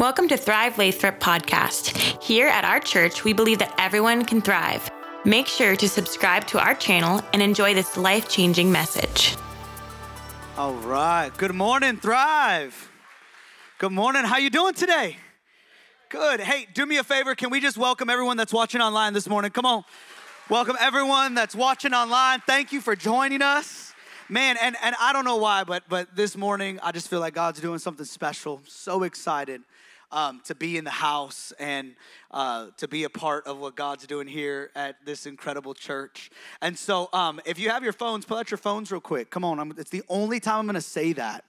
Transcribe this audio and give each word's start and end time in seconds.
Welcome 0.00 0.28
to 0.28 0.38
Thrive 0.38 0.78
Lathrop 0.78 1.20
podcast. 1.20 2.22
Here 2.22 2.48
at 2.48 2.64
our 2.64 2.80
church, 2.80 3.22
we 3.22 3.34
believe 3.34 3.58
that 3.58 3.74
everyone 3.76 4.24
can 4.24 4.40
thrive. 4.40 4.90
Make 5.26 5.46
sure 5.46 5.76
to 5.76 5.88
subscribe 5.90 6.46
to 6.46 6.58
our 6.58 6.74
channel 6.74 7.20
and 7.34 7.42
enjoy 7.42 7.74
this 7.74 7.98
life-changing 7.98 8.72
message. 8.72 9.36
All 10.56 10.72
right. 10.76 11.30
Good 11.36 11.54
morning, 11.54 11.98
Thrive. 11.98 12.90
Good 13.76 13.92
morning. 13.92 14.24
How 14.24 14.38
you 14.38 14.48
doing 14.48 14.72
today? 14.72 15.18
Good. 16.08 16.40
Hey, 16.40 16.66
do 16.72 16.86
me 16.86 16.96
a 16.96 17.04
favor. 17.04 17.34
Can 17.34 17.50
we 17.50 17.60
just 17.60 17.76
welcome 17.76 18.08
everyone 18.08 18.38
that's 18.38 18.54
watching 18.54 18.80
online 18.80 19.12
this 19.12 19.28
morning? 19.28 19.50
Come 19.50 19.66
on. 19.66 19.84
Welcome 20.48 20.78
everyone 20.80 21.34
that's 21.34 21.54
watching 21.54 21.92
online. 21.92 22.40
Thank 22.46 22.72
you 22.72 22.80
for 22.80 22.96
joining 22.96 23.42
us. 23.42 23.92
Man, 24.30 24.56
and, 24.62 24.76
and 24.82 24.96
I 24.98 25.12
don't 25.12 25.26
know 25.26 25.36
why, 25.36 25.64
but 25.64 25.82
but 25.90 26.16
this 26.16 26.38
morning 26.38 26.78
I 26.82 26.90
just 26.90 27.08
feel 27.08 27.20
like 27.20 27.34
God's 27.34 27.60
doing 27.60 27.80
something 27.80 28.06
special. 28.06 28.62
So 28.66 29.02
excited 29.02 29.60
um, 30.12 30.40
to 30.44 30.54
be 30.54 30.76
in 30.76 30.84
the 30.84 30.90
house 30.90 31.52
and 31.58 31.94
uh, 32.30 32.66
to 32.76 32.88
be 32.88 33.04
a 33.04 33.10
part 33.10 33.46
of 33.46 33.58
what 33.58 33.76
God's 33.76 34.06
doing 34.06 34.26
here 34.26 34.70
at 34.74 34.96
this 35.04 35.26
incredible 35.26 35.74
church. 35.74 36.30
And 36.60 36.78
so, 36.78 37.08
um, 37.12 37.40
if 37.44 37.58
you 37.58 37.70
have 37.70 37.82
your 37.82 37.92
phones, 37.92 38.24
pull 38.24 38.38
out 38.38 38.50
your 38.50 38.58
phones 38.58 38.90
real 38.90 39.00
quick. 39.00 39.30
Come 39.30 39.44
on, 39.44 39.58
I'm, 39.58 39.74
it's 39.78 39.90
the 39.90 40.02
only 40.08 40.40
time 40.40 40.60
I'm 40.60 40.66
going 40.66 40.74
to 40.74 40.80
say 40.80 41.12
that. 41.14 41.44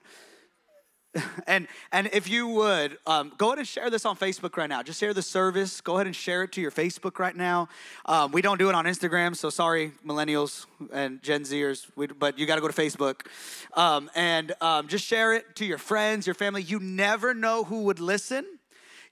and 1.46 1.68
and 1.92 2.08
if 2.12 2.28
you 2.28 2.48
would 2.48 2.96
um, 3.06 3.32
go 3.36 3.48
ahead 3.48 3.58
and 3.58 3.68
share 3.68 3.90
this 3.90 4.06
on 4.06 4.16
facebook 4.16 4.56
right 4.56 4.68
now. 4.68 4.82
Just 4.82 4.98
share 4.98 5.12
the 5.12 5.22
service. 5.22 5.80
Go 5.80 5.96
ahead 5.96 6.06
and 6.06 6.16
share 6.16 6.42
it 6.44 6.52
to 6.52 6.60
your 6.60 6.70
facebook 6.70 7.18
right 7.18 7.36
now. 7.36 7.68
Um, 8.06 8.32
we 8.32 8.40
don't 8.40 8.58
do 8.58 8.68
it 8.68 8.74
on 8.74 8.86
instagram 8.86 9.36
so 9.36 9.50
sorry 9.50 9.92
millennials 10.06 10.66
and 10.92 11.22
gen 11.22 11.42
zers. 11.42 11.86
We, 11.96 12.06
but 12.06 12.38
you 12.38 12.46
got 12.46 12.54
to 12.56 12.60
go 12.60 12.68
to 12.68 12.74
facebook. 12.74 13.26
Um, 13.74 14.10
and 14.14 14.52
um, 14.60 14.88
just 14.88 15.04
share 15.04 15.34
it 15.34 15.56
to 15.56 15.66
your 15.66 15.78
friends 15.78 16.26
your 16.26 16.34
family. 16.34 16.62
You 16.62 16.80
never 16.80 17.34
know 17.34 17.64
who 17.64 17.82
would 17.82 18.00
listen 18.00 18.46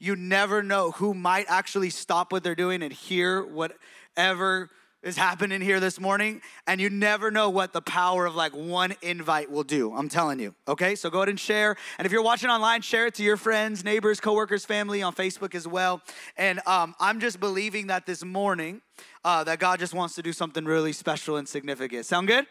you 0.01 0.17
never 0.17 0.63
know 0.63 0.91
who 0.91 1.15
might 1.15 1.47
actually 1.49 1.91
stop 1.91 2.33
what 2.33 2.43
they're 2.43 2.57
doing 2.57 2.83
and 2.83 2.93
hear 2.93 3.45
whatever 3.45 4.71
is 5.03 5.17
happening 5.17 5.61
here 5.61 5.81
this 5.81 5.99
morning, 5.99 6.43
and 6.67 6.81
you 6.81 6.91
never 6.91 7.31
know 7.31 7.49
what 7.49 7.73
the 7.73 7.81
power 7.81 8.27
of 8.27 8.35
like 8.35 8.55
one 8.55 8.95
invite 9.01 9.51
will 9.51 9.63
do. 9.63 9.95
I'm 9.95 10.09
telling 10.09 10.39
you. 10.39 10.55
Okay, 10.69 10.95
so 10.95 11.09
go 11.09 11.19
ahead 11.19 11.31
and 11.31 11.41
share. 11.41 11.77
And 11.99 12.05
if 12.05 12.13
you're 12.13 12.23
watching 12.23 12.51
online, 12.51 12.83
share 12.83 13.07
it 13.07 13.15
to 13.15 13.23
your 13.23 13.39
friends, 13.39 13.83
neighbors, 13.83 14.21
coworkers, 14.21 14.67
family 14.67 15.03
on 15.03 15.15
Facebook 15.15 15.55
as 15.55 15.67
well. 15.67 16.03
And 16.37 16.61
um, 16.67 16.95
I'm 17.01 17.21
just 17.21 17.41
believing 17.41 17.87
that 17.87 18.05
this 18.05 18.25
morning 18.25 18.83
uh, 19.25 19.45
that 19.45 19.59
God 19.59 19.79
just 19.79 19.95
wants 19.95 20.15
to 20.17 20.23
do 20.23 20.33
something 20.33 20.65
really 20.65 20.93
special 20.93 21.37
and 21.37 21.49
significant. 21.49 22.05
Sound 22.05 22.27
good? 22.27 22.47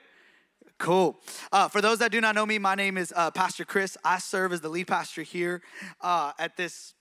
Cool. 0.80 1.20
Uh, 1.52 1.68
for 1.68 1.82
those 1.82 2.00
that 2.00 2.12
do 2.12 2.22
not 2.22 2.34
know 2.34 2.46
me, 2.46 2.58
my 2.58 2.74
name 2.74 2.98
is 2.98 3.14
uh, 3.16 3.30
Pastor 3.32 3.66
Chris. 3.66 3.98
I 4.04 4.18
serve 4.18 4.54
as 4.54 4.62
the 4.62 4.70
lead 4.70 4.88
pastor 4.88 5.22
here 5.22 5.62
uh, 6.02 6.32
at 6.40 6.58
this 6.58 6.94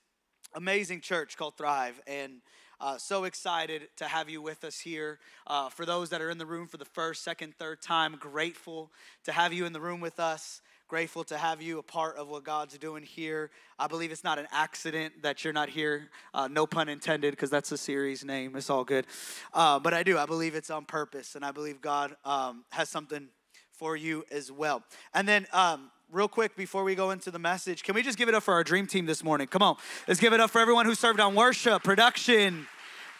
amazing 0.53 1.01
church 1.01 1.37
called 1.37 1.57
Thrive. 1.57 2.01
And 2.07 2.41
uh, 2.81 2.97
so 2.97 3.25
excited 3.25 3.89
to 3.97 4.05
have 4.05 4.29
you 4.29 4.41
with 4.41 4.63
us 4.63 4.79
here. 4.79 5.19
Uh, 5.45 5.69
for 5.69 5.85
those 5.85 6.09
that 6.09 6.21
are 6.21 6.29
in 6.29 6.37
the 6.37 6.45
room 6.45 6.67
for 6.67 6.77
the 6.77 6.85
first, 6.85 7.23
second, 7.23 7.53
third 7.57 7.81
time, 7.81 8.15
grateful 8.19 8.91
to 9.25 9.31
have 9.31 9.51
you 9.51 9.65
in 9.65 9.73
the 9.73 9.81
room 9.81 9.99
with 9.99 10.19
us. 10.19 10.61
Grateful 10.87 11.23
to 11.25 11.37
have 11.37 11.61
you 11.61 11.77
a 11.77 11.83
part 11.83 12.17
of 12.17 12.29
what 12.29 12.43
God's 12.43 12.75
doing 12.77 13.03
here. 13.03 13.51
I 13.77 13.85
believe 13.85 14.11
it's 14.11 14.23
not 14.23 14.39
an 14.39 14.47
accident 14.51 15.21
that 15.21 15.43
you're 15.43 15.53
not 15.53 15.69
here. 15.69 16.09
Uh, 16.33 16.47
no 16.47 16.65
pun 16.65 16.89
intended, 16.89 17.31
because 17.31 17.51
that's 17.51 17.69
the 17.69 17.77
series 17.77 18.25
name. 18.25 18.55
It's 18.55 18.71
all 18.71 18.83
good. 18.83 19.05
Uh, 19.53 19.77
but 19.77 19.93
I 19.93 20.01
do. 20.01 20.17
I 20.17 20.25
believe 20.25 20.55
it's 20.55 20.71
on 20.71 20.85
purpose, 20.85 21.35
and 21.35 21.45
I 21.45 21.51
believe 21.51 21.79
God 21.79 22.15
um, 22.25 22.63
has 22.71 22.89
something 22.89 23.27
for 23.71 23.95
you 23.95 24.25
as 24.31 24.51
well. 24.51 24.83
And 25.13 25.27
then, 25.27 25.45
um, 25.53 25.91
real 26.11 26.27
quick 26.27 26.55
before 26.55 26.83
we 26.83 26.95
go 26.95 27.11
into 27.11 27.31
the 27.31 27.39
message, 27.39 27.83
can 27.83 27.95
we 27.95 28.01
just 28.01 28.17
give 28.17 28.29
it 28.29 28.35
up 28.35 28.43
for 28.43 28.53
our 28.53 28.63
dream 28.63 28.87
team 28.87 29.05
this 29.05 29.23
morning? 29.23 29.47
Come 29.47 29.61
on, 29.61 29.77
let's 30.07 30.19
give 30.19 30.33
it 30.33 30.39
up 30.39 30.49
for 30.49 30.59
everyone 30.59 30.85
who 30.85 30.95
served 30.95 31.19
on 31.19 31.35
worship, 31.35 31.83
production, 31.83 32.67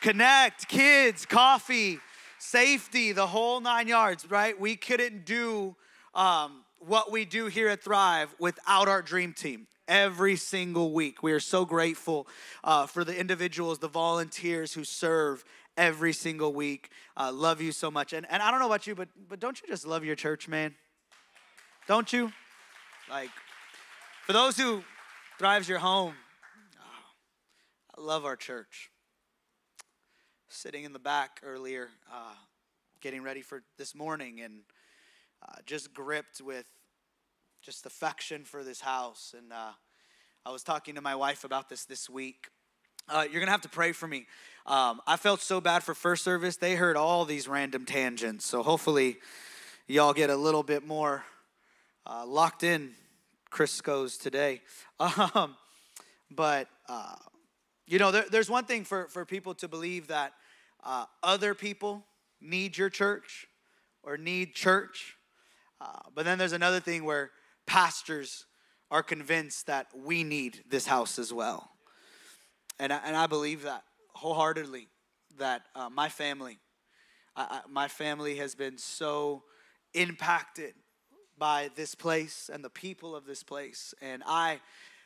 connect, 0.02 0.68
kids, 0.68 1.26
coffee, 1.26 2.00
safety, 2.40 3.12
the 3.12 3.28
whole 3.28 3.60
nine 3.62 3.88
yards, 3.88 4.30
right? 4.30 4.60
We 4.60 4.76
couldn't 4.76 5.26
do 5.26 5.76
um, 6.16 6.64
what 6.80 7.12
we 7.12 7.26
do 7.26 7.46
here 7.48 7.70
at 7.70 7.84
Thrive 7.84 8.34
without 8.40 8.88
our 8.88 9.02
dream 9.02 9.34
team 9.34 9.68
every 9.88 10.36
single 10.36 10.92
week. 10.92 11.22
We 11.22 11.32
are 11.34 11.40
so 11.40 11.66
grateful 11.66 12.28
uh, 12.64 12.86
for 12.86 13.04
the 13.04 13.18
individuals, 13.18 13.80
the 13.80 13.88
volunteers 13.88 14.74
who 14.74 14.84
serve 14.84 15.44
every 15.78 16.14
single 16.14 16.54
week. 16.54 16.90
Uh, 17.18 17.32
love 17.32 17.62
you 17.62 17.72
so 17.72 17.90
much. 17.92 18.14
And, 18.14 18.26
and 18.30 18.42
I 18.42 18.52
don't 18.52 18.60
know 18.60 18.68
about 18.68 18.88
you, 18.88 18.96
but, 18.96 19.10
but 19.28 19.40
don't 19.40 19.62
you 19.62 19.68
just 19.68 19.86
love 19.86 20.04
your 20.04 20.16
church, 20.16 20.48
man? 20.48 20.76
Don't 21.88 22.12
you? 22.14 22.32
Like, 23.10 23.32
for 24.28 24.34
those 24.34 24.56
who 24.56 24.84
thrives 25.40 25.68
your 25.68 25.80
home, 25.80 26.14
oh, 26.80 27.98
I 27.98 28.02
love 28.02 28.24
our 28.24 28.36
church. 28.36 28.92
Sitting 30.48 30.84
in 30.84 30.94
the 30.94 31.00
back 31.00 31.40
earlier, 31.44 31.90
uh, 32.12 32.36
getting 33.02 33.24
ready 33.24 33.42
for 33.42 33.64
this 33.80 33.96
morning, 33.96 34.42
and 34.42 34.60
uh, 35.42 35.56
just 35.66 35.92
gripped 35.92 36.40
with 36.40 36.68
just 37.64 37.88
affection 37.88 38.44
for 38.44 38.64
this 38.64 38.82
house. 38.82 39.34
And 39.36 39.52
uh, 39.52 39.72
I 40.46 40.52
was 40.52 40.62
talking 40.62 40.94
to 40.94 41.02
my 41.02 41.16
wife 41.16 41.44
about 41.44 41.68
this 41.68 41.86
this 41.86 42.08
week. 42.08 42.50
Uh, 43.08 43.26
you're 43.32 43.40
gonna 43.40 43.52
have 43.52 43.62
to 43.62 43.70
pray 43.70 43.92
for 43.92 44.08
me. 44.08 44.28
Um, 44.68 45.02
I 45.08 45.18
felt 45.18 45.42
so 45.42 45.60
bad 45.60 45.82
for 45.82 45.96
first 45.96 46.24
service; 46.24 46.58
they 46.58 46.76
heard 46.76 46.96
all 46.96 47.26
these 47.26 47.48
random 47.48 47.86
tangents. 47.86 48.46
So 48.46 48.62
hopefully, 48.62 49.18
y'all 49.88 50.14
get 50.14 50.30
a 50.30 50.38
little 50.38 50.62
bit 50.62 50.86
more 50.86 51.24
uh, 52.10 52.26
locked 52.26 52.64
in 52.64 52.92
Crisco's 53.50 54.18
today. 54.18 54.62
Um, 55.00 55.56
but, 56.30 56.68
uh, 56.90 57.16
you 57.88 57.98
know, 57.98 58.12
there, 58.12 58.26
there's 58.30 58.50
one 58.50 58.66
thing 58.66 58.84
for, 58.84 59.08
for 59.08 59.26
people 59.26 59.56
to 59.56 59.68
believe 59.68 60.08
that 60.08 60.34
uh, 60.84 61.06
other 61.24 61.56
people 61.56 62.06
need 62.42 62.78
your 62.78 62.90
church 62.90 63.48
or 64.04 64.18
need 64.18 64.54
church. 64.54 65.16
Uh, 65.80 66.00
but 66.14 66.26
then 66.26 66.38
there's 66.38 66.52
another 66.52 66.82
thing 66.82 67.06
where 67.06 67.32
pastors 67.66 68.46
are 68.92 69.02
convinced 69.02 69.68
that 69.68 69.88
we 69.96 70.24
need 70.24 70.64
this 70.70 70.86
house 70.86 71.18
as 71.18 71.32
well. 71.32 71.72
And 72.78 72.92
I, 72.92 73.00
and 73.06 73.16
I 73.16 73.26
believe 73.26 73.64
that 73.64 73.84
wholeheartedly, 74.14 74.90
that 75.38 75.64
uh, 75.76 75.90
my 75.90 76.10
family, 76.10 76.60
I, 77.36 77.44
I, 77.44 77.62
my 77.70 77.88
family 77.88 78.36
has 78.36 78.54
been 78.54 78.78
so 78.78 79.44
impacted 79.94 80.74
by 81.40 81.72
this 81.76 81.96
place 81.96 82.50
and 82.54 82.64
the 82.64 82.70
people 82.70 83.16
of 83.16 83.26
this 83.26 83.42
place. 83.42 83.94
And 84.02 84.22
I 84.28 84.60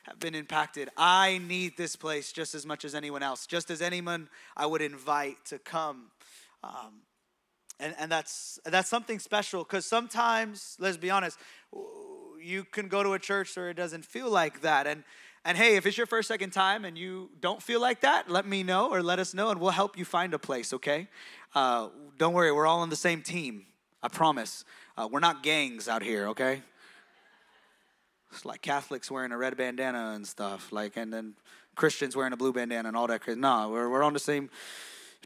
have 0.03 0.19
been 0.19 0.35
impacted. 0.35 0.89
I 0.97 1.39
need 1.47 1.77
this 1.77 1.95
place 1.95 2.33
just 2.33 2.55
as 2.55 2.65
much 2.65 2.83
as 2.83 2.93
anyone 2.93 3.23
else, 3.23 3.47
just 3.47 3.71
as 3.71 3.81
anyone 3.81 4.27
I 4.57 4.65
would 4.65 4.81
invite 4.81 5.37
to 5.45 5.59
come. 5.59 6.11
Um, 6.63 7.03
and, 7.79 7.95
and 7.97 8.11
that's 8.11 8.59
that's 8.65 8.89
something 8.89 9.19
special 9.19 9.63
because 9.63 9.85
sometimes, 9.85 10.75
let's 10.79 10.97
be 10.97 11.09
honest, 11.09 11.37
you 12.41 12.63
can 12.65 12.87
go 12.87 13.03
to 13.03 13.13
a 13.13 13.19
church 13.19 13.55
where 13.55 13.69
it 13.69 13.75
doesn't 13.75 14.05
feel 14.05 14.29
like 14.29 14.61
that. 14.61 14.87
And 14.87 15.03
and 15.45 15.57
hey, 15.57 15.75
if 15.75 15.85
it's 15.85 15.97
your 15.97 16.07
first, 16.07 16.29
second 16.29 16.51
time 16.51 16.85
and 16.85 16.97
you 16.97 17.29
don't 17.41 17.61
feel 17.61 17.81
like 17.81 18.01
that, 18.01 18.29
let 18.29 18.45
me 18.45 18.63
know 18.63 18.89
or 18.89 19.03
let 19.03 19.19
us 19.19 19.33
know, 19.33 19.49
and 19.49 19.59
we'll 19.59 19.71
help 19.71 19.97
you 19.97 20.05
find 20.05 20.33
a 20.33 20.39
place. 20.39 20.73
Okay? 20.73 21.07
Uh, 21.53 21.89
don't 22.17 22.33
worry, 22.33 22.51
we're 22.51 22.67
all 22.67 22.79
on 22.79 22.89
the 22.89 22.95
same 22.95 23.21
team. 23.21 23.65
I 24.03 24.09
promise. 24.09 24.65
Uh, 24.97 25.07
we're 25.09 25.21
not 25.21 25.43
gangs 25.43 25.87
out 25.87 26.03
here, 26.03 26.27
okay? 26.27 26.61
It's 28.33 28.43
like 28.43 28.61
Catholics 28.61 29.09
wearing 29.09 29.31
a 29.31 29.37
red 29.37 29.55
bandana 29.55 30.11
and 30.13 30.27
stuff, 30.27 30.73
like, 30.73 30.97
and 30.97 31.13
then 31.13 31.35
Christians 31.75 32.13
wearing 32.13 32.33
a 32.33 32.37
blue 32.37 32.51
bandana 32.51 32.89
and 32.89 32.97
all 32.97 33.07
that. 33.07 33.25
No, 33.37 33.69
we're, 33.69 33.89
we're 33.89 34.03
on 34.03 34.11
the 34.11 34.19
same. 34.19 34.49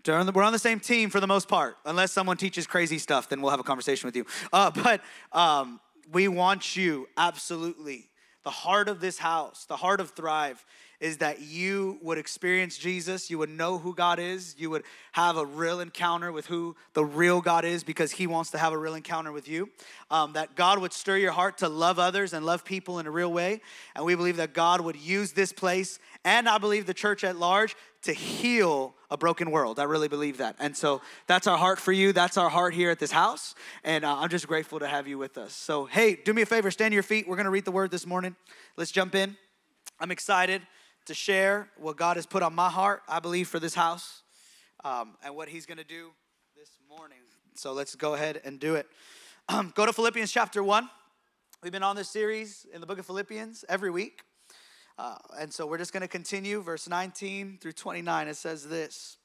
We're 0.06 0.44
on 0.44 0.54
the 0.54 0.60
same 0.60 0.80
team 0.80 1.10
for 1.10 1.20
the 1.20 1.28
most 1.28 1.48
part, 1.48 1.78
unless 1.86 2.12
someone 2.12 2.38
teaches 2.38 2.68
crazy 2.68 3.00
stuff. 3.00 3.30
Then 3.30 3.42
we'll 3.42 3.50
have 3.50 3.60
a 3.60 3.64
conversation 3.64 4.08
with 4.08 4.16
you. 4.16 4.26
Uh, 4.54 4.70
but 4.84 5.02
um, 5.32 5.80
we 6.12 6.28
want 6.28 6.76
you 6.76 7.08
absolutely. 7.18 8.10
The 8.44 8.52
heart 8.52 8.88
of 8.88 9.02
this 9.02 9.18
house, 9.18 9.66
the 9.66 9.76
heart 9.76 10.00
of 10.00 10.12
Thrive, 10.12 10.64
is 11.00 11.18
that 11.18 11.42
you 11.42 12.00
would 12.02 12.18
experience 12.18 12.78
Jesus, 12.78 13.30
you 13.30 13.38
would 13.38 13.50
know 13.50 13.78
who 13.78 13.94
God 13.94 14.18
is, 14.18 14.56
you 14.58 14.72
would 14.72 14.84
have 15.12 15.38
a 15.38 15.46
real 15.46 15.80
encounter 15.80 16.32
with 16.32 16.48
who 16.48 16.76
the 16.94 17.06
real 17.06 17.40
God 17.40 17.66
is 17.66 17.84
because 17.84 18.12
He 18.12 18.26
wants 18.26 18.50
to 18.52 18.58
have 18.58 18.74
a 18.74 18.78
real 18.78 18.96
encounter 18.96 19.32
with 19.32 19.48
you. 19.48 19.70
Um, 20.10 20.34
that 20.34 20.56
God 20.56 20.80
would 20.80 20.94
stir 20.94 21.18
your 21.18 21.32
heart 21.32 21.60
to 21.60 21.70
love 21.70 22.00
others 22.00 22.34
and 22.34 22.46
love 22.46 22.66
people 22.66 22.98
in 22.98 23.06
a 23.06 23.12
real 23.12 23.32
way. 23.32 23.62
And 23.96 24.06
we 24.06 24.16
believe 24.16 24.38
that 24.38 24.54
God 24.54 24.82
would 24.82 24.96
use 24.96 25.34
this 25.34 25.52
place 25.52 26.00
and 26.26 26.50
I 26.50 26.58
believe 26.58 26.88
the 26.88 26.94
church 26.94 27.24
at 27.24 27.36
large 27.36 27.76
to 28.04 28.14
heal 28.14 28.96
a 29.12 29.18
broken 29.18 29.52
world. 29.52 29.80
I 29.80 29.84
really 29.84 30.08
believe 30.08 30.38
that. 30.38 30.56
And 30.60 30.76
so 30.76 31.02
that's 31.28 31.46
our 31.46 31.58
heart 31.58 31.80
for 31.80 31.92
you. 31.92 32.12
That's 32.12 32.38
our 32.38 32.50
heart 32.50 32.74
here 32.74 32.90
at 32.90 33.00
this 33.00 33.12
house. 33.12 33.54
And 33.84 34.04
uh, 34.04 34.18
I'm 34.18 34.30
just 34.30 34.48
grateful 34.48 34.80
to 34.80 34.88
have 34.88 35.08
you 35.08 35.18
with 35.18 35.38
us. 35.38 35.54
So, 35.54 35.86
hey, 35.86 36.16
do 36.16 36.34
me 36.34 36.42
a 36.42 36.46
favor, 36.46 36.72
stand 36.72 36.92
to 36.92 36.94
your 36.94 37.04
feet. 37.04 37.28
We're 37.28 37.36
going 37.36 37.46
to 37.46 37.52
read 37.52 37.66
the 37.66 37.72
word 37.72 37.92
this 37.92 38.06
morning. 38.06 38.36
Let's 38.76 38.92
jump 38.92 39.14
in. 39.16 39.38
I'm 40.00 40.12
excited 40.12 40.62
to 41.08 41.14
share 41.14 41.70
what 41.78 41.96
God 41.96 42.18
has 42.18 42.26
put 42.26 42.44
on 42.44 42.54
my 42.54 42.70
heart, 42.70 43.02
I 43.08 43.20
believe, 43.20 43.48
for 43.48 43.60
this 43.60 43.74
house 43.74 44.24
um, 44.84 45.16
and 45.24 45.36
what 45.36 45.48
He's 45.50 45.66
going 45.66 45.78
to 45.78 45.86
do 45.86 46.12
this 46.56 46.70
morning. 46.90 47.20
So 47.56 47.74
let's 47.74 47.96
go 47.96 48.14
ahead 48.14 48.42
and 48.44 48.60
do 48.60 48.76
it. 48.76 48.88
Um, 49.50 49.72
go 49.76 49.86
to 49.86 49.94
Philippians 49.94 50.32
chapter 50.32 50.62
1. 50.62 50.90
We've 51.64 51.72
been 51.72 51.84
on 51.84 51.96
this 51.96 52.10
series 52.10 52.66
in 52.74 52.82
the 52.82 52.88
book 52.88 53.00
of 53.00 53.06
Philippians 53.06 53.64
every 53.70 53.90
week. 53.90 54.22
Uh, 54.98 55.16
and 55.40 55.54
so 55.54 55.66
we're 55.66 55.78
just 55.78 55.94
going 55.94 56.02
to 56.02 56.08
continue, 56.08 56.62
verse 56.62 56.90
19 56.90 57.60
through 57.62 57.72
29. 57.72 58.28
It 58.28 58.36
says 58.36 58.68
this 58.68 59.18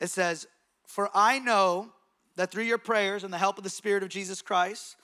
It 0.00 0.08
says, 0.08 0.48
For 0.86 1.08
I 1.14 1.38
know 1.38 1.92
that 2.34 2.50
through 2.50 2.64
your 2.64 2.78
prayers 2.78 3.22
and 3.22 3.32
the 3.32 3.38
help 3.38 3.58
of 3.58 3.64
the 3.64 3.70
Spirit 3.70 4.02
of 4.02 4.08
Jesus 4.08 4.42
Christ, 4.42 4.96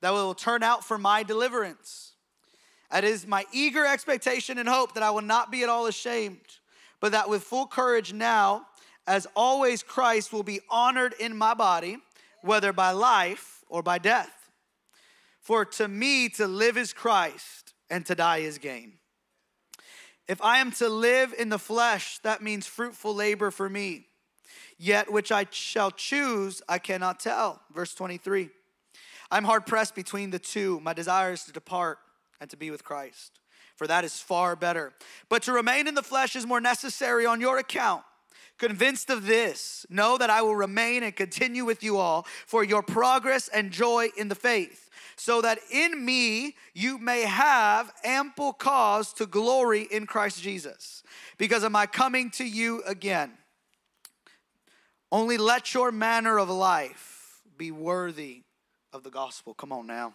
that 0.00 0.10
will 0.10 0.34
turn 0.34 0.62
out 0.62 0.84
for 0.84 0.96
my 0.96 1.22
deliverance. 1.22 2.12
It 2.92 3.04
is 3.04 3.26
my 3.26 3.46
eager 3.52 3.86
expectation 3.86 4.58
and 4.58 4.68
hope 4.68 4.94
that 4.94 5.02
I 5.02 5.10
will 5.10 5.22
not 5.22 5.50
be 5.50 5.62
at 5.62 5.68
all 5.68 5.86
ashamed, 5.86 6.58
but 7.00 7.12
that 7.12 7.28
with 7.28 7.42
full 7.42 7.66
courage 7.66 8.12
now, 8.12 8.66
as 9.06 9.26
always, 9.34 9.82
Christ 9.82 10.32
will 10.32 10.42
be 10.42 10.60
honored 10.68 11.14
in 11.18 11.36
my 11.36 11.54
body, 11.54 11.98
whether 12.42 12.72
by 12.72 12.90
life 12.90 13.64
or 13.68 13.82
by 13.82 13.98
death. 13.98 14.50
For 15.40 15.64
to 15.64 15.88
me, 15.88 16.28
to 16.30 16.46
live 16.46 16.76
is 16.76 16.92
Christ, 16.92 17.72
and 17.88 18.04
to 18.06 18.14
die 18.14 18.38
is 18.38 18.58
gain. 18.58 18.94
If 20.28 20.40
I 20.42 20.58
am 20.58 20.70
to 20.72 20.88
live 20.88 21.34
in 21.36 21.48
the 21.48 21.58
flesh, 21.58 22.18
that 22.18 22.42
means 22.42 22.66
fruitful 22.66 23.14
labor 23.14 23.50
for 23.50 23.68
me. 23.68 24.06
Yet 24.78 25.12
which 25.12 25.32
I 25.32 25.46
shall 25.50 25.90
choose, 25.90 26.62
I 26.68 26.78
cannot 26.78 27.18
tell. 27.18 27.60
Verse 27.74 27.94
23. 27.94 28.48
I'm 29.30 29.44
hard 29.44 29.66
pressed 29.66 29.94
between 29.94 30.30
the 30.30 30.38
two. 30.38 30.80
My 30.80 30.92
desire 30.92 31.32
is 31.32 31.44
to 31.44 31.52
depart 31.52 31.98
and 32.40 32.48
to 32.50 32.56
be 32.56 32.70
with 32.70 32.84
Christ, 32.84 33.40
for 33.76 33.86
that 33.86 34.04
is 34.04 34.20
far 34.20 34.56
better. 34.56 34.92
But 35.28 35.42
to 35.44 35.52
remain 35.52 35.86
in 35.86 35.94
the 35.94 36.02
flesh 36.02 36.36
is 36.36 36.46
more 36.46 36.60
necessary 36.60 37.26
on 37.26 37.40
your 37.40 37.58
account. 37.58 38.02
Convinced 38.58 39.08
of 39.08 39.24
this, 39.24 39.86
know 39.88 40.18
that 40.18 40.28
I 40.28 40.42
will 40.42 40.54
remain 40.54 41.02
and 41.02 41.16
continue 41.16 41.64
with 41.64 41.82
you 41.82 41.96
all 41.96 42.26
for 42.46 42.62
your 42.62 42.82
progress 42.82 43.48
and 43.48 43.70
joy 43.70 44.08
in 44.18 44.28
the 44.28 44.34
faith 44.34 44.90
so 45.16 45.42
that 45.42 45.58
in 45.70 46.04
me 46.04 46.56
you 46.74 46.98
may 46.98 47.22
have 47.22 47.92
ample 48.04 48.52
cause 48.52 49.12
to 49.14 49.26
glory 49.26 49.86
in 49.90 50.06
Christ 50.06 50.42
Jesus 50.42 51.02
because 51.36 51.62
of 51.62 51.72
my 51.72 51.86
coming 51.86 52.30
to 52.32 52.44
you 52.44 52.82
again. 52.86 53.32
Only 55.12 55.36
let 55.36 55.74
your 55.74 55.92
manner 55.92 56.38
of 56.38 56.48
life 56.48 57.42
be 57.58 57.70
worthy 57.70 58.42
of 58.92 59.02
the 59.02 59.10
gospel. 59.10 59.52
Come 59.52 59.72
on 59.72 59.86
now. 59.86 60.14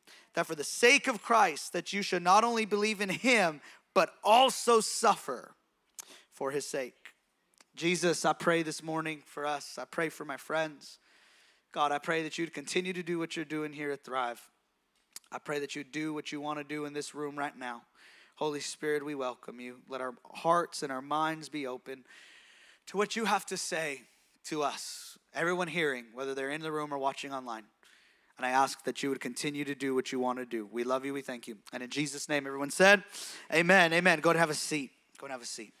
that 0.33 0.47
for 0.47 0.55
the 0.55 0.63
sake 0.63 1.07
of 1.07 1.21
Christ, 1.21 1.73
that 1.73 1.93
you 1.93 2.01
should 2.01 2.23
not 2.23 2.43
only 2.43 2.65
believe 2.65 3.01
in 3.01 3.09
him, 3.09 3.61
but 3.93 4.13
also 4.23 4.79
suffer 4.79 5.53
for 6.31 6.51
his 6.51 6.65
sake. 6.65 6.93
Jesus, 7.75 8.25
I 8.25 8.33
pray 8.33 8.63
this 8.63 8.83
morning 8.83 9.23
for 9.25 9.45
us. 9.45 9.77
I 9.77 9.85
pray 9.85 10.09
for 10.09 10.25
my 10.25 10.37
friends. 10.37 10.99
God, 11.71 11.91
I 11.91 11.99
pray 11.99 12.23
that 12.23 12.37
you'd 12.37 12.53
continue 12.53 12.93
to 12.93 13.03
do 13.03 13.17
what 13.17 13.35
you're 13.35 13.45
doing 13.45 13.73
here 13.73 13.91
at 13.91 14.03
Thrive. 14.03 14.41
I 15.31 15.39
pray 15.39 15.59
that 15.59 15.75
you 15.75 15.83
do 15.83 16.13
what 16.13 16.31
you 16.31 16.41
want 16.41 16.59
to 16.59 16.63
do 16.63 16.85
in 16.85 16.93
this 16.93 17.15
room 17.15 17.37
right 17.37 17.57
now. 17.57 17.83
Holy 18.35 18.59
Spirit, 18.59 19.05
we 19.05 19.15
welcome 19.15 19.59
you. 19.59 19.77
Let 19.87 20.01
our 20.01 20.13
hearts 20.33 20.83
and 20.83 20.91
our 20.91 21.01
minds 21.01 21.47
be 21.47 21.67
open 21.67 22.03
to 22.87 22.97
what 22.97 23.15
you 23.15 23.25
have 23.25 23.45
to 23.45 23.57
say 23.57 24.01
to 24.45 24.63
us, 24.63 25.17
everyone 25.33 25.67
hearing, 25.67 26.05
whether 26.13 26.33
they're 26.33 26.49
in 26.49 26.61
the 26.61 26.71
room 26.71 26.93
or 26.93 26.97
watching 26.97 27.31
online. 27.33 27.63
And 28.37 28.45
I 28.45 28.49
ask 28.49 28.83
that 28.85 29.03
you 29.03 29.09
would 29.09 29.19
continue 29.19 29.63
to 29.65 29.75
do 29.75 29.93
what 29.93 30.11
you 30.11 30.19
want 30.19 30.39
to 30.39 30.45
do. 30.45 30.67
We 30.71 30.83
love 30.83 31.05
you. 31.05 31.13
We 31.13 31.21
thank 31.21 31.47
you. 31.47 31.57
And 31.71 31.83
in 31.83 31.89
Jesus' 31.89 32.27
name, 32.27 32.47
everyone 32.47 32.71
said, 32.71 33.03
Amen. 33.53 33.93
Amen. 33.93 34.19
Go 34.19 34.31
and 34.31 34.39
have 34.39 34.49
a 34.49 34.55
seat. 34.55 34.91
Go 35.19 35.25
and 35.25 35.31
have 35.31 35.41
a 35.41 35.45
seat 35.45 35.73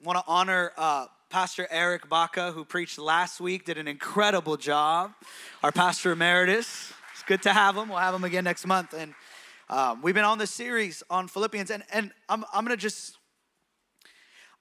I 0.00 0.06
want 0.06 0.18
to 0.18 0.24
honor 0.26 0.72
uh, 0.78 1.06
Pastor 1.28 1.68
Eric 1.70 2.08
Baca, 2.08 2.52
who 2.52 2.64
preached 2.64 2.98
last 2.98 3.38
week, 3.38 3.66
did 3.66 3.76
an 3.76 3.86
incredible 3.86 4.56
job. 4.56 5.12
Our 5.62 5.70
pastor 5.70 6.12
emeritus. 6.12 6.90
It's 7.12 7.22
good 7.22 7.42
to 7.42 7.52
have 7.52 7.76
him. 7.76 7.90
We'll 7.90 7.98
have 7.98 8.14
him 8.14 8.24
again 8.24 8.44
next 8.44 8.66
month. 8.66 8.94
And 8.94 9.14
um, 9.68 10.00
we've 10.00 10.14
been 10.14 10.24
on 10.24 10.38
this 10.38 10.50
series 10.50 11.02
on 11.10 11.28
Philippians, 11.28 11.70
and, 11.70 11.82
and 11.92 12.12
I'm, 12.30 12.46
I'm 12.52 12.64
going 12.64 12.76
to 12.76 12.80
just, 12.80 13.18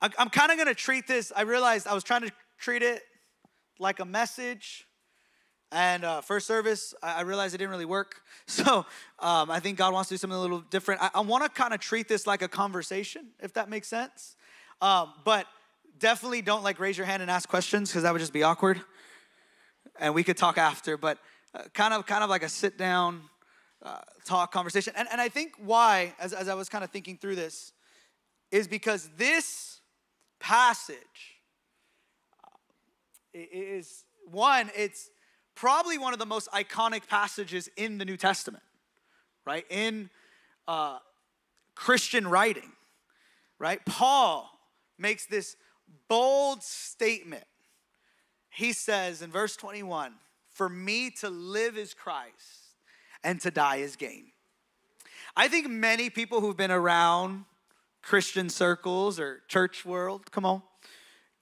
I, 0.02 0.10
I'm 0.20 0.30
kind 0.30 0.52
of 0.52 0.58
going 0.58 0.68
to 0.68 0.76
treat 0.76 1.08
this. 1.08 1.32
I 1.34 1.44
realized 1.44 1.88
I 1.88 1.94
was 1.94 2.04
trying 2.04 2.24
to 2.24 2.32
treat 2.58 2.84
it 2.84 3.02
like 3.80 4.00
a 4.00 4.06
message. 4.06 4.86
And 5.72 6.04
uh, 6.04 6.22
first 6.22 6.48
service, 6.48 6.94
I, 7.02 7.20
I 7.20 7.22
realized 7.22 7.56
it 7.56 7.60
didn't 7.60 7.72
really 7.72 7.86
work. 7.86 8.22
So 8.50 8.84
um, 9.20 9.52
I 9.52 9.60
think 9.60 9.78
God 9.78 9.94
wants 9.94 10.10
to 10.10 10.16
do 10.16 10.18
something 10.18 10.36
a 10.36 10.42
little 10.42 10.62
different. 10.62 11.04
I, 11.04 11.12
I 11.14 11.20
want 11.20 11.44
to 11.44 11.50
kind 11.50 11.72
of 11.72 11.80
treat 11.80 12.08
this 12.08 12.26
like 12.26 12.42
a 12.42 12.48
conversation, 12.48 13.28
if 13.40 13.54
that 13.54 13.70
makes 13.70 13.88
sense. 13.88 14.36
Um, 14.82 15.14
but 15.24 15.46
definitely 16.00 16.42
don't 16.42 16.64
like 16.64 16.80
raise 16.80 16.98
your 16.98 17.06
hand 17.06 17.22
and 17.22 17.30
ask 17.30 17.48
questions 17.48 17.92
because 17.92 18.02
that 18.04 18.12
would 18.12 18.20
just 18.20 18.34
be 18.34 18.42
awkward. 18.42 18.82
And 20.00 20.16
we 20.16 20.24
could 20.24 20.36
talk 20.36 20.58
after, 20.58 20.98
but 20.98 21.20
uh, 21.54 21.62
kind 21.76 21.94
of 21.94 22.08
kind 22.08 22.24
of 22.24 22.30
like 22.32 22.42
a 22.42 22.50
sit 22.50 22.76
down 22.76 23.22
uh, 23.84 24.00
talk 24.26 24.52
conversation. 24.52 24.94
And, 24.96 25.08
and 25.12 25.22
I 25.22 25.30
think 25.30 25.54
why, 25.58 26.16
as, 26.20 26.34
as 26.34 26.48
I 26.48 26.56
was 26.56 26.70
kind 26.70 26.84
of 26.84 26.90
thinking 26.90 27.18
through 27.18 27.36
this, 27.36 27.72
is 28.52 28.68
because 28.68 29.12
this 29.16 29.82
passage 30.40 31.39
is 33.34 34.06
one, 34.26 34.70
it's 34.76 35.10
probably 35.56 35.98
one 35.98 36.14
of 36.14 36.20
the 36.20 36.26
most 36.26 36.50
iconic 36.52 37.08
passages 37.08 37.70
in 37.76 37.98
the 37.98 38.06
New 38.06 38.18
Testament, 38.18 38.64
right? 39.46 39.66
In 39.70 40.10
uh, 40.68 41.00
Christian 41.76 42.28
writing, 42.28 42.72
right? 43.58 43.84
Paul 43.86 44.50
makes 44.98 45.26
this 45.26 45.56
bold 46.08 46.64
statement. 46.64 47.44
He 48.50 48.74
says 48.74 49.22
in 49.22 49.32
verse 49.32 49.56
21 49.56 50.14
For 50.50 50.70
me 50.70 51.12
to 51.22 51.30
live 51.30 51.78
is 51.78 51.94
Christ, 51.94 52.76
and 53.24 53.40
to 53.42 53.52
die 53.52 53.78
is 53.78 53.96
gain. 53.96 54.26
I 55.36 55.48
think 55.48 55.70
many 55.70 56.10
people 56.10 56.42
who've 56.42 56.58
been 56.58 56.72
around 56.72 57.46
Christian 58.02 58.50
circles 58.50 59.20
or 59.20 59.42
church 59.48 59.86
world, 59.86 60.32
come 60.32 60.46
on, 60.46 60.62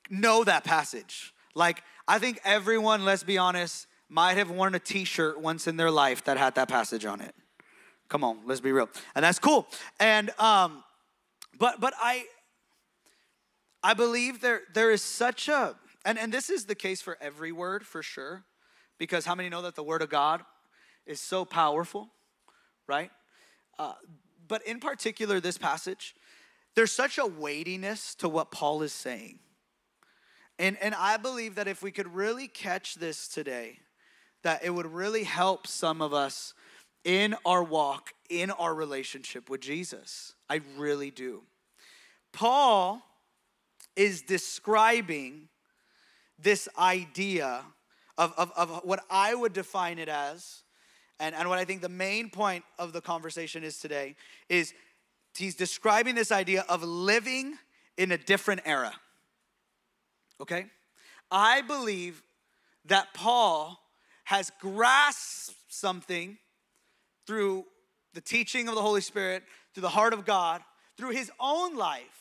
know 0.10 0.44
that 0.44 0.64
passage. 0.64 1.34
Like, 1.58 1.82
I 2.08 2.20
think 2.20 2.40
everyone, 2.46 3.04
let's 3.04 3.24
be 3.24 3.40
honest, 3.40 3.88
might 4.10 4.38
have 4.38 4.52
worn 4.52 4.76
a 4.76 4.80
t 4.80 5.06
shirt 5.06 5.42
once 5.42 5.66
in 5.66 5.76
their 5.76 5.90
life 5.90 6.24
that 6.26 6.38
had 6.38 6.54
that 6.54 6.70
passage 6.70 7.04
on 7.04 7.20
it. 7.20 7.34
Come 8.10 8.24
on, 8.24 8.42
let's 8.46 8.62
be 8.62 8.72
real. 8.72 8.90
And 9.16 9.26
that's 9.26 9.40
cool. 9.40 9.68
And, 10.00 10.30
um, 10.40 10.84
but, 11.58 11.82
but 11.82 11.96
I, 12.00 12.26
I 13.82 13.96
believe 13.96 14.40
there, 14.40 14.62
there 14.76 14.92
is 14.92 15.02
such 15.02 15.50
a, 15.50 15.76
and, 16.06 16.20
and 16.20 16.32
this 16.32 16.52
is 16.52 16.66
the 16.66 16.76
case 16.76 17.02
for 17.02 17.18
every 17.20 17.52
word 17.52 17.88
for 17.88 18.04
sure, 18.04 18.44
because 19.00 19.26
how 19.26 19.34
many 19.34 19.50
know 19.50 19.64
that 19.64 19.74
the 19.74 19.84
word 19.84 20.04
of 20.04 20.10
God 20.12 20.44
is 21.08 21.20
so 21.20 21.44
powerful, 21.44 22.10
right? 22.88 23.10
Uh, 23.80 23.94
but 24.48 24.66
in 24.68 24.80
particular, 24.80 25.40
this 25.40 25.58
passage, 25.58 26.14
there's 26.76 26.92
such 26.92 27.18
a 27.18 27.26
weightiness 27.26 28.14
to 28.16 28.30
what 28.30 28.52
Paul 28.52 28.84
is 28.84 28.94
saying. 28.94 29.40
And, 30.60 30.78
and 30.82 30.96
I 30.96 31.18
believe 31.18 31.56
that 31.56 31.68
if 31.68 31.84
we 31.84 31.92
could 31.92 32.14
really 32.14 32.48
catch 32.48 32.96
this 32.96 33.28
today, 33.28 33.80
that 34.44 34.64
it 34.64 34.72
would 34.72 34.88
really 34.88 35.24
help 35.24 35.68
some 35.68 36.02
of 36.02 36.14
us 36.14 36.54
in 37.04 37.36
our 37.46 37.64
walk, 37.64 38.14
in 38.30 38.52
our 38.52 38.74
relationship 38.74 39.50
with 39.50 39.62
Jesus. 39.62 40.34
I 40.50 40.62
really 40.78 41.12
do. 41.12 41.44
Paul 42.34 43.02
is 43.96 44.22
describing 44.22 45.50
this 46.40 46.68
idea 46.78 47.62
of, 48.18 48.34
of, 48.38 48.52
of 48.56 48.82
what 48.84 49.04
I 49.10 49.34
would 49.36 49.54
define 49.54 50.00
it 50.00 50.10
as, 50.10 50.64
and, 51.20 51.34
and 51.34 51.50
what 51.50 51.60
I 51.60 51.66
think 51.66 51.82
the 51.82 51.90
main 51.90 52.30
point 52.30 52.64
of 52.78 52.94
the 52.94 53.02
conversation 53.02 53.64
is 53.64 53.80
today, 53.80 54.16
is 54.50 54.74
he's 55.36 55.56
describing 55.56 56.16
this 56.16 56.32
idea 56.32 56.66
of 56.70 56.84
living 56.84 57.58
in 57.98 58.12
a 58.12 58.18
different 58.18 58.62
era. 58.66 58.94
Okay? 60.42 60.66
I 61.32 61.62
believe 61.62 62.22
that 62.86 63.14
Paul 63.14 63.80
has 64.26 64.52
grasped 64.60 65.56
something 65.68 66.38
through 67.26 67.66
the 68.14 68.22
teaching 68.22 68.68
of 68.68 68.76
the 68.76 68.82
Holy 68.82 69.02
Spirit, 69.02 69.44
through 69.74 69.82
the 69.82 69.90
heart 69.90 70.14
of 70.14 70.26
God, 70.26 70.62
through 70.98 71.12
his 71.12 71.32
own 71.40 71.76
life 71.76 72.18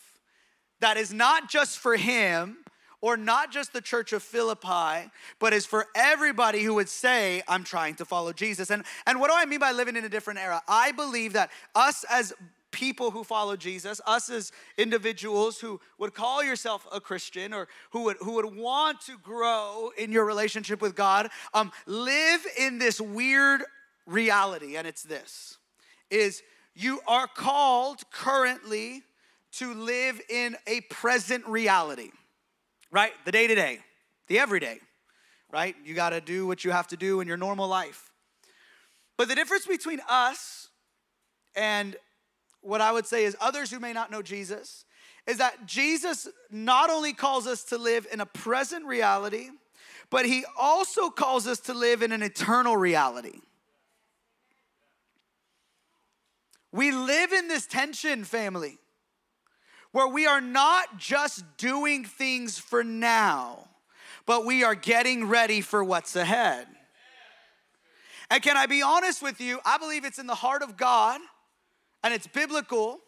that 0.79 0.97
is 0.97 1.13
not 1.13 1.49
just 1.49 1.79
for 1.79 1.95
him 1.95 2.57
or 3.01 3.15
not 3.15 3.51
just 3.51 3.73
the 3.73 3.81
church 3.81 4.11
of 4.11 4.23
Philippi, 4.23 5.09
but 5.39 5.53
is 5.53 5.65
for 5.65 5.85
everybody 5.95 6.63
who 6.63 6.73
would 6.75 6.89
say, 6.89 7.43
I'm 7.47 7.63
trying 7.63 7.95
to 7.95 8.05
follow 8.05 8.33
Jesus. 8.33 8.71
And, 8.71 8.83
and 9.05 9.19
what 9.19 9.29
do 9.29 9.35
I 9.37 9.45
mean 9.45 9.59
by 9.59 9.71
living 9.71 9.95
in 9.95 10.03
a 10.03 10.09
different 10.09 10.39
era? 10.39 10.61
I 10.67 10.91
believe 10.91 11.33
that 11.33 11.51
us 11.75 12.05
as 12.09 12.33
people 12.77 13.09
who 13.09 13.23
follow 13.23 13.55
Jesus, 13.55 13.99
us 14.05 14.29
as 14.29 14.51
individuals 14.77 15.59
who 15.59 15.81
would 15.97 16.13
call 16.13 16.43
yourself 16.43 16.85
a 16.91 17.01
Christian 17.01 17.51
or 17.51 17.67
who 17.89 18.03
would, 18.03 18.17
who 18.17 18.33
would 18.33 18.55
want 18.55 19.01
to 19.01 19.17
grow 19.17 19.89
in 19.97 20.11
your 20.11 20.25
relationship 20.25 20.79
with 20.79 20.95
God, 20.95 21.29
um, 21.55 21.71
live 21.87 22.45
in 22.55 22.77
this 22.77 23.01
weird 23.01 23.63
reality, 24.05 24.77
and 24.77 24.85
it's 24.87 25.01
this 25.01 25.57
is 26.11 26.43
you 26.75 27.01
are 27.07 27.27
called 27.27 27.99
currently 28.11 29.01
to 29.53 29.73
live 29.73 30.21
in 30.29 30.55
a 30.67 30.81
present 30.81 31.45
reality, 31.47 32.11
right? 32.91 33.11
The 33.25 33.31
day 33.31 33.47
to 33.47 33.55
day, 33.55 33.79
the 34.27 34.37
everyday, 34.37 34.79
right? 35.51 35.75
You 35.83 35.95
got 35.95 36.11
to 36.11 36.21
do 36.21 36.45
what 36.45 36.63
you 36.63 36.69
have 36.69 36.87
to 36.89 36.97
do 36.97 37.21
in 37.21 37.27
your 37.27 37.37
normal 37.37 37.67
life. 37.67 38.11
But 39.17 39.27
the 39.27 39.35
difference 39.35 39.65
between 39.65 39.99
us 40.07 40.69
and 41.55 41.97
what 42.67 42.81
I 42.81 42.91
would 42.91 43.05
say 43.05 43.23
is 43.23 43.35
others 43.39 43.71
who 43.71 43.79
may 43.79 43.93
not 43.93 44.11
know 44.11 44.21
Jesus 44.21 44.85
is 45.25 45.37
that 45.37 45.65
Jesus 45.65 46.27
not 46.51 46.89
only 46.89 47.13
calls 47.13 47.47
us 47.47 47.63
to 47.65 47.77
live 47.77 48.07
in 48.11 48.19
a 48.21 48.25
present 48.25 48.85
reality, 48.85 49.49
but 50.09 50.25
he 50.25 50.45
also 50.57 51.09
calls 51.09 51.47
us 51.47 51.59
to 51.61 51.73
live 51.73 52.01
in 52.01 52.11
an 52.11 52.23
eternal 52.23 52.77
reality. 52.77 53.39
We 56.71 56.91
live 56.91 57.33
in 57.33 57.47
this 57.47 57.65
tension, 57.65 58.23
family, 58.23 58.77
where 59.91 60.07
we 60.07 60.27
are 60.27 60.41
not 60.41 60.97
just 60.97 61.43
doing 61.57 62.05
things 62.05 62.59
for 62.59 62.83
now, 62.83 63.67
but 64.25 64.45
we 64.45 64.63
are 64.63 64.75
getting 64.75 65.27
ready 65.27 65.61
for 65.61 65.83
what's 65.83 66.15
ahead. 66.15 66.67
And 68.29 68.41
can 68.43 68.57
I 68.57 68.65
be 68.65 68.81
honest 68.81 69.21
with 69.21 69.39
you? 69.39 69.59
I 69.65 69.77
believe 69.77 70.03
it's 70.03 70.19
in 70.19 70.27
the 70.27 70.35
heart 70.35 70.61
of 70.61 70.75
God 70.75 71.19
and 72.03 72.13
it's 72.13 72.27
biblical 72.27 72.99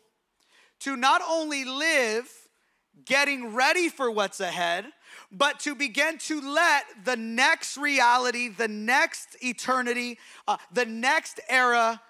to 0.82 0.96
not 0.96 1.22
only 1.28 1.66
live 1.66 2.30
getting 3.06 3.54
ready 3.54 3.90
for 3.90 4.12
what's 4.12 4.40
ahead, 4.40 4.86
but 5.32 5.60
to 5.62 5.76
begin 5.76 6.18
to 6.18 6.42
let 6.42 6.84
the 7.06 7.16
next 7.16 7.78
reality, 7.78 8.50
the 8.50 8.68
next 8.68 9.38
eternity, 9.42 10.18
uh, 10.48 10.58
the 10.72 10.86
next 10.86 11.40
era 11.50 12.02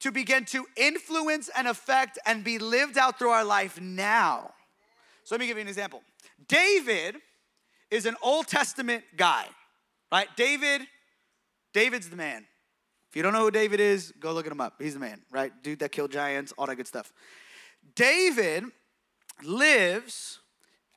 to 0.00 0.12
begin 0.12 0.44
to 0.44 0.64
influence 0.76 1.50
and 1.56 1.66
affect 1.66 2.18
and 2.24 2.44
be 2.44 2.58
lived 2.58 2.96
out 2.96 3.18
through 3.18 3.30
our 3.30 3.44
life 3.44 3.80
now. 3.80 4.52
So 5.24 5.34
let 5.34 5.40
me 5.40 5.46
give 5.46 5.56
you 5.56 5.62
an 5.62 5.68
example. 5.68 6.02
David 6.46 7.16
is 7.90 8.06
an 8.06 8.16
Old 8.22 8.46
Testament 8.46 9.04
guy, 9.16 9.46
right? 10.12 10.28
David, 10.36 10.82
David's 11.72 12.08
the 12.08 12.16
man. 12.16 12.46
You 13.18 13.24
don't 13.24 13.32
know 13.32 13.40
who 13.40 13.50
David 13.50 13.80
is, 13.80 14.12
go 14.20 14.32
look 14.32 14.46
at 14.46 14.52
him 14.52 14.60
up. 14.60 14.74
He's 14.80 14.94
the 14.94 15.00
man, 15.00 15.20
right? 15.32 15.50
Dude 15.64 15.80
that 15.80 15.90
killed 15.90 16.12
giants, 16.12 16.52
all 16.56 16.66
that 16.66 16.76
good 16.76 16.86
stuff. 16.86 17.12
David 17.96 18.62
lives 19.42 20.38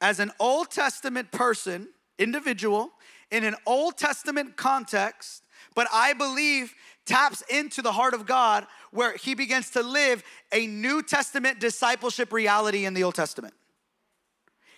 as 0.02 0.20
an 0.20 0.32
Old 0.40 0.70
Testament 0.70 1.32
person, 1.32 1.88
individual, 2.20 2.92
in 3.32 3.44
an 3.44 3.56
Old 3.66 3.98
Testament 3.98 4.56
context, 4.56 5.42
but 5.74 5.88
I 5.92 6.14
believe 6.14 6.76
taps 7.08 7.42
into 7.50 7.82
the 7.82 7.92
heart 7.92 8.14
of 8.14 8.28
God 8.28 8.68
where 8.92 9.18
he 9.18 9.34
begins 9.34 9.72
to 9.72 9.82
live 9.82 10.24
a 10.52 10.68
New 10.68 11.02
Testament 11.02 11.60
discipleship 11.60 12.32
reality 12.32 12.86
in 12.86 12.94
the 12.94 13.04
Old 13.04 13.16
Testament. 13.16 13.56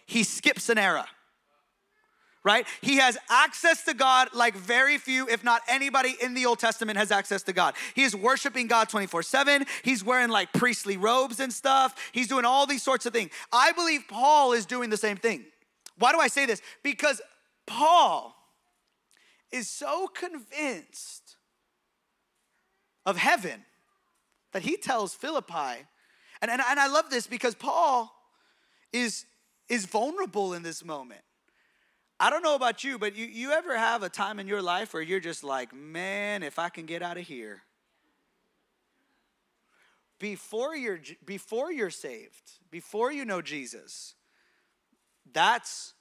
He 0.05 0.23
skips 0.23 0.69
an 0.69 0.77
era 0.77 1.07
right? 2.43 2.67
He 2.81 2.97
has 2.97 3.17
access 3.29 3.83
to 3.85 3.93
God 3.93 4.29
like 4.33 4.55
very 4.55 4.97
few, 4.97 5.27
if 5.29 5.43
not 5.43 5.61
anybody 5.67 6.15
in 6.21 6.33
the 6.33 6.45
Old 6.45 6.59
Testament 6.59 6.97
has 6.97 7.11
access 7.11 7.43
to 7.43 7.53
God. 7.53 7.75
He 7.95 8.03
is 8.03 8.15
worshiping 8.15 8.67
God 8.67 8.89
24 8.89 9.23
7. 9.23 9.65
He's 9.83 10.03
wearing 10.03 10.29
like 10.29 10.51
priestly 10.53 10.97
robes 10.97 11.39
and 11.39 11.53
stuff. 11.53 11.95
He's 12.11 12.27
doing 12.27 12.45
all 12.45 12.65
these 12.65 12.83
sorts 12.83 13.05
of 13.05 13.13
things. 13.13 13.31
I 13.51 13.71
believe 13.71 14.01
Paul 14.07 14.53
is 14.53 14.65
doing 14.65 14.89
the 14.89 14.97
same 14.97 15.17
thing. 15.17 15.45
Why 15.97 16.11
do 16.11 16.19
I 16.19 16.27
say 16.27 16.45
this? 16.45 16.61
Because 16.83 17.21
Paul 17.65 18.35
is 19.51 19.69
so 19.69 20.07
convinced 20.07 21.37
of 23.05 23.17
heaven 23.17 23.63
that 24.51 24.63
he 24.63 24.77
tells 24.77 25.13
Philippi, 25.13 25.85
and, 26.41 26.51
and, 26.51 26.61
and 26.61 26.79
I 26.79 26.87
love 26.87 27.09
this 27.09 27.27
because 27.27 27.55
Paul 27.55 28.11
is, 28.91 29.25
is 29.69 29.85
vulnerable 29.85 30.53
in 30.53 30.63
this 30.63 30.83
moment. 30.83 31.21
I 32.23 32.29
don't 32.29 32.41
know 32.41 32.55
about 32.55 32.85
you, 32.85 32.97
but 32.97 33.17
you, 33.17 33.25
you 33.25 33.51
ever 33.51 33.77
have 33.77 34.01
a 34.01 34.07
time 34.07 34.39
in 34.39 34.47
your 34.47 34.61
life 34.61 34.93
where 34.93 35.03
you're 35.03 35.19
just 35.19 35.43
like, 35.43 35.75
man, 35.75 36.41
if 36.41 36.57
I 36.57 36.69
can 36.69 36.85
get 36.85 37.01
out 37.01 37.17
of 37.17 37.27
here. 37.27 37.63
Before 40.19 40.73
you're, 40.73 41.01
before 41.25 41.69
you're 41.69 41.89
saved, 41.89 42.59
before 42.71 43.11
you 43.11 43.25
know 43.25 43.41
Jesus, 43.41 44.15
that's 45.33 45.95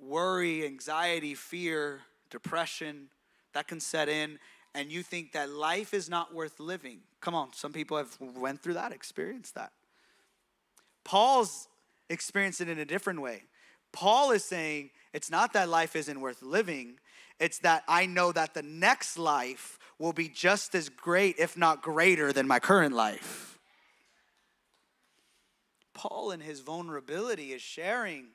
worry, 0.00 0.64
anxiety, 0.64 1.34
fear, 1.34 2.02
depression 2.30 3.08
that 3.52 3.66
can 3.66 3.80
set 3.80 4.08
in 4.08 4.38
and 4.72 4.92
you 4.92 5.02
think 5.02 5.32
that 5.32 5.50
life 5.50 5.92
is 5.92 6.08
not 6.08 6.32
worth 6.32 6.60
living. 6.60 7.00
Come 7.20 7.34
on, 7.34 7.52
some 7.54 7.72
people 7.72 7.96
have 7.96 8.16
went 8.20 8.62
through 8.62 8.74
that, 8.74 8.92
experienced 8.92 9.56
that. 9.56 9.72
Paul's 11.02 11.66
experienced 12.08 12.60
it 12.60 12.68
in 12.68 12.78
a 12.78 12.84
different 12.84 13.20
way. 13.20 13.42
Paul 13.90 14.30
is 14.30 14.44
saying 14.44 14.90
it's 15.16 15.30
not 15.30 15.54
that 15.54 15.70
life 15.70 15.96
isn't 15.96 16.20
worth 16.20 16.42
living, 16.42 16.98
it's 17.40 17.60
that 17.60 17.84
I 17.88 18.04
know 18.04 18.32
that 18.32 18.52
the 18.52 18.62
next 18.62 19.18
life 19.18 19.78
will 19.98 20.12
be 20.12 20.28
just 20.28 20.74
as 20.74 20.90
great, 20.90 21.36
if 21.38 21.56
not 21.56 21.80
greater, 21.80 22.34
than 22.34 22.46
my 22.46 22.58
current 22.58 22.94
life. 22.94 23.58
Paul, 25.94 26.32
in 26.32 26.40
his 26.40 26.60
vulnerability, 26.60 27.54
is 27.54 27.62
sharing 27.62 28.26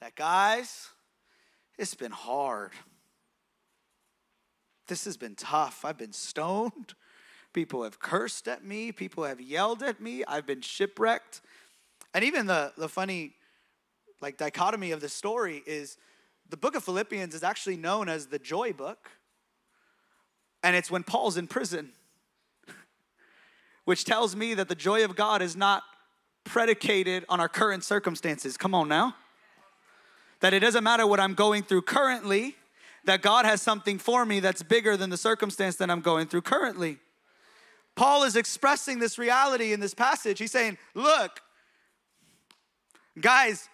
that, 0.00 0.14
guys, 0.14 0.90
it's 1.76 1.96
been 1.96 2.12
hard. 2.12 2.70
This 4.86 5.06
has 5.06 5.16
been 5.16 5.34
tough. 5.34 5.84
I've 5.84 5.98
been 5.98 6.12
stoned. 6.12 6.94
People 7.52 7.82
have 7.82 7.98
cursed 7.98 8.46
at 8.46 8.62
me. 8.64 8.92
People 8.92 9.24
have 9.24 9.40
yelled 9.40 9.82
at 9.82 10.00
me. 10.00 10.22
I've 10.24 10.46
been 10.46 10.60
shipwrecked. 10.60 11.40
And 12.14 12.24
even 12.24 12.46
the, 12.46 12.72
the 12.78 12.88
funny 12.88 13.34
like 14.20 14.36
dichotomy 14.36 14.92
of 14.92 15.00
the 15.00 15.08
story 15.08 15.62
is 15.66 15.96
the 16.48 16.56
book 16.56 16.74
of 16.74 16.84
Philippians 16.84 17.34
is 17.34 17.42
actually 17.42 17.76
known 17.76 18.08
as 18.08 18.26
the 18.26 18.38
joy 18.38 18.72
book. 18.72 19.10
And 20.62 20.76
it's 20.76 20.90
when 20.90 21.04
Paul's 21.04 21.36
in 21.36 21.46
prison, 21.46 21.92
which 23.84 24.04
tells 24.04 24.36
me 24.36 24.54
that 24.54 24.68
the 24.68 24.74
joy 24.74 25.04
of 25.04 25.16
God 25.16 25.42
is 25.42 25.56
not 25.56 25.84
predicated 26.44 27.24
on 27.28 27.40
our 27.40 27.48
current 27.48 27.84
circumstances. 27.84 28.56
Come 28.56 28.74
on 28.74 28.88
now. 28.88 29.14
That 30.40 30.52
it 30.52 30.60
doesn't 30.60 30.84
matter 30.84 31.06
what 31.06 31.20
I'm 31.20 31.34
going 31.34 31.62
through 31.62 31.82
currently, 31.82 32.56
that 33.04 33.22
God 33.22 33.44
has 33.46 33.62
something 33.62 33.98
for 33.98 34.26
me 34.26 34.40
that's 34.40 34.62
bigger 34.62 34.96
than 34.96 35.10
the 35.10 35.16
circumstance 35.16 35.76
that 35.76 35.90
I'm 35.90 36.00
going 36.00 36.26
through 36.26 36.42
currently. 36.42 36.98
Paul 37.94 38.24
is 38.24 38.36
expressing 38.36 38.98
this 38.98 39.18
reality 39.18 39.72
in 39.72 39.80
this 39.80 39.94
passage. 39.94 40.38
He's 40.38 40.52
saying, 40.52 40.78
Look, 40.94 41.40
guys, 43.20 43.68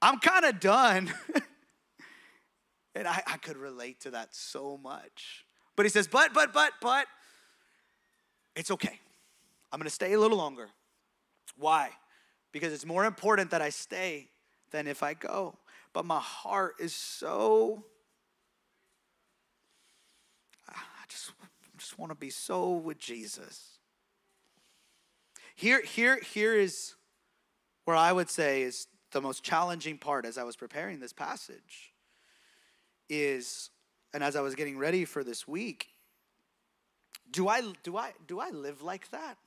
I'm 0.00 0.18
kind 0.18 0.44
of 0.44 0.60
done. 0.60 1.12
and 2.94 3.08
I, 3.08 3.22
I 3.26 3.36
could 3.38 3.56
relate 3.56 4.00
to 4.00 4.12
that 4.12 4.34
so 4.34 4.78
much. 4.82 5.44
But 5.74 5.86
he 5.86 5.90
says, 5.90 6.06
But, 6.06 6.32
but, 6.32 6.52
but, 6.52 6.72
but, 6.80 7.06
it's 8.54 8.70
okay. 8.70 8.98
I'm 9.72 9.78
gonna 9.78 9.90
stay 9.90 10.14
a 10.14 10.20
little 10.20 10.38
longer. 10.38 10.68
Why? 11.58 11.90
Because 12.52 12.72
it's 12.72 12.86
more 12.86 13.04
important 13.04 13.50
that 13.50 13.60
I 13.60 13.70
stay 13.70 14.30
than 14.70 14.86
if 14.86 15.02
I 15.02 15.14
go. 15.14 15.58
But 15.92 16.04
my 16.04 16.20
heart 16.20 16.76
is 16.78 16.94
so 16.94 17.84
I 21.06 21.08
just, 21.08 21.32
just 21.78 21.98
want 21.98 22.10
to 22.10 22.16
be 22.16 22.30
so 22.30 22.72
with 22.72 22.98
Jesus. 22.98 23.78
Here, 25.54 25.82
here, 25.82 26.20
here 26.20 26.54
is 26.54 26.94
where 27.84 27.96
I 27.96 28.12
would 28.12 28.28
say 28.28 28.62
is 28.62 28.88
the 29.16 29.22
most 29.22 29.42
challenging 29.42 29.96
part 29.96 30.26
as 30.26 30.36
I 30.36 30.42
was 30.42 30.56
preparing 30.56 31.00
this 31.00 31.14
passage 31.14 31.94
is, 33.08 33.70
and 34.12 34.22
as 34.22 34.36
I 34.36 34.42
was 34.42 34.54
getting 34.54 34.76
ready 34.76 35.06
for 35.06 35.24
this 35.24 35.48
week, 35.48 35.88
do 37.30 37.48
I 37.48 37.62
do 37.82 37.96
I 37.96 38.12
do 38.26 38.40
I 38.40 38.50
live 38.50 38.82
like 38.82 39.10
that? 39.12 39.38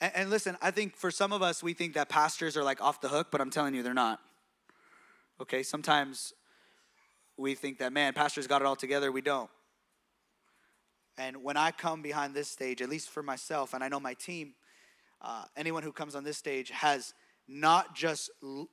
And, 0.00 0.12
and 0.14 0.30
listen, 0.30 0.56
I 0.62 0.70
think 0.70 0.94
for 0.94 1.10
some 1.10 1.32
of 1.32 1.42
us, 1.42 1.64
we 1.64 1.72
think 1.72 1.94
that 1.94 2.08
pastors 2.08 2.56
are 2.56 2.62
like 2.62 2.80
off 2.80 3.00
the 3.00 3.08
hook, 3.08 3.26
but 3.32 3.40
I'm 3.40 3.50
telling 3.50 3.74
you, 3.74 3.82
they're 3.82 3.92
not. 3.92 4.20
Okay, 5.40 5.64
sometimes 5.64 6.32
we 7.36 7.56
think 7.56 7.78
that, 7.78 7.92
man, 7.92 8.12
pastors 8.12 8.46
got 8.46 8.62
it 8.62 8.66
all 8.66 8.76
together. 8.76 9.10
We 9.10 9.20
don't. 9.20 9.50
And 11.16 11.42
when 11.42 11.56
I 11.56 11.72
come 11.72 12.02
behind 12.02 12.34
this 12.34 12.46
stage, 12.46 12.80
at 12.80 12.88
least 12.88 13.10
for 13.10 13.24
myself, 13.24 13.74
and 13.74 13.82
I 13.82 13.88
know 13.88 13.98
my 13.98 14.14
team, 14.14 14.54
uh, 15.20 15.44
anyone 15.56 15.82
who 15.82 15.92
comes 15.92 16.14
on 16.14 16.24
this 16.24 16.36
stage 16.36 16.70
has 16.70 17.14
not 17.46 17.94
just 17.94 18.30
l- 18.42 18.68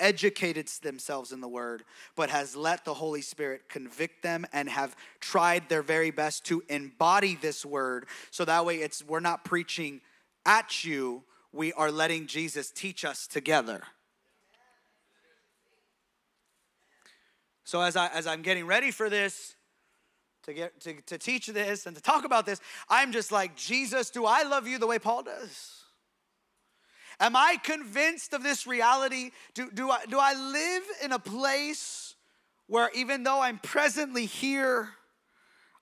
educated 0.00 0.68
themselves 0.82 1.32
in 1.32 1.40
the 1.40 1.48
word, 1.48 1.84
but 2.14 2.30
has 2.30 2.54
let 2.54 2.84
the 2.84 2.94
Holy 2.94 3.22
Spirit 3.22 3.68
convict 3.68 4.22
them 4.22 4.46
and 4.52 4.68
have 4.68 4.96
tried 5.20 5.68
their 5.68 5.82
very 5.82 6.10
best 6.10 6.44
to 6.46 6.62
embody 6.68 7.36
this 7.36 7.64
word. 7.64 8.06
So 8.30 8.44
that 8.44 8.64
way 8.64 8.76
it's 8.76 9.04
we're 9.04 9.20
not 9.20 9.44
preaching 9.44 10.00
at 10.46 10.84
you, 10.84 11.24
we 11.52 11.72
are 11.72 11.90
letting 11.90 12.26
Jesus 12.26 12.70
teach 12.70 13.04
us 13.04 13.26
together. 13.26 13.82
So 17.64 17.82
as 17.82 17.96
I 17.96 18.08
as 18.08 18.26
I'm 18.26 18.42
getting 18.42 18.66
ready 18.66 18.90
for 18.90 19.10
this, 19.10 19.56
to 20.44 20.54
get 20.54 20.80
to, 20.80 20.94
to 21.02 21.18
teach 21.18 21.46
this 21.48 21.86
and 21.86 21.94
to 21.94 22.02
talk 22.02 22.24
about 22.24 22.46
this, 22.46 22.60
I'm 22.88 23.12
just 23.12 23.30
like, 23.30 23.56
Jesus, 23.56 24.10
do 24.10 24.24
I 24.24 24.42
love 24.44 24.66
you 24.66 24.78
the 24.78 24.86
way 24.86 24.98
Paul 24.98 25.22
does? 25.22 25.77
Am 27.20 27.34
I 27.34 27.56
convinced 27.62 28.32
of 28.32 28.42
this 28.42 28.66
reality? 28.66 29.32
Do, 29.54 29.70
do, 29.72 29.90
I, 29.90 30.04
do 30.08 30.18
I 30.20 30.34
live 30.34 30.82
in 31.02 31.12
a 31.12 31.18
place 31.18 32.14
where 32.68 32.90
even 32.94 33.24
though 33.24 33.40
I'm 33.40 33.58
presently 33.58 34.26
here, 34.26 34.90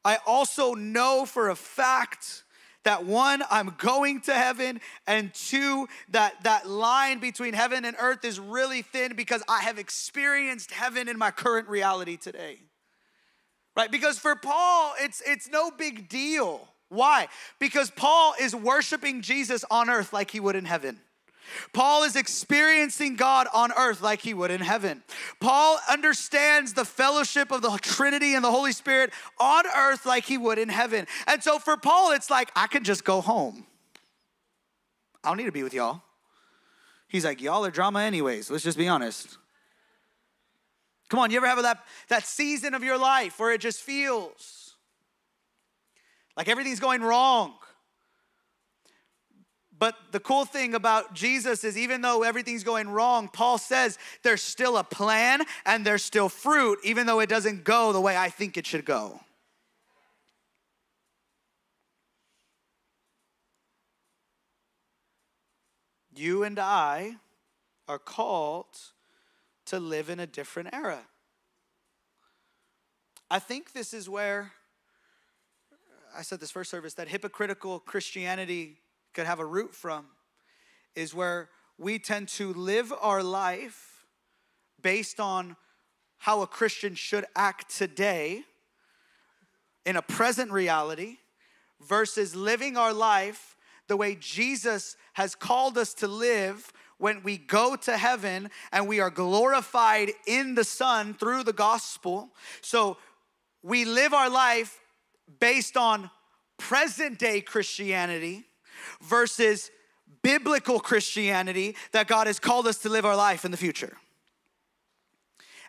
I 0.04 0.18
also 0.26 0.74
know 0.74 1.26
for 1.26 1.50
a 1.50 1.56
fact 1.56 2.44
that 2.84 3.04
one, 3.04 3.42
I'm 3.50 3.74
going 3.78 4.20
to 4.22 4.32
heaven, 4.32 4.80
and 5.08 5.34
two, 5.34 5.88
that 6.10 6.44
that 6.44 6.68
line 6.68 7.18
between 7.18 7.52
heaven 7.52 7.84
and 7.84 7.96
earth 7.98 8.24
is 8.24 8.38
really 8.38 8.82
thin 8.82 9.16
because 9.16 9.42
I 9.48 9.62
have 9.62 9.76
experienced 9.76 10.70
heaven 10.70 11.08
in 11.08 11.18
my 11.18 11.32
current 11.32 11.68
reality 11.68 12.16
today. 12.16 12.60
Right? 13.76 13.90
Because 13.90 14.20
for 14.20 14.36
Paul, 14.36 14.94
it's 15.00 15.20
it's 15.26 15.48
no 15.50 15.72
big 15.72 16.08
deal. 16.08 16.68
Why? 16.88 17.26
Because 17.58 17.90
Paul 17.90 18.34
is 18.40 18.54
worshiping 18.54 19.20
Jesus 19.20 19.64
on 19.68 19.90
earth 19.90 20.12
like 20.12 20.30
he 20.30 20.38
would 20.38 20.54
in 20.54 20.64
heaven. 20.64 21.00
Paul 21.72 22.04
is 22.04 22.16
experiencing 22.16 23.16
God 23.16 23.46
on 23.52 23.72
earth 23.72 24.02
like 24.02 24.20
he 24.20 24.34
would 24.34 24.50
in 24.50 24.60
heaven. 24.60 25.02
Paul 25.40 25.78
understands 25.90 26.72
the 26.72 26.84
fellowship 26.84 27.50
of 27.50 27.62
the 27.62 27.70
Trinity 27.82 28.34
and 28.34 28.44
the 28.44 28.50
Holy 28.50 28.72
Spirit 28.72 29.12
on 29.38 29.64
earth 29.66 30.06
like 30.06 30.24
he 30.24 30.38
would 30.38 30.58
in 30.58 30.68
heaven. 30.68 31.06
And 31.26 31.42
so 31.42 31.58
for 31.58 31.76
Paul, 31.76 32.12
it's 32.12 32.30
like, 32.30 32.50
I 32.56 32.66
can 32.66 32.84
just 32.84 33.04
go 33.04 33.20
home. 33.20 33.66
I 35.22 35.28
don't 35.28 35.38
need 35.38 35.44
to 35.44 35.52
be 35.52 35.62
with 35.62 35.74
y'all. 35.74 36.02
He's 37.08 37.24
like, 37.24 37.40
y'all 37.40 37.64
are 37.64 37.70
drama 37.70 38.00
anyways. 38.02 38.50
Let's 38.50 38.64
just 38.64 38.78
be 38.78 38.88
honest. 38.88 39.38
Come 41.08 41.20
on, 41.20 41.30
you 41.30 41.36
ever 41.36 41.46
have 41.46 41.62
that, 41.62 41.84
that 42.08 42.24
season 42.24 42.74
of 42.74 42.82
your 42.82 42.98
life 42.98 43.38
where 43.38 43.52
it 43.52 43.60
just 43.60 43.80
feels 43.80 44.74
like 46.36 46.48
everything's 46.48 46.80
going 46.80 47.02
wrong? 47.02 47.54
But 49.78 49.94
the 50.12 50.20
cool 50.20 50.46
thing 50.46 50.74
about 50.74 51.12
Jesus 51.14 51.62
is, 51.62 51.76
even 51.76 52.00
though 52.00 52.22
everything's 52.22 52.64
going 52.64 52.88
wrong, 52.88 53.28
Paul 53.28 53.58
says 53.58 53.98
there's 54.22 54.42
still 54.42 54.78
a 54.78 54.84
plan 54.84 55.42
and 55.66 55.84
there's 55.84 56.02
still 56.02 56.28
fruit, 56.28 56.78
even 56.82 57.06
though 57.06 57.20
it 57.20 57.28
doesn't 57.28 57.64
go 57.64 57.92
the 57.92 58.00
way 58.00 58.16
I 58.16 58.30
think 58.30 58.56
it 58.56 58.66
should 58.66 58.86
go. 58.86 59.20
You 66.14 66.44
and 66.44 66.58
I 66.58 67.16
are 67.86 67.98
called 67.98 68.78
to 69.66 69.78
live 69.78 70.08
in 70.08 70.18
a 70.18 70.26
different 70.26 70.70
era. 70.72 71.00
I 73.30 73.38
think 73.40 73.72
this 73.72 73.92
is 73.92 74.08
where 74.08 74.52
I 76.16 76.22
said 76.22 76.40
this 76.40 76.50
first 76.50 76.70
service 76.70 76.94
that 76.94 77.08
hypocritical 77.08 77.80
Christianity 77.80 78.78
could 79.16 79.26
have 79.26 79.40
a 79.40 79.46
root 79.46 79.74
from 79.74 80.04
is 80.94 81.14
where 81.14 81.48
we 81.78 81.98
tend 81.98 82.28
to 82.28 82.52
live 82.52 82.92
our 83.00 83.22
life 83.22 84.04
based 84.82 85.18
on 85.18 85.56
how 86.18 86.42
a 86.42 86.46
Christian 86.46 86.94
should 86.94 87.24
act 87.34 87.74
today 87.74 88.42
in 89.86 89.96
a 89.96 90.02
present 90.02 90.52
reality 90.52 91.16
versus 91.80 92.36
living 92.36 92.76
our 92.76 92.92
life 92.92 93.56
the 93.88 93.96
way 93.96 94.18
Jesus 94.20 94.98
has 95.14 95.34
called 95.34 95.78
us 95.78 95.94
to 95.94 96.06
live 96.06 96.70
when 96.98 97.22
we 97.22 97.38
go 97.38 97.74
to 97.74 97.96
heaven 97.96 98.50
and 98.70 98.86
we 98.86 99.00
are 99.00 99.08
glorified 99.08 100.10
in 100.26 100.54
the 100.54 100.64
Son 100.64 101.14
through 101.14 101.42
the 101.42 101.54
gospel. 101.54 102.28
So 102.60 102.98
we 103.62 103.86
live 103.86 104.12
our 104.12 104.28
life 104.28 104.78
based 105.40 105.78
on 105.78 106.10
present 106.58 107.18
day 107.18 107.40
Christianity 107.40 108.44
versus 109.02 109.70
biblical 110.22 110.80
Christianity 110.80 111.76
that 111.92 112.08
God 112.08 112.26
has 112.26 112.38
called 112.38 112.66
us 112.66 112.78
to 112.78 112.88
live 112.88 113.04
our 113.04 113.16
life 113.16 113.44
in 113.44 113.50
the 113.50 113.56
future. 113.56 113.96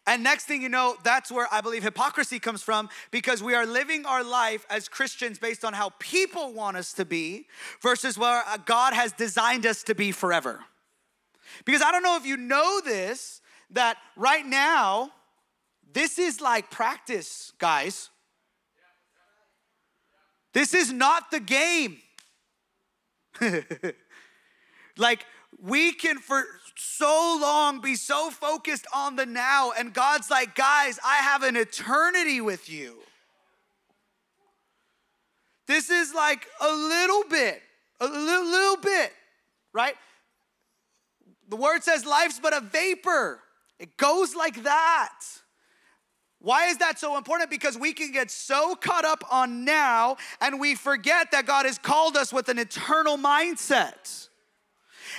And 0.08 0.24
next 0.24 0.46
thing 0.46 0.62
you 0.62 0.70
know, 0.70 0.96
that's 1.04 1.30
where 1.30 1.48
I 1.52 1.60
believe 1.60 1.84
hypocrisy 1.84 2.40
comes 2.40 2.64
from 2.64 2.88
because 3.12 3.44
we 3.44 3.54
are 3.54 3.66
living 3.66 4.06
our 4.06 4.24
life 4.24 4.66
as 4.70 4.88
Christians 4.88 5.38
based 5.38 5.66
on 5.66 5.74
how 5.74 5.92
people 6.00 6.54
want 6.54 6.78
us 6.78 6.94
to 6.94 7.04
be 7.04 7.48
versus 7.82 8.18
where 8.18 8.42
uh, 8.48 8.58
God 8.66 8.94
has 8.94 9.12
designed 9.12 9.66
us 9.66 9.84
to 9.84 9.94
be 9.94 10.14
forever. 10.14 10.62
Because 11.66 11.82
I 11.82 11.92
don't 11.92 12.04
know 12.04 12.16
if 12.16 12.26
you 12.26 12.38
know 12.38 12.80
this, 12.80 13.42
that 13.72 13.98
right 14.16 14.46
now, 14.46 15.12
this 15.92 16.18
is 16.18 16.40
like 16.40 16.72
practice, 16.72 17.52
guys. 17.60 18.10
This 20.54 20.74
is 20.74 20.92
not 20.92 21.32
the 21.32 21.42
game. 21.42 21.98
like 24.98 25.26
we 25.62 25.94
can 25.94 26.20
for 26.20 26.44
so 26.76 27.38
long 27.42 27.82
be 27.82 27.96
so 27.96 28.30
focused 28.30 28.86
on 28.94 29.16
the 29.16 29.26
now, 29.26 29.72
and 29.78 29.94
God's 29.94 30.30
like, 30.30 30.56
guys, 30.56 31.00
I 31.04 31.18
have 31.18 31.44
an 31.44 31.56
eternity 31.56 32.42
with 32.42 32.70
you. 32.70 32.98
This 35.68 35.90
is 35.90 36.14
like 36.14 36.48
a 36.62 36.72
little 36.72 37.24
bit, 37.30 37.62
a 38.00 38.08
little, 38.08 38.46
little 38.46 38.78
bit, 38.78 39.12
right? 39.74 39.96
The 41.50 41.56
word 41.56 41.84
says 41.84 42.06
life's 42.06 42.40
but 42.40 42.56
a 42.56 42.62
vapor. 42.62 43.42
It 43.80 43.98
goes 43.98 44.36
like 44.36 44.64
that. 44.64 45.20
Why 46.40 46.68
is 46.68 46.78
that 46.78 47.00
so 47.00 47.18
important? 47.18 47.50
Because 47.50 47.78
we 47.78 47.94
can 47.94 48.12
get 48.12 48.30
so 48.30 48.76
caught 48.76 49.06
up 49.06 49.24
on 49.32 49.66
now 49.66 50.18
and 50.40 50.60
we 50.60 50.76
forget 50.76 51.32
that 51.32 51.48
God 51.48 51.66
has 51.66 51.78
called 51.78 52.16
us 52.16 52.32
with 52.32 52.48
an 52.50 52.60
eternal 52.60 53.18
mindset. 53.18 54.28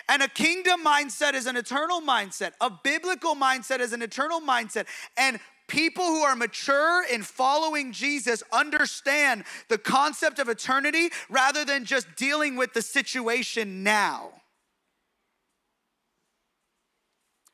And 0.09 0.23
a 0.23 0.29
kingdom 0.29 0.85
mindset 0.85 1.35
is 1.35 1.47
an 1.47 1.57
eternal 1.57 2.01
mindset. 2.01 2.53
A 2.61 2.71
biblical 2.71 3.35
mindset 3.35 3.81
is 3.81 3.93
an 3.93 4.03
eternal 4.03 4.41
mindset. 4.41 4.87
And 5.17 5.41
people 5.67 6.05
who 6.05 6.23
are 6.23 6.37
mature 6.37 7.05
in 7.05 7.23
following 7.23 7.93
Jesus 7.93 8.43
understand 8.53 9.45
the 9.69 9.79
concept 9.79 10.39
of 10.39 10.49
eternity 10.49 11.11
rather 11.29 11.65
than 11.65 11.85
just 11.85 12.07
dealing 12.17 12.57
with 12.57 12.75
the 12.75 12.83
situation 12.83 13.83
now. 13.83 14.31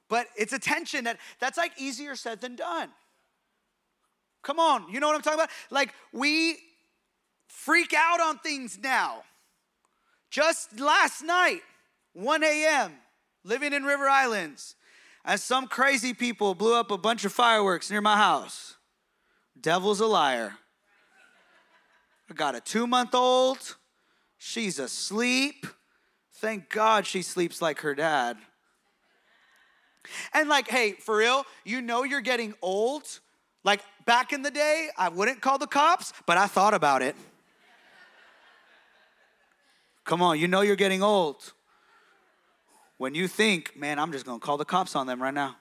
But 0.08 0.26
it's 0.36 0.52
a 0.52 0.58
tension 0.58 1.04
that 1.04 1.18
that's 1.40 1.56
like 1.56 1.72
easier 1.78 2.14
said 2.14 2.40
than 2.40 2.56
done. 2.56 2.90
Come 4.44 4.60
on, 4.60 4.88
you 4.90 5.00
know 5.00 5.08
what 5.08 5.16
I'm 5.16 5.22
talking 5.22 5.40
about? 5.40 5.50
Like 5.70 5.92
we 6.12 6.58
freak 7.48 7.92
out 7.96 8.20
on 8.20 8.38
things 8.38 8.78
now. 8.80 9.22
Just 10.30 10.78
last 10.78 11.22
night, 11.22 11.60
1 12.12 12.44
a.m., 12.44 12.92
living 13.42 13.72
in 13.72 13.84
River 13.84 14.08
Islands, 14.08 14.76
as 15.24 15.42
some 15.42 15.66
crazy 15.66 16.12
people 16.12 16.54
blew 16.54 16.74
up 16.74 16.90
a 16.90 16.98
bunch 16.98 17.24
of 17.24 17.32
fireworks 17.32 17.90
near 17.90 18.00
my 18.00 18.16
house. 18.16 18.76
Devil's 19.58 20.00
a 20.00 20.06
liar. 20.06 20.54
I 22.30 22.34
got 22.34 22.54
a 22.54 22.60
two 22.60 22.86
month 22.86 23.14
old. 23.14 23.76
She's 24.36 24.78
asleep. 24.78 25.66
Thank 26.34 26.68
God 26.68 27.06
she 27.06 27.22
sleeps 27.22 27.62
like 27.62 27.80
her 27.80 27.94
dad. 27.94 28.36
And, 30.34 30.50
like, 30.50 30.68
hey, 30.68 30.92
for 30.92 31.16
real, 31.16 31.46
you 31.64 31.80
know 31.80 32.02
you're 32.02 32.20
getting 32.20 32.54
old 32.60 33.20
like 33.64 33.80
back 34.04 34.32
in 34.32 34.42
the 34.42 34.50
day, 34.50 34.90
I 34.96 35.08
wouldn't 35.08 35.40
call 35.40 35.58
the 35.58 35.66
cops, 35.66 36.12
but 36.26 36.36
I 36.36 36.46
thought 36.46 36.74
about 36.74 37.02
it. 37.02 37.16
Come 40.04 40.20
on, 40.20 40.38
you 40.38 40.46
know 40.46 40.60
you're 40.60 40.76
getting 40.76 41.02
old. 41.02 41.54
When 42.98 43.14
you 43.14 43.26
think, 43.26 43.76
man, 43.76 43.98
I'm 43.98 44.12
just 44.12 44.26
gonna 44.26 44.38
call 44.38 44.58
the 44.58 44.64
cops 44.64 44.94
on 44.94 45.06
them 45.06 45.20
right 45.20 45.34
now. 45.34 45.56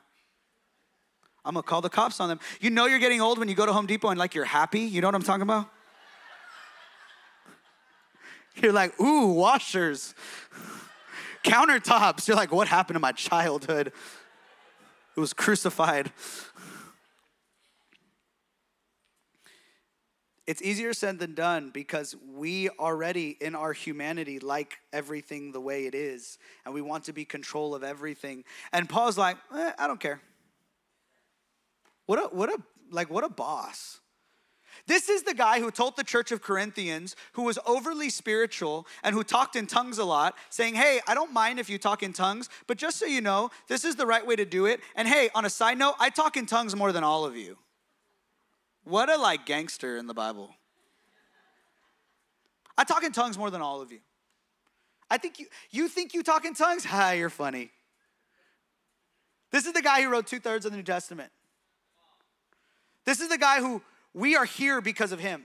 I'm 1.45 1.53
gonna 1.55 1.63
call 1.63 1.81
the 1.81 1.89
cops 1.89 2.19
on 2.19 2.29
them. 2.29 2.39
You 2.61 2.69
know 2.69 2.85
you're 2.85 2.99
getting 2.99 3.21
old 3.21 3.39
when 3.39 3.47
you 3.47 3.55
go 3.55 3.65
to 3.65 3.73
Home 3.73 3.85
Depot 3.85 4.09
and 4.09 4.19
like 4.19 4.35
you're 4.35 4.45
happy. 4.45 4.81
You 4.81 5.01
know 5.01 5.07
what 5.07 5.15
I'm 5.15 5.23
talking 5.23 5.41
about? 5.41 5.69
You're 8.61 8.71
like, 8.71 8.99
ooh, 9.01 9.33
washers, 9.33 10.13
countertops. 11.43 12.27
You're 12.27 12.37
like, 12.37 12.51
what 12.51 12.67
happened 12.67 12.95
to 12.95 12.99
my 12.99 13.11
childhood? 13.11 13.91
It 15.15 15.19
was 15.19 15.33
crucified. 15.33 16.11
It's 20.45 20.61
easier 20.61 20.93
said 20.93 21.19
than 21.19 21.33
done 21.33 21.69
because 21.69 22.15
we 22.35 22.69
already 22.69 23.37
in 23.39 23.55
our 23.55 23.73
humanity 23.73 24.39
like 24.39 24.77
everything 24.91 25.51
the 25.51 25.61
way 25.61 25.85
it 25.85 25.95
is 25.95 26.37
and 26.65 26.73
we 26.73 26.81
want 26.81 27.05
to 27.05 27.13
be 27.13 27.25
control 27.25 27.73
of 27.75 27.83
everything 27.83 28.43
and 28.71 28.89
paul's 28.89 29.17
like 29.17 29.37
eh, 29.55 29.71
i 29.77 29.87
don't 29.87 29.99
care 29.99 30.21
what 32.05 32.19
a 32.19 32.35
what 32.35 32.49
a 32.49 32.57
like 32.91 33.09
what 33.09 33.23
a 33.23 33.29
boss 33.29 33.99
this 34.85 35.07
is 35.07 35.23
the 35.23 35.33
guy 35.33 35.59
who 35.59 35.71
told 35.71 35.95
the 35.95 36.03
church 36.03 36.31
of 36.31 36.41
Corinthians, 36.41 37.15
who 37.33 37.43
was 37.43 37.57
overly 37.65 38.09
spiritual 38.09 38.85
and 39.03 39.15
who 39.15 39.23
talked 39.23 39.55
in 39.55 39.65
tongues 39.65 39.97
a 39.97 40.03
lot, 40.03 40.35
saying, 40.49 40.75
Hey, 40.75 40.99
I 41.07 41.13
don't 41.13 41.31
mind 41.31 41.59
if 41.59 41.69
you 41.69 41.77
talk 41.77 42.03
in 42.03 42.11
tongues, 42.11 42.49
but 42.67 42.77
just 42.77 42.97
so 42.97 43.05
you 43.05 43.21
know, 43.21 43.49
this 43.67 43.85
is 43.85 43.95
the 43.95 44.05
right 44.05 44.25
way 44.25 44.35
to 44.35 44.45
do 44.45 44.65
it. 44.65 44.81
And 44.95 45.07
hey, 45.07 45.29
on 45.35 45.45
a 45.45 45.49
side 45.49 45.77
note, 45.77 45.95
I 45.99 46.09
talk 46.09 46.35
in 46.35 46.45
tongues 46.45 46.75
more 46.75 46.91
than 46.91 47.03
all 47.03 47.23
of 47.23 47.37
you. 47.37 47.57
What 48.83 49.09
a 49.09 49.17
like 49.17 49.45
gangster 49.45 49.97
in 49.97 50.07
the 50.07 50.13
Bible. 50.13 50.53
I 52.77 52.83
talk 52.83 53.03
in 53.03 53.11
tongues 53.11 53.37
more 53.37 53.49
than 53.49 53.61
all 53.61 53.81
of 53.81 53.91
you. 53.91 53.99
I 55.09 55.17
think 55.17 55.39
you 55.39 55.45
you 55.69 55.87
think 55.87 56.13
you 56.13 56.23
talk 56.23 56.45
in 56.45 56.53
tongues? 56.53 56.85
Ha, 56.93 57.11
you're 57.11 57.29
funny. 57.29 57.71
This 59.51 59.65
is 59.65 59.73
the 59.73 59.81
guy 59.81 60.01
who 60.01 60.09
wrote 60.09 60.25
two 60.25 60.39
thirds 60.39 60.65
of 60.65 60.71
the 60.71 60.77
New 60.77 60.83
Testament. 60.83 61.31
This 63.05 63.19
is 63.19 63.29
the 63.29 63.37
guy 63.37 63.59
who 63.59 63.81
we 64.13 64.35
are 64.35 64.45
here 64.45 64.81
because 64.81 65.11
of 65.11 65.19
him. 65.19 65.43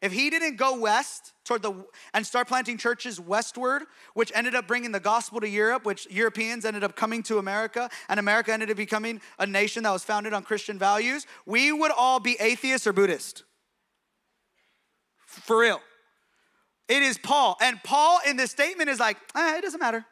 If 0.00 0.12
he 0.12 0.30
didn't 0.30 0.56
go 0.56 0.78
west 0.78 1.32
toward 1.44 1.62
the 1.62 1.84
and 2.12 2.26
start 2.26 2.48
planting 2.48 2.76
churches 2.76 3.20
westward, 3.20 3.82
which 4.14 4.30
ended 4.34 4.54
up 4.54 4.66
bringing 4.66 4.92
the 4.92 5.00
gospel 5.00 5.40
to 5.40 5.48
Europe, 5.48 5.84
which 5.84 6.06
Europeans 6.10 6.64
ended 6.64 6.84
up 6.84 6.96
coming 6.96 7.22
to 7.24 7.38
America, 7.38 7.88
and 8.08 8.20
America 8.20 8.52
ended 8.52 8.70
up 8.70 8.76
becoming 8.76 9.20
a 9.38 9.46
nation 9.46 9.84
that 9.84 9.92
was 9.92 10.04
founded 10.04 10.32
on 10.32 10.42
Christian 10.42 10.78
values, 10.78 11.26
we 11.46 11.72
would 11.72 11.92
all 11.96 12.20
be 12.20 12.36
atheists 12.40 12.86
or 12.86 12.92
Buddhist. 12.92 13.44
For 15.26 15.58
real. 15.58 15.80
It 16.88 17.02
is 17.02 17.18
Paul. 17.18 17.56
And 17.60 17.82
Paul 17.82 18.20
in 18.26 18.36
this 18.36 18.50
statement 18.50 18.88
is 18.88 19.00
like, 19.00 19.16
eh, 19.34 19.58
it 19.58 19.62
doesn't 19.62 19.80
matter. 19.80 20.04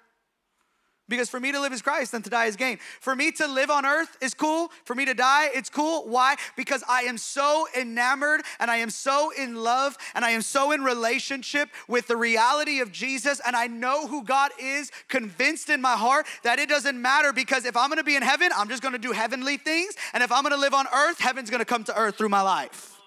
Because 1.07 1.29
for 1.29 1.39
me 1.39 1.53
to 1.53 1.61
live 1.61 1.75
is 1.75 1.83
Christ 1.83 2.15
and 2.15 2.25
to 2.25 2.31
die 2.31 2.47
is 2.47 2.57
gain. 2.57 2.79
For 3.01 3.15
me 3.15 3.31
to 3.33 3.47
live 3.47 3.71
on 3.71 3.85
earth 3.85 4.17
is 4.23 4.33
cool. 4.33 4.73
For 4.85 4.95
me 4.95 5.05
to 5.05 5.13
die, 5.13 5.51
it's 5.53 5.69
cool. 5.69 6.05
Why? 6.07 6.37
Because 6.57 6.83
I 6.89 7.03
am 7.03 7.19
so 7.19 7.67
enamored 7.79 8.41
and 8.59 8.71
I 8.71 8.77
am 8.77 8.89
so 8.89 9.31
in 9.31 9.55
love 9.55 9.99
and 10.15 10.25
I 10.25 10.31
am 10.31 10.41
so 10.41 10.73
in 10.73 10.83
relationship 10.83 11.69
with 11.89 12.07
the 12.07 12.17
reality 12.17 12.81
of 12.81 12.91
Jesus 12.91 13.41
and 13.47 13.55
I 13.55 13.67
know 13.67 14.07
who 14.07 14.25
God 14.25 14.53
is, 14.59 14.91
convinced 15.09 15.69
in 15.69 15.83
my 15.83 15.93
heart 15.93 16.27
that 16.43 16.59
it 16.59 16.71
doesn't 16.71 17.01
matter 17.01 17.35
because 17.35 17.67
if 17.67 17.77
I'm 17.77 17.91
gonna 17.91 18.03
be 18.03 18.17
in 18.17 18.23
heaven, 18.23 18.49
I'm 18.57 18.71
just 18.71 18.83
gonna 18.83 18.97
do 18.97 19.13
heavenly 19.13 19.59
things. 19.59 19.95
And 20.15 20.23
if 20.23 20.33
I'm 20.33 20.43
gonna 20.43 20.57
live 20.57 20.73
on 20.73 20.87
earth, 20.95 21.21
heaven's 21.21 21.51
gonna 21.51 21.67
come 21.67 21.85
to 21.85 21.99
earth 21.99 22.17
through 22.17 22.31
my 22.31 22.41
life. 22.41 22.99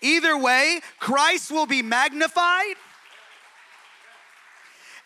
Either 0.00 0.36
way, 0.36 0.80
Christ 0.98 1.52
will 1.52 1.66
be 1.66 1.82
magnified 1.82 2.74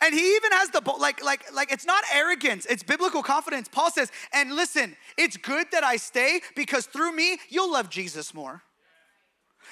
and 0.03 0.13
he 0.13 0.37
even 0.37 0.53
has 0.53 0.69
the 0.71 0.83
like 0.99 1.25
like 1.25 1.45
like 1.55 1.73
it's 1.73 1.87
not 1.87 2.05
arrogance, 2.13 2.67
it's 2.67 2.83
biblical 2.83 3.23
confidence. 3.23 3.69
Paul 3.69 3.91
says, 3.91 4.11
"And 4.33 4.55
listen, 4.55 4.97
it's 5.17 5.37
good 5.37 5.69
that 5.71 5.85
I 5.85 5.97
stay 5.97 6.41
because 6.57 6.87
through 6.87 7.13
me 7.13 7.39
you'll 7.49 7.73
love 7.73 7.89
Jesus 7.89 8.35
more." 8.35 8.63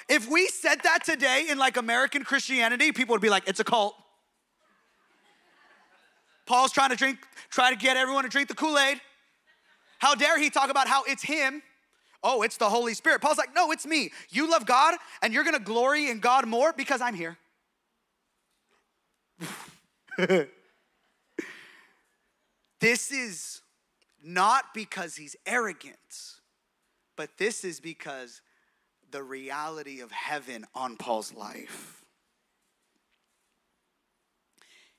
If 0.07 0.27
we 0.29 0.47
said 0.47 0.81
that 0.83 1.03
today 1.03 1.47
in 1.49 1.57
like 1.57 1.77
American 1.77 2.23
Christianity, 2.23 2.91
people 2.93 3.13
would 3.13 3.21
be 3.21 3.29
like, 3.29 3.47
"It's 3.47 3.59
a 3.59 3.65
cult." 3.65 3.95
Paul's 6.45 6.71
trying 6.71 6.89
to 6.89 6.95
drink 6.95 7.19
try 7.49 7.69
to 7.69 7.75
get 7.75 7.97
everyone 7.97 8.23
to 8.23 8.29
drink 8.29 8.47
the 8.47 8.55
Kool-Aid. 8.55 9.01
How 9.99 10.15
dare 10.15 10.39
he 10.39 10.49
talk 10.49 10.69
about 10.71 10.87
how 10.87 11.03
it's 11.03 11.21
him? 11.21 11.61
Oh, 12.23 12.41
it's 12.41 12.57
the 12.57 12.69
Holy 12.69 12.93
Spirit. 12.93 13.21
Paul's 13.21 13.37
like, 13.37 13.53
"No, 13.53 13.71
it's 13.71 13.85
me. 13.85 14.11
You 14.29 14.49
love 14.49 14.65
God 14.65 14.95
and 15.21 15.33
you're 15.33 15.43
going 15.43 15.57
to 15.57 15.63
glory 15.63 16.09
in 16.09 16.19
God 16.19 16.47
more 16.47 16.71
because 16.71 17.01
I'm 17.01 17.15
here." 17.15 17.37
this 22.79 23.11
is 23.11 23.61
not 24.23 24.65
because 24.73 25.15
he's 25.15 25.35
arrogant, 25.45 25.95
but 27.15 27.37
this 27.37 27.63
is 27.63 27.79
because 27.79 28.41
the 29.11 29.23
reality 29.23 30.01
of 30.01 30.11
heaven 30.11 30.65
on 30.75 30.97
Paul's 30.97 31.33
life. 31.33 32.03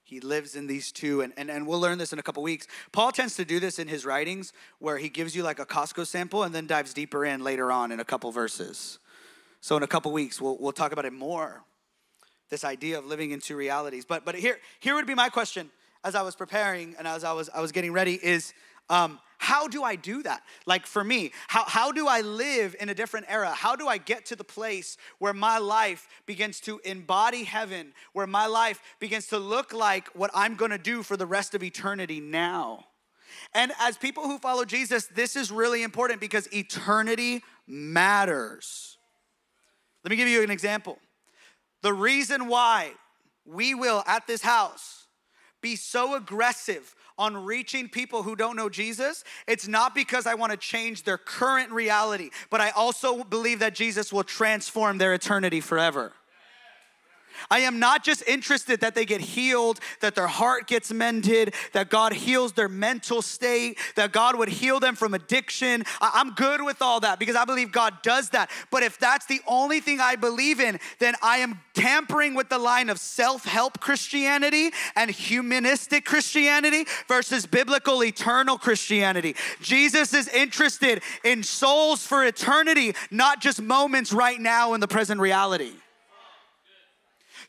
He 0.03 0.21
lives 0.21 0.57
in 0.57 0.67
these 0.67 0.93
two, 0.93 1.23
and, 1.23 1.33
and, 1.39 1.51
and 1.51 1.67
we'll 1.67 1.81
learn 1.81 1.97
this 1.97 2.13
in 2.13 2.19
a 2.19 2.23
couple 2.23 2.43
weeks. 2.43 2.67
Paul 2.93 3.13
tends 3.13 3.35
to 3.37 3.47
do 3.47 3.59
this 3.59 3.79
in 3.79 3.89
his 3.89 4.05
writings 4.05 4.53
where 4.79 4.99
he 4.99 5.09
gives 5.09 5.35
you 5.35 5.43
like 5.43 5.59
a 5.59 5.65
Costco 5.65 6.07
sample 6.07 6.43
and 6.43 6.55
then 6.55 6.67
dives 6.67 6.93
deeper 6.93 7.25
in 7.25 7.43
later 7.43 7.73
on 7.73 7.93
in 7.93 8.01
a 8.01 8.05
couple 8.05 8.31
verses. 8.31 8.99
So, 9.63 9.77
in 9.77 9.83
a 9.83 9.87
couple 9.87 10.13
weeks, 10.13 10.39
we'll, 10.41 10.59
we'll 10.59 10.73
talk 10.73 10.93
about 10.93 11.07
it 11.07 11.15
more 11.15 11.65
this 12.53 12.65
idea 12.65 12.99
of 12.99 13.07
living 13.07 13.31
in 13.31 13.41
two 13.41 13.57
realities. 13.57 14.05
But, 14.05 14.27
but 14.27 14.35
here, 14.35 14.59
here 14.79 14.95
would 14.95 15.07
be 15.07 15.15
my 15.15 15.31
question 15.31 15.71
as 16.05 16.15
I 16.15 16.21
was 16.21 16.37
preparing 16.37 16.95
and 16.99 17.09
as 17.09 17.25
I 17.25 17.33
was, 17.33 17.49
I 17.49 17.63
was 17.63 17.73
getting 17.73 17.95
ready 17.95 18.21
is 18.23 18.53
um, 18.91 19.19
how 19.39 19.67
do 19.69 19.83
I 19.83 19.97
do 19.97 20.23
that? 20.25 20.43
Like 20.67 20.87
for 20.87 21.03
me, 21.03 21.33
how, 21.49 21.65
how 21.65 21.93
do 21.93 22.07
I 22.07 22.21
live 22.21 22.77
in 22.79 22.91
a 22.91 22.95
different 22.95 23.27
era? 23.31 23.49
How 23.49 23.75
do 23.75 23.89
I 23.89 23.97
get 23.97 24.27
to 24.27 24.37
the 24.37 24.45
place 24.45 24.99
where 25.19 25.33
my 25.33 25.57
life 25.57 26.07
begins 26.27 26.61
to 26.61 26.79
embody 26.85 27.45
heaven, 27.45 27.95
where 28.13 28.27
my 28.27 28.47
life 28.47 28.83
begins 29.01 29.29
to 29.29 29.39
look 29.39 29.73
like 29.73 30.09
what 30.09 30.31
I'm 30.35 30.55
gonna 30.55 30.77
do 30.77 31.03
for 31.03 31.17
the 31.17 31.27
rest 31.27 31.55
of 31.55 31.63
eternity 31.63 32.21
now? 32.21 32.85
And 33.55 33.73
as 33.81 33.97
people 33.97 34.25
who 34.25 34.39
follow 34.39 34.67
Jesus, 34.67 35.07
this 35.07 35.37
is 35.37 35.51
really 35.51 35.83
important 35.83 36.21
because 36.21 36.53
eternity 36.53 37.43
matters. 37.67 38.99
Let 40.05 40.11
me 40.11 40.17
give 40.17 40.29
you 40.29 40.43
an 40.43 40.51
example. 40.51 40.99
The 41.83 41.93
reason 41.93 42.49
why 42.49 42.93
we 43.45 43.75
will 43.75 44.03
at 44.07 44.27
this 44.27 44.43
house 44.43 45.07
be 45.61 45.77
so 45.77 46.15
aggressive 46.15 46.95
on 47.19 47.37
reaching 47.37 47.89
people 47.89 48.23
who 48.23 48.35
don't 48.35 48.57
know 48.57 48.69
Jesus, 48.69 49.23
it's 49.47 49.69
not 49.69 49.95
because 49.95 50.27
I 50.27 50.35
want 50.35 50.51
to 50.53 50.59
change 50.59 51.03
their 51.05 51.19
current 51.19 51.71
reality, 51.71 52.31
but 52.51 52.61
I 52.61 52.71
also 52.71 53.23
believe 53.23 53.61
that 53.61 53.75
Jesus 53.75 54.13
will 54.13 54.25
transform 54.25 54.99
their 54.99 55.15
eternity 55.15 55.61
forever. 55.61 56.13
I 57.51 57.61
am 57.61 57.79
not 57.79 58.05
just 58.05 58.23
interested 58.27 58.81
that 58.81 58.95
they 58.95 59.05
get 59.05 59.21
healed, 59.21 59.81
that 60.01 60.15
their 60.15 60.27
heart 60.27 60.67
gets 60.67 60.93
mended, 60.93 61.55
that 61.73 61.91
God 61.91 62.13
heals 62.13 62.53
their 62.53 62.69
mental 62.69 63.23
state, 63.23 63.79
that 63.97 64.13
God 64.13 64.37
would 64.39 64.49
heal 64.49 64.81
them 64.81 64.95
from 64.95 65.15
addiction. 65.15 65.85
I'm 66.01 66.35
good 66.35 66.63
with 66.63 66.83
all 66.83 67.01
that 67.01 67.19
because 67.19 67.37
I 67.37 67.45
believe 67.45 67.73
God 67.73 67.95
does 68.03 68.31
that. 68.31 68.51
But 68.71 68.83
if 68.83 68.99
that's 68.99 69.27
the 69.27 69.41
only 69.47 69.81
thing 69.81 70.01
I 70.01 70.17
believe 70.17 70.61
in, 70.61 70.79
then 70.99 71.15
I 71.23 71.39
am 71.39 71.61
tampering 71.75 72.35
with 72.35 72.49
the 72.49 72.59
line 72.59 72.91
of 72.91 72.99
self 72.99 73.45
help 73.45 73.81
Christianity 73.81 74.71
and 74.97 75.11
humanistic 75.11 76.05
Christianity 76.05 76.87
versus 77.09 77.47
biblical 77.47 78.05
eternal 78.05 78.59
Christianity. 78.59 79.37
Jesus 79.61 80.15
is 80.15 80.29
interested 80.29 81.03
in 81.25 81.43
souls 81.43 82.07
for 82.07 82.25
eternity, 82.25 82.95
not 83.11 83.41
just 83.41 83.61
moments 83.61 84.13
right 84.13 84.41
now 84.41 84.75
in 84.75 84.81
the 84.81 84.89
present 84.89 85.21
reality. 85.21 85.73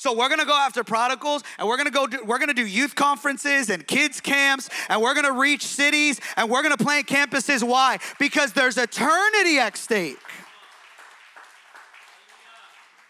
So 0.03 0.11
we're 0.11 0.27
gonna 0.27 0.43
go 0.43 0.57
after 0.57 0.83
prodigals 0.83 1.43
and 1.57 1.65
we're 1.65 1.77
gonna 1.77 1.89
go 1.89 2.05
do, 2.07 2.25
we're 2.25 2.37
gonna 2.37 2.53
do 2.53 2.67
youth 2.67 2.93
conferences 2.93 3.69
and 3.69 3.87
kids 3.87 4.19
camps 4.19 4.69
and 4.89 5.01
we're 5.01 5.13
gonna 5.13 5.31
reach 5.31 5.65
cities 5.65 6.19
and 6.35 6.49
we're 6.49 6.61
gonna 6.61 6.75
plant 6.75 7.07
campuses. 7.07 7.63
Why? 7.63 7.99
Because 8.19 8.51
there's 8.51 8.77
eternity 8.77 9.59
at 9.59 9.77
stake. 9.77 10.17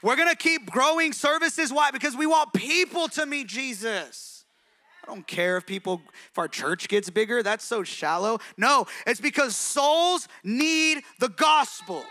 We're 0.03 0.15
gonna 0.15 0.35
keep 0.35 0.69
growing 0.69 1.13
services. 1.13 1.73
Why? 1.73 1.89
Because 1.89 2.15
we 2.15 2.27
want 2.27 2.53
people 2.53 3.07
to 3.07 3.25
meet 3.25 3.47
Jesus. 3.47 4.45
I 5.03 5.07
don't 5.07 5.25
care 5.25 5.57
if 5.57 5.65
people, 5.65 5.99
if 6.29 6.37
our 6.37 6.47
church 6.47 6.89
gets 6.89 7.09
bigger, 7.09 7.41
that's 7.41 7.65
so 7.65 7.83
shallow. 7.83 8.37
No, 8.55 8.85
it's 9.07 9.19
because 9.19 9.55
souls 9.55 10.27
need 10.43 11.01
the 11.17 11.29
gospel. 11.29 12.05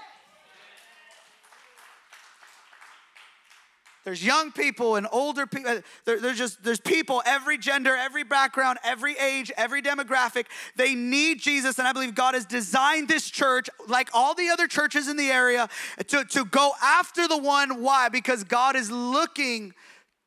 There's 4.04 4.24
young 4.24 4.50
people 4.50 4.96
and 4.96 5.06
older 5.12 5.46
people. 5.46 5.70
Uh, 5.70 5.80
there, 6.04 6.18
there's 6.18 6.38
just 6.38 6.62
there's 6.64 6.80
people, 6.80 7.22
every 7.24 7.56
gender, 7.56 7.94
every 7.94 8.24
background, 8.24 8.78
every 8.82 9.16
age, 9.16 9.52
every 9.56 9.80
demographic. 9.80 10.46
They 10.76 10.94
need 10.94 11.38
Jesus, 11.40 11.78
and 11.78 11.86
I 11.86 11.92
believe 11.92 12.14
God 12.14 12.34
has 12.34 12.44
designed 12.44 13.06
this 13.06 13.30
church, 13.30 13.68
like 13.86 14.10
all 14.12 14.34
the 14.34 14.48
other 14.48 14.66
churches 14.66 15.06
in 15.06 15.16
the 15.16 15.30
area, 15.30 15.68
to, 16.08 16.24
to 16.24 16.44
go 16.44 16.72
after 16.82 17.28
the 17.28 17.38
one. 17.38 17.80
Why? 17.80 18.08
Because 18.08 18.42
God 18.42 18.74
is 18.74 18.90
looking 18.90 19.72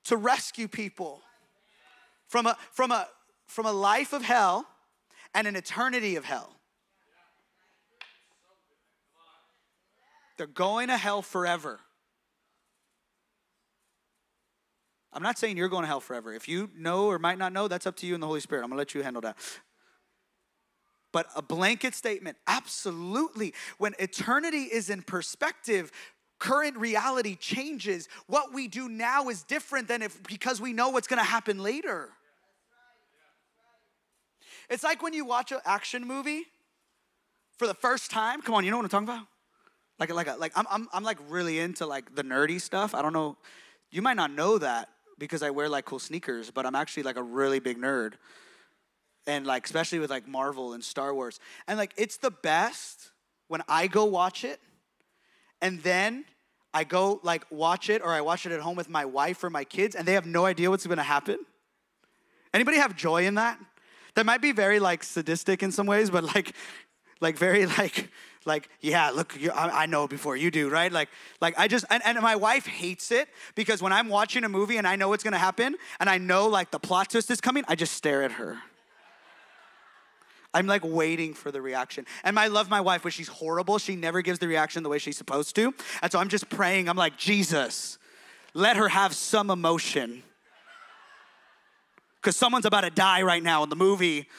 to 0.06 0.16
rescue 0.16 0.70
people 0.70 1.22
from 2.28 2.48
a 2.48 2.58
from 2.72 2.92
a 2.92 3.08
from 3.46 3.66
a 3.66 3.74
life 3.74 4.14
of 4.14 4.24
hell 4.24 4.66
and 5.34 5.48
an 5.48 5.56
eternity 5.58 6.16
of 6.16 6.24
hell. 6.24 6.56
They're 10.38 10.48
going 10.48 10.88
to 10.88 10.98
hell 10.98 11.22
forever. 11.22 11.80
I'm 15.16 15.24
not 15.24 15.40
saying 15.40 15.58
you're 15.58 15.70
going 15.70 15.84
to 15.84 15.88
hell 15.88 16.02
forever. 16.02 16.34
If 16.34 16.48
you 16.48 16.70
know 16.76 17.06
or 17.06 17.18
might 17.18 17.38
not 17.38 17.54
know, 17.54 17.68
that's 17.68 17.88
up 17.88 17.96
to 17.98 18.06
you 18.06 18.14
and 18.14 18.22
the 18.22 18.28
Holy 18.28 18.42
Spirit. 18.42 18.64
I'm 18.64 18.70
going 18.70 18.78
to 18.78 18.82
let 18.82 18.94
you 18.94 19.02
handle 19.02 19.22
that. 19.22 19.38
But 21.14 21.28
a 21.34 21.42
blanket 21.42 21.96
statement, 21.96 22.36
absolutely. 22.46 23.54
When 23.78 23.94
eternity 24.00 24.64
is 24.64 24.90
in 24.90 25.02
perspective, 25.02 25.94
current 26.40 26.78
reality 26.78 27.36
changes. 27.36 28.10
What 28.28 28.54
we 28.54 28.68
do 28.68 28.90
now 28.90 29.30
is 29.30 29.44
different 29.44 29.88
than 29.88 30.02
if 30.02 30.22
because 30.24 30.60
we 30.60 30.74
know 30.74 30.90
what's 30.90 31.08
gonna 31.08 31.24
happen 31.24 31.64
later. 31.64 32.10
It's 34.70 34.84
like 34.84 35.02
when 35.02 35.14
you 35.14 35.24
watch 35.24 35.54
an 35.54 35.60
action 35.64 36.06
movie 36.06 36.44
for 37.58 37.66
the 37.68 37.74
first 37.74 38.12
time. 38.12 38.42
Come 38.42 38.56
on, 38.56 38.66
you 38.66 38.72
know 38.72 38.78
what 38.78 38.84
I'm 38.84 38.90
talking 38.90 39.08
about? 39.08 39.28
Like, 40.00 40.14
like, 40.14 40.28
a, 40.28 40.36
like 40.36 40.52
I'm, 40.56 40.66
I'm, 40.70 40.90
I'm 40.92 41.04
like 41.04 41.20
really 41.30 41.60
into 41.60 41.86
like 41.86 42.14
the 42.14 42.24
nerdy 42.24 42.60
stuff. 42.60 42.94
I 42.94 43.02
don't 43.02 43.14
know. 43.14 43.38
You 43.92 44.02
might 44.02 44.18
not 44.18 44.32
know 44.32 44.58
that 44.58 44.90
because 45.18 45.44
I 45.44 45.50
wear 45.50 45.70
like 45.70 45.86
cool 45.86 46.00
sneakers, 46.00 46.52
but 46.52 46.66
I'm 46.66 46.76
actually 46.76 47.04
like 47.04 47.18
a 47.18 47.24
really 47.24 47.60
big 47.60 47.78
nerd. 47.78 48.14
And 49.28 49.46
like, 49.46 49.66
especially 49.66 50.00
with 50.00 50.10
like 50.10 50.28
Marvel 50.28 50.74
and 50.74 50.84
Star 50.84 51.14
Wars. 51.14 51.40
And 51.68 51.78
like, 51.78 51.94
it's 51.98 52.18
the 52.18 52.32
best 52.32 53.12
when 53.48 53.62
I 53.68 53.88
go 53.88 54.06
watch 54.06 54.44
it 54.44 54.60
and 55.62 55.82
then 55.82 56.26
I 56.74 56.84
go 56.84 57.20
like 57.24 57.46
watch 57.50 57.90
it 57.90 58.02
or 58.02 58.10
I 58.10 58.22
watch 58.22 58.46
it 58.46 58.52
at 58.52 58.60
home 58.60 58.76
with 58.76 58.90
my 58.90 59.06
wife 59.06 59.44
or 59.44 59.50
my 59.50 59.64
kids 59.64 59.96
and 59.96 60.08
they 60.08 60.14
have 60.14 60.26
no 60.26 60.46
idea 60.46 60.70
what's 60.70 60.86
gonna 60.86 61.04
happen. 61.04 61.38
Anybody 62.54 62.78
have 62.78 62.96
joy 62.96 63.26
in 63.26 63.36
that? 63.36 63.60
That 64.16 64.26
might 64.26 64.42
be 64.42 64.52
very 64.52 64.80
like 64.80 65.04
sadistic 65.04 65.64
in 65.64 65.72
some 65.72 65.88
ways, 65.88 66.10
but 66.10 66.24
like, 66.24 66.54
like 67.22 67.38
very 67.38 67.66
like, 67.78 68.10
like 68.46 68.70
yeah, 68.82 69.10
look, 69.10 69.38
I, 69.54 69.86
know 69.88 70.08
before 70.08 70.38
you 70.38 70.52
do, 70.52 70.70
right? 70.70 70.92
Like, 70.92 71.10
like 71.42 71.56
I 71.58 71.68
just 71.68 71.86
and, 71.90 72.02
and 72.06 72.20
my 72.22 72.36
wife 72.36 72.66
hates 72.66 73.12
it 73.12 73.28
because 73.56 73.82
when 73.82 73.92
I'm 73.92 74.08
watching 74.08 74.44
a 74.44 74.50
movie 74.50 74.78
and 74.78 74.88
I 74.88 74.96
know 74.96 75.10
what's 75.10 75.24
gonna 75.24 75.38
happen 75.38 75.76
and 76.00 76.10
I 76.10 76.18
know 76.18 76.48
like 76.48 76.72
the 76.72 76.80
plot 76.80 77.10
twist 77.10 77.32
is 77.32 77.42
coming, 77.42 77.64
I 77.68 77.76
just 77.76 77.94
stare 77.94 78.24
at 78.24 78.34
her. 78.34 78.60
I'm 80.56 80.68
like 80.68 80.84
waiting 80.86 81.34
for 81.34 81.52
the 81.52 81.62
reaction. 81.62 82.06
And 82.24 82.40
I 82.40 82.48
love 82.48 82.70
my 82.70 82.80
wife, 82.80 83.04
but 83.04 83.12
she's 83.12 83.28
horrible. 83.28 83.78
She 83.78 83.98
never 83.98 84.22
gives 84.22 84.40
the 84.40 84.48
reaction 84.48 84.84
the 84.84 84.90
way 84.90 85.00
she's 85.00 85.18
supposed 85.18 85.54
to. 85.58 85.74
And 86.02 86.10
so 86.10 86.18
I'm 86.18 86.30
just 86.30 86.50
praying. 86.50 86.88
I'm 86.88 86.96
like, 86.96 87.18
Jesus, 87.18 87.98
let 88.54 88.78
her 88.78 88.88
have 88.88 89.14
some 89.14 89.50
emotion. 89.50 90.24
Because 92.22 92.38
someone's 92.38 92.66
about 92.66 92.82
to 92.82 92.90
die 92.90 93.22
right 93.22 93.44
now 93.44 93.64
in 93.64 93.70
the 93.70 93.76
movie. 93.76 94.30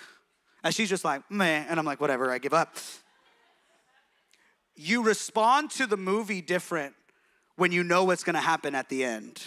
And 0.64 0.74
she's 0.74 0.88
just 0.88 1.04
like, 1.04 1.22
meh. 1.30 1.66
And 1.68 1.78
I'm 1.78 1.84
like, 1.84 2.00
whatever, 2.00 2.32
I 2.32 2.38
give 2.38 2.54
up. 2.54 2.76
You 4.76 5.02
respond 5.02 5.70
to 5.72 5.86
the 5.86 5.96
movie 5.96 6.42
different 6.42 6.94
when 7.56 7.72
you 7.72 7.82
know 7.82 8.04
what's 8.04 8.22
gonna 8.22 8.40
happen 8.40 8.74
at 8.74 8.88
the 8.88 9.04
end. 9.04 9.42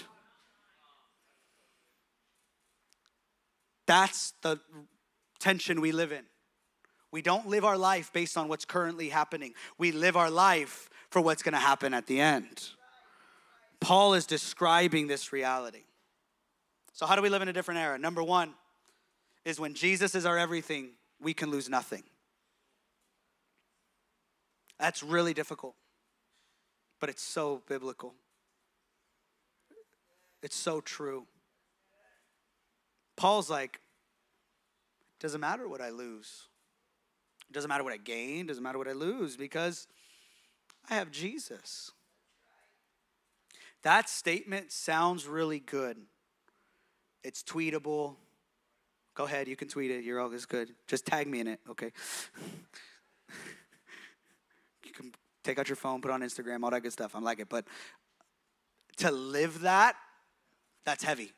That's 3.85 4.33
the 4.41 4.59
tension 5.39 5.81
we 5.81 5.91
live 5.91 6.11
in. 6.11 6.25
We 7.11 7.21
don't 7.21 7.47
live 7.47 7.65
our 7.65 7.77
life 7.77 8.13
based 8.13 8.37
on 8.37 8.47
what's 8.47 8.65
currently 8.65 9.09
happening. 9.09 9.53
We 9.77 9.91
live 9.91 10.15
our 10.15 10.29
life 10.29 10.89
for 11.09 11.21
what's 11.21 11.41
going 11.41 11.53
to 11.53 11.59
happen 11.59 11.93
at 11.93 12.05
the 12.05 12.21
end. 12.21 12.69
Paul 13.79 14.13
is 14.13 14.25
describing 14.25 15.07
this 15.07 15.33
reality. 15.33 15.83
So, 16.93 17.05
how 17.05 17.15
do 17.15 17.21
we 17.21 17.29
live 17.29 17.41
in 17.41 17.47
a 17.47 17.53
different 17.53 17.79
era? 17.79 17.97
Number 17.97 18.21
one 18.21 18.53
is 19.45 19.59
when 19.59 19.73
Jesus 19.73 20.15
is 20.15 20.25
our 20.25 20.37
everything, 20.37 20.91
we 21.21 21.33
can 21.33 21.49
lose 21.49 21.69
nothing. 21.69 22.03
That's 24.79 25.03
really 25.03 25.33
difficult, 25.33 25.75
but 26.99 27.09
it's 27.09 27.21
so 27.21 27.61
biblical. 27.67 28.13
It's 30.41 30.55
so 30.55 30.79
true. 30.79 31.25
Paul's 33.17 33.49
like, 33.49 33.81
doesn't 35.19 35.41
matter 35.41 35.67
what 35.67 35.81
I 35.81 35.89
lose. 35.89 36.43
It 37.49 37.53
doesn't 37.53 37.67
matter 37.67 37.83
what 37.83 37.91
I 37.91 37.97
gain, 37.97 38.47
doesn't 38.47 38.63
matter 38.63 38.77
what 38.77 38.87
I 38.87 38.93
lose 38.93 39.35
because 39.35 39.87
I 40.89 40.95
have 40.95 41.11
Jesus. 41.11 41.91
That 43.83 44.07
statement 44.09 44.71
sounds 44.71 45.27
really 45.27 45.59
good. 45.59 45.97
It's 47.23 47.43
tweetable. 47.43 48.15
Go 49.13 49.25
ahead, 49.25 49.49
you 49.49 49.57
can 49.57 49.67
tweet 49.67 49.91
it. 49.91 50.05
You're 50.05 50.27
this 50.29 50.45
good. 50.45 50.69
Just 50.87 51.05
tag 51.05 51.27
me 51.27 51.41
in 51.41 51.47
it, 51.47 51.59
okay? 51.69 51.91
take 55.49 55.59
out 55.59 55.69
your 55.69 55.75
phone, 55.75 56.01
put 56.01 56.11
on 56.11 56.21
Instagram, 56.21 56.63
all 56.63 56.69
that 56.69 56.81
good 56.81 56.93
stuff. 56.93 57.15
I 57.15 57.19
like 57.19 57.39
it. 57.39 57.49
But 57.49 57.65
to 58.97 59.11
live 59.11 59.61
that, 59.61 59.95
that's 60.85 61.03
heavy. 61.03 61.31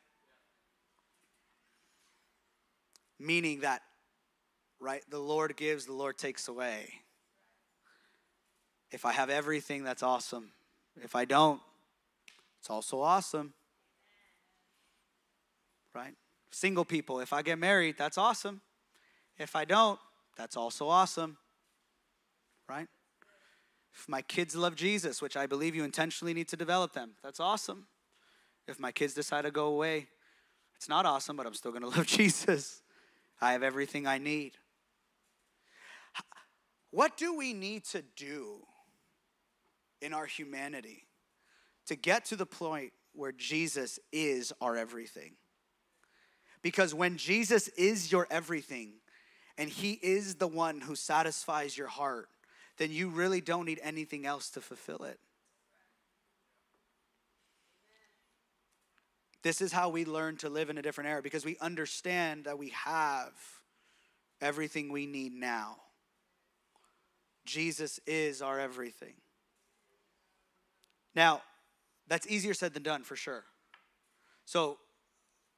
Meaning 3.18 3.60
that 3.60 3.82
right? 4.82 5.02
The 5.08 5.18
Lord 5.18 5.56
gives, 5.56 5.86
the 5.86 5.92
Lord 5.92 6.18
takes 6.18 6.48
away. 6.48 6.92
If 8.90 9.06
I 9.06 9.12
have 9.12 9.30
everything, 9.30 9.84
that's 9.84 10.02
awesome. 10.02 10.50
If 11.02 11.14
I 11.14 11.24
don't, 11.24 11.60
it's 12.58 12.68
also 12.68 13.00
awesome. 13.00 13.54
Right? 15.94 16.14
Single 16.50 16.84
people, 16.84 17.20
if 17.20 17.32
I 17.32 17.42
get 17.42 17.58
married, 17.58 17.94
that's 17.96 18.18
awesome. 18.18 18.60
If 19.38 19.56
I 19.56 19.64
don't, 19.64 19.98
that's 20.36 20.56
also 20.56 20.88
awesome. 20.88 21.38
Right? 22.68 22.88
If 23.94 24.08
my 24.08 24.22
kids 24.22 24.56
love 24.56 24.74
Jesus, 24.74 25.20
which 25.20 25.36
I 25.36 25.46
believe 25.46 25.74
you 25.74 25.84
intentionally 25.84 26.34
need 26.34 26.48
to 26.48 26.56
develop 26.56 26.92
them, 26.92 27.12
that's 27.22 27.40
awesome. 27.40 27.86
If 28.66 28.80
my 28.80 28.92
kids 28.92 29.14
decide 29.14 29.42
to 29.42 29.50
go 29.50 29.66
away, 29.66 30.08
it's 30.76 30.88
not 30.88 31.06
awesome, 31.06 31.36
but 31.36 31.46
I'm 31.46 31.54
still 31.54 31.72
going 31.72 31.82
to 31.88 31.88
love 31.88 32.06
Jesus. 32.06 32.82
I 33.40 33.52
have 33.52 33.62
everything 33.62 34.06
I 34.06 34.18
need. 34.18 34.52
What 36.90 37.16
do 37.16 37.34
we 37.34 37.54
need 37.54 37.84
to 37.86 38.02
do 38.16 38.58
in 40.00 40.12
our 40.12 40.26
humanity 40.26 41.06
to 41.86 41.96
get 41.96 42.26
to 42.26 42.36
the 42.36 42.46
point 42.46 42.92
where 43.14 43.32
Jesus 43.32 43.98
is 44.12 44.52
our 44.60 44.76
everything? 44.76 45.32
Because 46.62 46.94
when 46.94 47.16
Jesus 47.16 47.68
is 47.68 48.12
your 48.12 48.26
everything 48.30 48.92
and 49.56 49.68
He 49.68 49.92
is 49.92 50.36
the 50.36 50.46
one 50.46 50.80
who 50.80 50.94
satisfies 50.94 51.76
your 51.76 51.88
heart, 51.88 52.28
then 52.78 52.90
you 52.90 53.08
really 53.08 53.40
don't 53.40 53.66
need 53.66 53.80
anything 53.82 54.26
else 54.26 54.50
to 54.50 54.60
fulfill 54.60 55.04
it. 55.04 55.18
This 59.42 59.60
is 59.60 59.72
how 59.72 59.88
we 59.88 60.04
learn 60.04 60.36
to 60.38 60.48
live 60.48 60.70
in 60.70 60.78
a 60.78 60.82
different 60.82 61.10
era 61.10 61.20
because 61.20 61.44
we 61.44 61.56
understand 61.60 62.44
that 62.44 62.58
we 62.58 62.68
have 62.70 63.32
everything 64.40 64.92
we 64.92 65.06
need 65.06 65.32
now. 65.32 65.76
Jesus 67.44 67.98
is 68.06 68.40
our 68.40 68.60
everything. 68.60 69.14
Now, 71.14 71.42
that's 72.06 72.26
easier 72.26 72.54
said 72.54 72.72
than 72.72 72.82
done 72.82 73.02
for 73.02 73.16
sure. 73.16 73.44
So, 74.44 74.78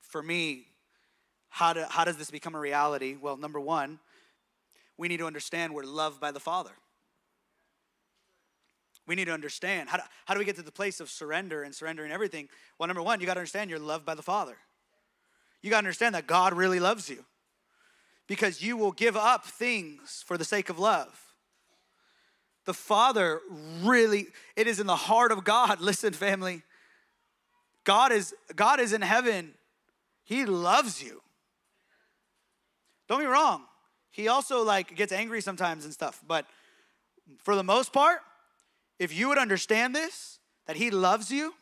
for 0.00 0.22
me, 0.22 0.66
how, 1.48 1.72
do, 1.72 1.84
how 1.88 2.04
does 2.04 2.16
this 2.16 2.30
become 2.30 2.54
a 2.54 2.60
reality? 2.60 3.16
Well, 3.20 3.36
number 3.36 3.60
one, 3.60 3.98
we 4.96 5.08
need 5.08 5.18
to 5.18 5.26
understand 5.26 5.74
we're 5.74 5.84
loved 5.84 6.20
by 6.20 6.32
the 6.32 6.40
Father. 6.40 6.72
We 9.06 9.14
need 9.14 9.26
to 9.26 9.32
understand 9.32 9.88
how 9.88 9.98
do, 9.98 10.02
how 10.24 10.34
do 10.34 10.38
we 10.38 10.44
get 10.44 10.56
to 10.56 10.62
the 10.62 10.72
place 10.72 11.00
of 11.00 11.10
surrender 11.10 11.62
and 11.62 11.74
surrendering 11.74 12.10
everything? 12.10 12.48
Well, 12.78 12.86
number 12.86 13.02
one, 13.02 13.20
you 13.20 13.26
got 13.26 13.34
to 13.34 13.40
understand 13.40 13.70
you're 13.70 13.78
loved 13.78 14.06
by 14.06 14.14
the 14.14 14.22
Father. 14.22 14.56
You 15.62 15.70
got 15.70 15.76
to 15.76 15.86
understand 15.86 16.14
that 16.14 16.26
God 16.26 16.54
really 16.54 16.80
loves 16.80 17.08
you 17.08 17.24
because 18.26 18.62
you 18.62 18.76
will 18.76 18.92
give 18.92 19.16
up 19.16 19.44
things 19.44 20.24
for 20.26 20.38
the 20.38 20.44
sake 20.44 20.68
of 20.68 20.78
love. 20.78 21.20
The 22.64 22.74
Father 22.74 23.40
really, 23.82 24.28
it 24.56 24.66
is 24.66 24.80
in 24.80 24.86
the 24.86 24.96
heart 24.96 25.32
of 25.32 25.44
God. 25.44 25.80
Listen, 25.82 26.12
family. 26.12 26.62
God 27.84 28.12
is 28.12 28.34
God 28.56 28.80
is 28.80 28.94
in 28.94 29.02
heaven. 29.02 29.52
He 30.24 30.46
loves 30.46 31.02
you. 31.02 31.20
Don't 33.08 33.20
be 33.20 33.26
wrong. 33.26 33.64
He 34.10 34.28
also 34.28 34.64
like 34.64 34.96
gets 34.96 35.12
angry 35.12 35.42
sometimes 35.42 35.84
and 35.84 35.92
stuff, 35.92 36.22
but 36.26 36.46
for 37.42 37.54
the 37.54 37.64
most 37.64 37.92
part, 37.92 38.20
if 38.98 39.14
you 39.14 39.28
would 39.28 39.38
understand 39.38 39.94
this, 39.94 40.38
that 40.66 40.76
he 40.76 40.90
loves 40.90 41.30
you, 41.30 41.54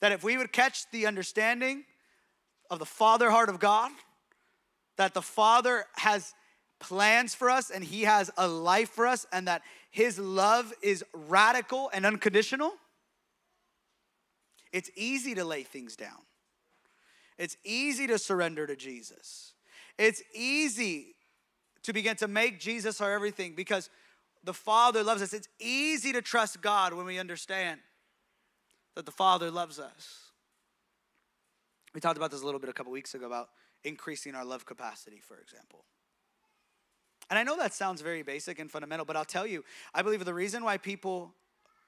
that 0.00 0.12
if 0.12 0.22
we 0.22 0.36
would 0.36 0.52
catch 0.52 0.90
the 0.90 1.06
understanding 1.06 1.84
of 2.70 2.78
the 2.78 2.86
father 2.86 3.30
heart 3.30 3.48
of 3.48 3.58
God, 3.58 3.90
that 4.98 5.14
the 5.14 5.22
Father 5.22 5.86
has 5.94 6.34
plans 6.78 7.34
for 7.34 7.48
us 7.48 7.70
and 7.70 7.82
He 7.82 8.02
has 8.02 8.30
a 8.36 8.46
life 8.46 8.90
for 8.90 9.06
us 9.06 9.26
and 9.32 9.48
that 9.48 9.62
His 9.90 10.18
love 10.18 10.72
is 10.82 11.02
radical 11.14 11.90
and 11.94 12.04
unconditional, 12.04 12.72
it's 14.70 14.90
easy 14.96 15.34
to 15.34 15.44
lay 15.44 15.62
things 15.62 15.96
down. 15.96 16.20
It's 17.38 17.56
easy 17.64 18.06
to 18.08 18.18
surrender 18.18 18.66
to 18.66 18.76
Jesus. 18.76 19.54
It's 19.96 20.22
easy 20.34 21.14
to 21.84 21.92
begin 21.92 22.16
to 22.16 22.28
make 22.28 22.60
Jesus 22.60 23.00
our 23.00 23.12
everything 23.12 23.54
because 23.54 23.88
the 24.48 24.54
Father 24.54 25.04
loves 25.04 25.20
us. 25.20 25.34
It's 25.34 25.48
easy 25.60 26.10
to 26.14 26.22
trust 26.22 26.62
God 26.62 26.94
when 26.94 27.04
we 27.04 27.18
understand 27.18 27.80
that 28.94 29.04
the 29.04 29.12
Father 29.12 29.50
loves 29.50 29.78
us. 29.78 30.30
We 31.92 32.00
talked 32.00 32.16
about 32.16 32.30
this 32.30 32.40
a 32.40 32.46
little 32.46 32.58
bit 32.58 32.70
a 32.70 32.72
couple 32.72 32.90
weeks 32.90 33.12
ago 33.12 33.26
about 33.26 33.50
increasing 33.84 34.34
our 34.34 34.46
love 34.46 34.64
capacity, 34.64 35.20
for 35.20 35.36
example. 35.36 35.84
And 37.28 37.38
I 37.38 37.42
know 37.42 37.58
that 37.58 37.74
sounds 37.74 38.00
very 38.00 38.22
basic 38.22 38.58
and 38.58 38.70
fundamental, 38.70 39.04
but 39.04 39.16
I'll 39.16 39.26
tell 39.26 39.46
you, 39.46 39.66
I 39.92 40.00
believe 40.00 40.24
the 40.24 40.32
reason 40.32 40.64
why 40.64 40.78
people 40.78 41.34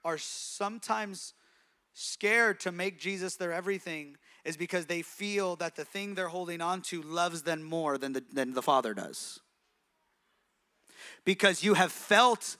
are 0.05 0.19
sometimes 0.19 1.33
scared 1.95 2.61
to 2.61 2.73
make 2.73 3.01
Jesus 3.01 3.37
their 3.37 3.55
everything 3.55 4.19
is 4.45 4.59
because 4.59 4.85
they 4.85 5.01
feel 5.01 5.57
that 5.57 5.77
the 5.77 5.87
thing 5.87 6.15
they're 6.15 6.29
holding 6.29 6.61
on 6.61 6.83
to 6.83 7.01
loves 7.01 7.41
them 7.41 7.63
more 7.63 7.97
than 7.97 8.13
the, 8.13 8.23
than 8.31 8.53
the 8.53 8.61
Father 8.61 8.93
does. 8.93 9.41
Because 11.25 11.63
you 11.63 11.75
have 11.75 11.93
felt 11.93 12.57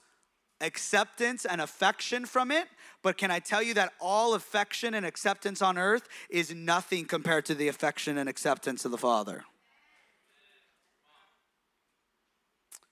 acceptance 0.61 1.45
and 1.45 1.59
affection 1.59 2.25
from 2.25 2.51
it, 2.51 2.67
but 3.01 3.17
can 3.17 3.31
I 3.31 3.39
tell 3.39 3.63
you 3.63 3.73
that 3.73 3.93
all 3.99 4.35
affection 4.35 4.93
and 4.93 5.05
acceptance 5.05 5.61
on 5.61 5.77
earth 5.77 6.07
is 6.29 6.53
nothing 6.53 7.05
compared 7.05 7.45
to 7.45 7.55
the 7.55 7.67
affection 7.67 8.17
and 8.17 8.29
acceptance 8.29 8.85
of 8.85 8.91
the 8.91 8.97
Father? 8.97 9.43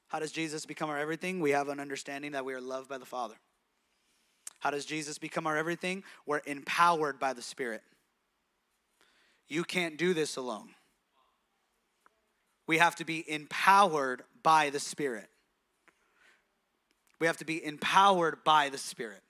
How 0.07 0.17
does 0.17 0.31
Jesus 0.31 0.65
become 0.65 0.89
our 0.89 0.97
everything? 0.97 1.39
We 1.39 1.51
have 1.51 1.69
an 1.69 1.79
understanding 1.79 2.31
that 2.31 2.43
we 2.43 2.53
are 2.55 2.61
loved 2.61 2.89
by 2.89 2.97
the 2.97 3.05
Father. 3.05 3.35
How 4.59 4.71
does 4.71 4.85
Jesus 4.85 5.19
become 5.19 5.45
our 5.45 5.55
everything? 5.55 6.03
We're 6.25 6.41
empowered 6.45 7.19
by 7.19 7.33
the 7.33 7.43
Spirit. 7.43 7.83
You 9.47 9.63
can't 9.63 9.97
do 9.97 10.13
this 10.13 10.35
alone. 10.35 10.69
We 12.67 12.79
have 12.79 12.95
to 12.95 13.05
be 13.05 13.23
empowered 13.29 14.23
by 14.41 14.71
the 14.71 14.79
Spirit. 14.79 15.29
We 17.19 17.27
have 17.27 17.37
to 17.37 17.45
be 17.45 17.63
empowered 17.63 18.43
by 18.43 18.69
the 18.69 18.77
Spirit. 18.77 19.21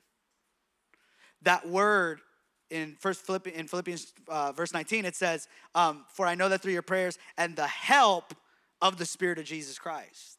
That 1.41 1.67
word 1.67 2.21
in 2.69 2.95
First 2.99 3.25
Philippians, 3.25 3.58
in 3.58 3.67
Philippians 3.67 4.13
uh, 4.28 4.52
verse 4.52 4.73
19, 4.73 5.06
it 5.06 5.15
says, 5.15 5.47
um, 5.73 6.06
"For 6.13 6.25
I 6.25 6.36
know 6.36 6.49
that 6.49 6.62
through 6.62 6.73
your 6.73 6.82
prayers 6.82 7.17
and 7.38 7.56
the 7.56 7.67
help 7.67 8.36
of 8.82 8.97
the 8.97 9.06
Spirit 9.06 9.39
of 9.39 9.45
Jesus 9.45 9.80
Christ." 9.80 10.38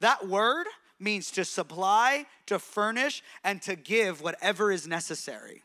That 0.00 0.28
word 0.28 0.66
means 0.98 1.30
to 1.32 1.44
supply, 1.44 2.26
to 2.46 2.58
furnish, 2.58 3.22
and 3.42 3.60
to 3.62 3.76
give 3.76 4.20
whatever 4.20 4.70
is 4.70 4.86
necessary. 4.86 5.62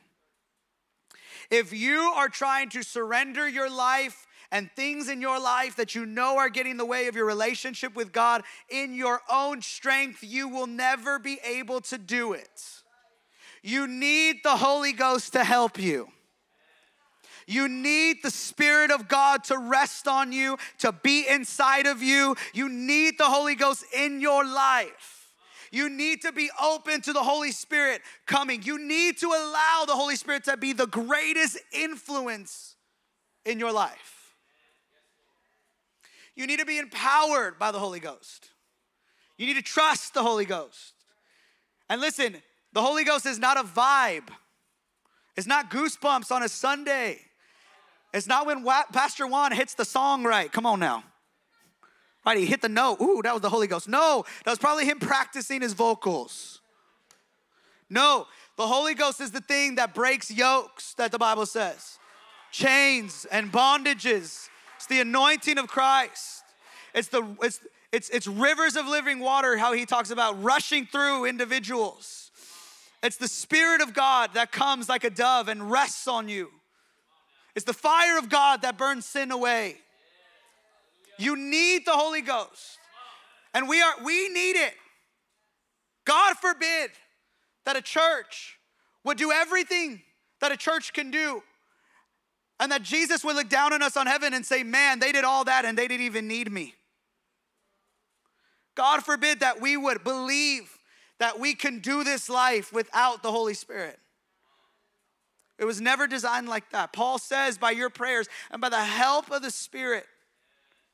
If 1.50 1.74
you 1.74 2.00
are 2.16 2.30
trying 2.30 2.70
to 2.70 2.84
surrender 2.84 3.48
your 3.48 3.70
life 3.70 4.26
and 4.52 4.70
things 4.76 5.08
in 5.08 5.22
your 5.22 5.40
life 5.40 5.78
that 5.78 5.96
you 5.96 6.06
know 6.06 6.38
are 6.38 6.50
getting 6.50 6.72
in 6.72 6.78
the 6.78 6.86
way 6.86 7.08
of 7.08 7.16
your 7.16 7.26
relationship 7.26 7.96
with 7.96 8.12
God 8.12 8.44
in 8.70 8.94
your 8.94 9.22
own 9.32 9.62
strength, 9.62 10.24
you 10.24 10.50
will 10.50 10.68
never 10.68 11.20
be 11.20 11.40
able 11.46 11.82
to 11.82 11.98
do 11.98 12.34
it. 12.34 12.62
You 13.64 13.88
need 13.88 14.38
the 14.44 14.58
Holy 14.58 14.92
Ghost 14.92 15.34
to 15.34 15.44
help 15.44 15.80
you. 15.80 16.10
You 17.48 17.68
need 17.68 18.18
the 18.24 18.32
Spirit 18.32 18.92
of 18.92 19.08
God 19.08 19.44
to 19.46 19.58
rest 19.58 20.08
on 20.08 20.32
you, 20.32 20.58
to 20.80 20.92
be 20.92 21.28
inside 21.28 21.86
of 21.86 22.02
you. 22.02 22.36
You 22.54 22.70
need 22.70 23.18
the 23.18 23.26
Holy 23.26 23.56
Ghost 23.56 23.84
in 23.96 24.22
your 24.22 24.46
life. 24.46 25.30
You 25.72 25.90
need 25.90 26.22
to 26.24 26.32
be 26.32 26.50
open 26.62 27.02
to 27.02 27.14
the 27.14 27.24
Holy 27.24 27.52
Spirit 27.52 28.02
coming. 28.26 28.62
You 28.64 28.78
need 28.78 29.18
to 29.20 29.28
allow 29.28 29.86
the 29.88 29.96
Holy 29.96 30.16
Spirit 30.18 30.44
to 30.46 30.58
be 30.58 30.74
the 30.74 30.88
greatest 30.88 31.58
influence 31.72 32.76
in 33.46 33.58
your 33.58 33.72
life. 33.72 34.21
You 36.36 36.48
need 36.48 36.60
to 36.60 36.66
be 36.66 36.80
empowered 36.80 37.60
by 37.60 37.72
the 37.72 37.80
Holy 37.80 38.00
Ghost. 38.00 38.50
You 39.38 39.46
need 39.46 39.56
to 39.56 39.62
trust 39.62 40.14
the 40.14 40.24
Holy 40.24 40.46
Ghost. 40.46 40.94
And 41.90 42.00
listen, 42.00 42.38
the 42.74 42.82
Holy 42.82 43.04
Ghost 43.04 43.26
is 43.26 43.40
not 43.40 43.58
a 43.58 43.64
vibe, 43.64 44.30
it's 45.36 45.48
not 45.48 45.72
goosebumps 45.72 46.32
on 46.32 46.44
a 46.44 46.50
Sunday. 46.50 47.20
It's 48.14 48.28
not 48.28 48.46
when 48.46 48.66
Pastor 48.92 49.26
Juan 49.26 49.54
hits 49.54 49.74
the 49.74 49.86
song 49.86 50.26
right. 50.26 50.52
Come 50.52 50.66
on 50.66 50.82
now. 50.82 51.06
Right, 52.26 52.38
he 52.38 52.46
hit 52.46 52.62
the 52.62 52.70
note. 52.70 53.00
Ooh, 53.02 53.22
that 53.24 53.34
was 53.34 53.42
the 53.42 53.50
Holy 53.50 53.68
Ghost. 53.68 53.88
No, 53.88 54.26
that 54.44 54.52
was 54.52 54.60
probably 54.60 54.86
him 54.86 55.00
practicing 55.00 55.62
his 55.62 55.74
vocals. 55.74 56.60
No, 57.90 58.28
the 58.58 58.68
Holy 58.68 58.94
Ghost 58.94 59.22
is 59.22 59.32
the 59.32 59.42
thing 59.42 59.76
that 59.76 59.96
breaks 59.96 60.30
yokes, 60.30 60.94
that 60.96 61.12
the 61.12 61.18
Bible 61.18 61.46
says. 61.46 61.98
Chains 62.52 63.26
and 63.32 63.52
bondages. 63.52 64.50
It's 64.82 64.88
the 64.88 65.02
anointing 65.02 65.60
of 65.60 65.68
Christ. 65.68 66.44
It's 66.96 67.08
the 67.10 67.24
it's 67.44 67.60
it's 67.92 68.10
it's 68.10 68.26
rivers 68.26 68.76
of 68.76 68.88
living 68.88 69.20
water, 69.20 69.56
how 69.56 69.74
he 69.74 69.86
talks 69.86 70.10
about 70.10 70.42
rushing 70.42 70.88
through 70.88 71.26
individuals. 71.26 72.32
It's 73.04 73.16
the 73.16 73.28
Spirit 73.28 73.82
of 73.82 73.94
God 73.94 74.32
that 74.34 74.52
comes 74.52 74.90
like 74.90 75.04
a 75.04 75.12
dove 75.12 75.50
and 75.50 75.70
rests 75.70 76.08
on 76.08 76.30
you. 76.30 76.50
It's 77.56 77.64
the 77.64 77.74
fire 77.74 78.18
of 78.18 78.28
God 78.28 78.64
that 78.64 78.80
burns 78.80 79.06
sin 79.06 79.30
away. 79.30 79.76
You 81.20 81.36
need 81.36 81.86
the 81.86 81.92
Holy 81.92 82.22
Ghost. 82.22 82.80
And 83.54 83.70
we 83.70 83.84
are 83.84 83.94
we 84.04 84.30
need 84.30 84.56
it. 84.56 84.74
God 86.06 86.38
forbid 86.38 86.90
that 87.66 87.78
a 87.78 87.84
church 87.84 88.58
would 89.04 89.20
do 89.20 89.32
everything 89.32 90.02
that 90.40 90.52
a 90.52 90.58
church 90.58 90.92
can 90.92 91.12
do. 91.12 91.44
And 92.62 92.72
that 92.72 92.84
Jesus 92.84 93.24
would 93.24 93.36
look 93.36 93.50
down 93.50 93.74
on 93.74 93.82
us 93.82 93.98
on 93.98 94.06
heaven 94.06 94.36
and 94.36 94.46
say, 94.46 94.62
Man, 94.62 95.00
they 95.00 95.12
did 95.12 95.26
all 95.26 95.44
that 95.46 95.66
and 95.66 95.76
they 95.76 95.88
didn't 95.88 96.06
even 96.06 96.28
need 96.28 96.50
me. 96.52 96.76
God 98.76 99.04
forbid 99.04 99.40
that 99.40 99.60
we 99.60 99.76
would 99.76 100.04
believe 100.04 100.78
that 101.18 101.40
we 101.40 101.56
can 101.56 101.80
do 101.80 102.04
this 102.04 102.30
life 102.30 102.72
without 102.72 103.24
the 103.24 103.32
Holy 103.32 103.56
Spirit. 103.56 104.00
It 105.58 105.66
was 105.66 105.82
never 105.82 106.08
designed 106.08 106.48
like 106.48 106.70
that. 106.70 106.94
Paul 106.94 107.18
says, 107.20 107.58
by 107.58 107.72
your 107.72 107.90
prayers 107.90 108.28
and 108.52 108.62
by 108.62 108.70
the 108.70 108.84
help 108.84 109.32
of 109.32 109.42
the 109.42 109.52
Spirit, 109.52 110.06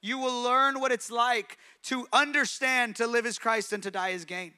you 0.01 0.17
will 0.17 0.41
learn 0.41 0.79
what 0.79 0.91
it's 0.91 1.11
like 1.11 1.57
to 1.83 2.07
understand 2.13 2.95
to 2.97 3.07
live 3.07 3.25
as 3.25 3.37
Christ 3.37 3.73
and 3.73 3.83
to 3.83 3.91
die 3.91 4.11
as 4.11 4.25
gain. 4.25 4.53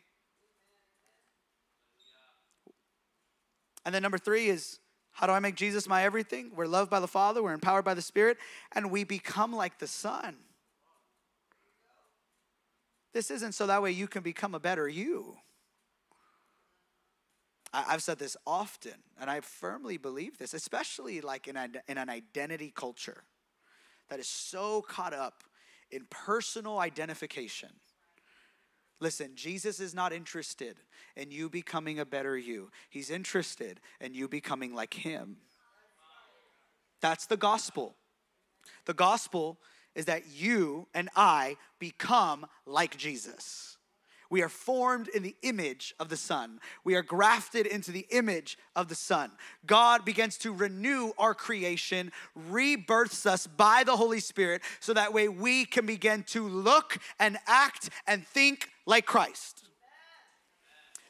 And 3.85 3.95
then 3.95 4.03
number 4.03 4.17
three 4.17 4.47
is 4.47 4.79
how 5.19 5.27
do 5.27 5.33
I 5.33 5.39
make 5.39 5.55
Jesus 5.55 5.85
my 5.85 6.05
everything? 6.05 6.51
We're 6.55 6.65
loved 6.65 6.89
by 6.89 7.01
the 7.01 7.07
Father, 7.07 7.43
we're 7.43 7.51
empowered 7.51 7.83
by 7.83 7.93
the 7.93 8.01
Spirit, 8.01 8.37
and 8.71 8.89
we 8.89 9.03
become 9.03 9.51
like 9.51 9.77
the 9.77 9.85
Son. 9.85 10.37
This 13.11 13.29
isn't 13.29 13.51
so 13.51 13.67
that 13.67 13.81
way 13.81 13.91
you 13.91 14.07
can 14.07 14.23
become 14.23 14.55
a 14.55 14.61
better 14.61 14.87
you. 14.87 15.35
I've 17.73 18.01
said 18.01 18.17
this 18.17 18.37
often, 18.47 18.93
and 19.19 19.29
I 19.29 19.41
firmly 19.41 19.97
believe 19.97 20.37
this, 20.37 20.53
especially 20.53 21.19
like 21.19 21.49
in, 21.49 21.57
in 21.89 21.97
an 21.97 22.09
identity 22.09 22.71
culture 22.73 23.25
that 24.07 24.21
is 24.21 24.27
so 24.29 24.81
caught 24.83 25.13
up 25.13 25.43
in 25.91 26.05
personal 26.09 26.79
identification. 26.79 27.71
Listen, 28.99 29.31
Jesus 29.35 29.79
is 29.79 29.95
not 29.95 30.11
interested 30.11 30.77
in 31.15 31.31
you 31.31 31.49
becoming 31.49 31.99
a 31.99 32.05
better 32.05 32.37
you. 32.37 32.69
He's 32.89 33.09
interested 33.09 33.79
in 34.01 34.13
you 34.13 34.27
becoming 34.27 34.75
like 34.75 34.93
him. 34.93 35.37
That's 37.01 37.25
the 37.25 37.37
gospel. 37.37 37.95
The 38.85 38.93
gospel 38.93 39.57
is 39.95 40.05
that 40.05 40.23
you 40.33 40.87
and 40.93 41.09
I 41.15 41.55
become 41.79 42.45
like 42.65 42.97
Jesus. 42.97 43.77
We 44.29 44.43
are 44.43 44.49
formed 44.49 45.07
in 45.07 45.23
the 45.23 45.35
image 45.41 45.95
of 45.99 46.09
the 46.09 46.17
Son. 46.17 46.59
We 46.83 46.95
are 46.95 47.01
grafted 47.01 47.65
into 47.65 47.91
the 47.91 48.05
image 48.11 48.57
of 48.75 48.87
the 48.87 48.95
Son. 48.95 49.31
God 49.65 50.05
begins 50.05 50.37
to 50.39 50.53
renew 50.53 51.11
our 51.17 51.33
creation, 51.33 52.11
rebirths 52.35 53.25
us 53.25 53.47
by 53.47 53.83
the 53.83 53.97
Holy 53.97 54.19
Spirit, 54.19 54.61
so 54.79 54.93
that 54.93 55.13
way 55.13 55.27
we 55.27 55.65
can 55.65 55.85
begin 55.85 56.23
to 56.23 56.47
look 56.47 56.99
and 57.19 57.37
act 57.47 57.89
and 58.05 58.25
think 58.25 58.69
like 58.85 59.05
Christ. 59.05 59.63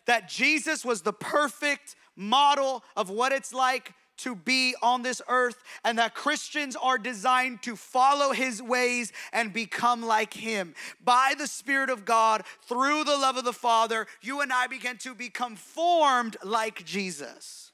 That 0.05 0.29
Jesus 0.29 0.85
was 0.85 1.01
the 1.01 1.13
perfect 1.13 1.95
model 2.15 2.83
of 2.95 3.09
what 3.09 3.31
it's 3.31 3.53
like 3.53 3.93
to 4.19 4.35
be 4.35 4.75
on 4.81 5.01
this 5.01 5.21
earth, 5.27 5.61
and 5.83 5.97
that 5.97 6.13
Christians 6.13 6.75
are 6.75 6.97
designed 6.97 7.61
to 7.63 7.75
follow 7.75 8.31
his 8.31 8.61
ways 8.61 9.11
and 9.33 9.51
become 9.53 10.01
like 10.01 10.33
him. 10.33 10.73
By 11.03 11.33
the 11.37 11.47
Spirit 11.47 11.89
of 11.89 12.05
God, 12.05 12.43
through 12.63 13.03
the 13.03 13.17
love 13.17 13.37
of 13.37 13.45
the 13.45 13.53
Father, 13.53 14.07
you 14.21 14.41
and 14.41 14.51
I 14.51 14.67
begin 14.67 14.97
to 14.99 15.13
become 15.13 15.55
formed 15.55 16.37
like 16.43 16.85
Jesus. 16.85 17.71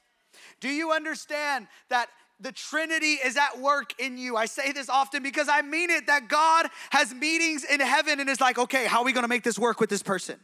Do 0.59 0.69
you 0.69 0.91
understand 0.91 1.67
that? 1.89 2.09
the 2.39 2.51
Trinity 2.51 3.13
is 3.13 3.37
at 3.37 3.59
work 3.59 3.93
in 3.99 4.17
you. 4.17 4.35
I 4.35 4.45
say 4.45 4.71
this 4.71 4.89
often 4.89 5.23
because 5.23 5.47
I 5.47 5.61
mean 5.61 5.89
it 5.89 6.07
that 6.07 6.27
God 6.27 6.67
has 6.89 7.13
meetings 7.13 7.63
in 7.63 7.79
heaven 7.79 8.19
and 8.19 8.29
is 8.29 8.41
like, 8.41 8.57
okay, 8.57 8.85
how 8.85 8.99
are 8.99 9.05
we 9.05 9.13
gonna 9.13 9.27
make 9.27 9.43
this 9.43 9.57
work 9.57 9.79
with 9.79 9.89
this 9.89 10.03
person? 10.03 10.35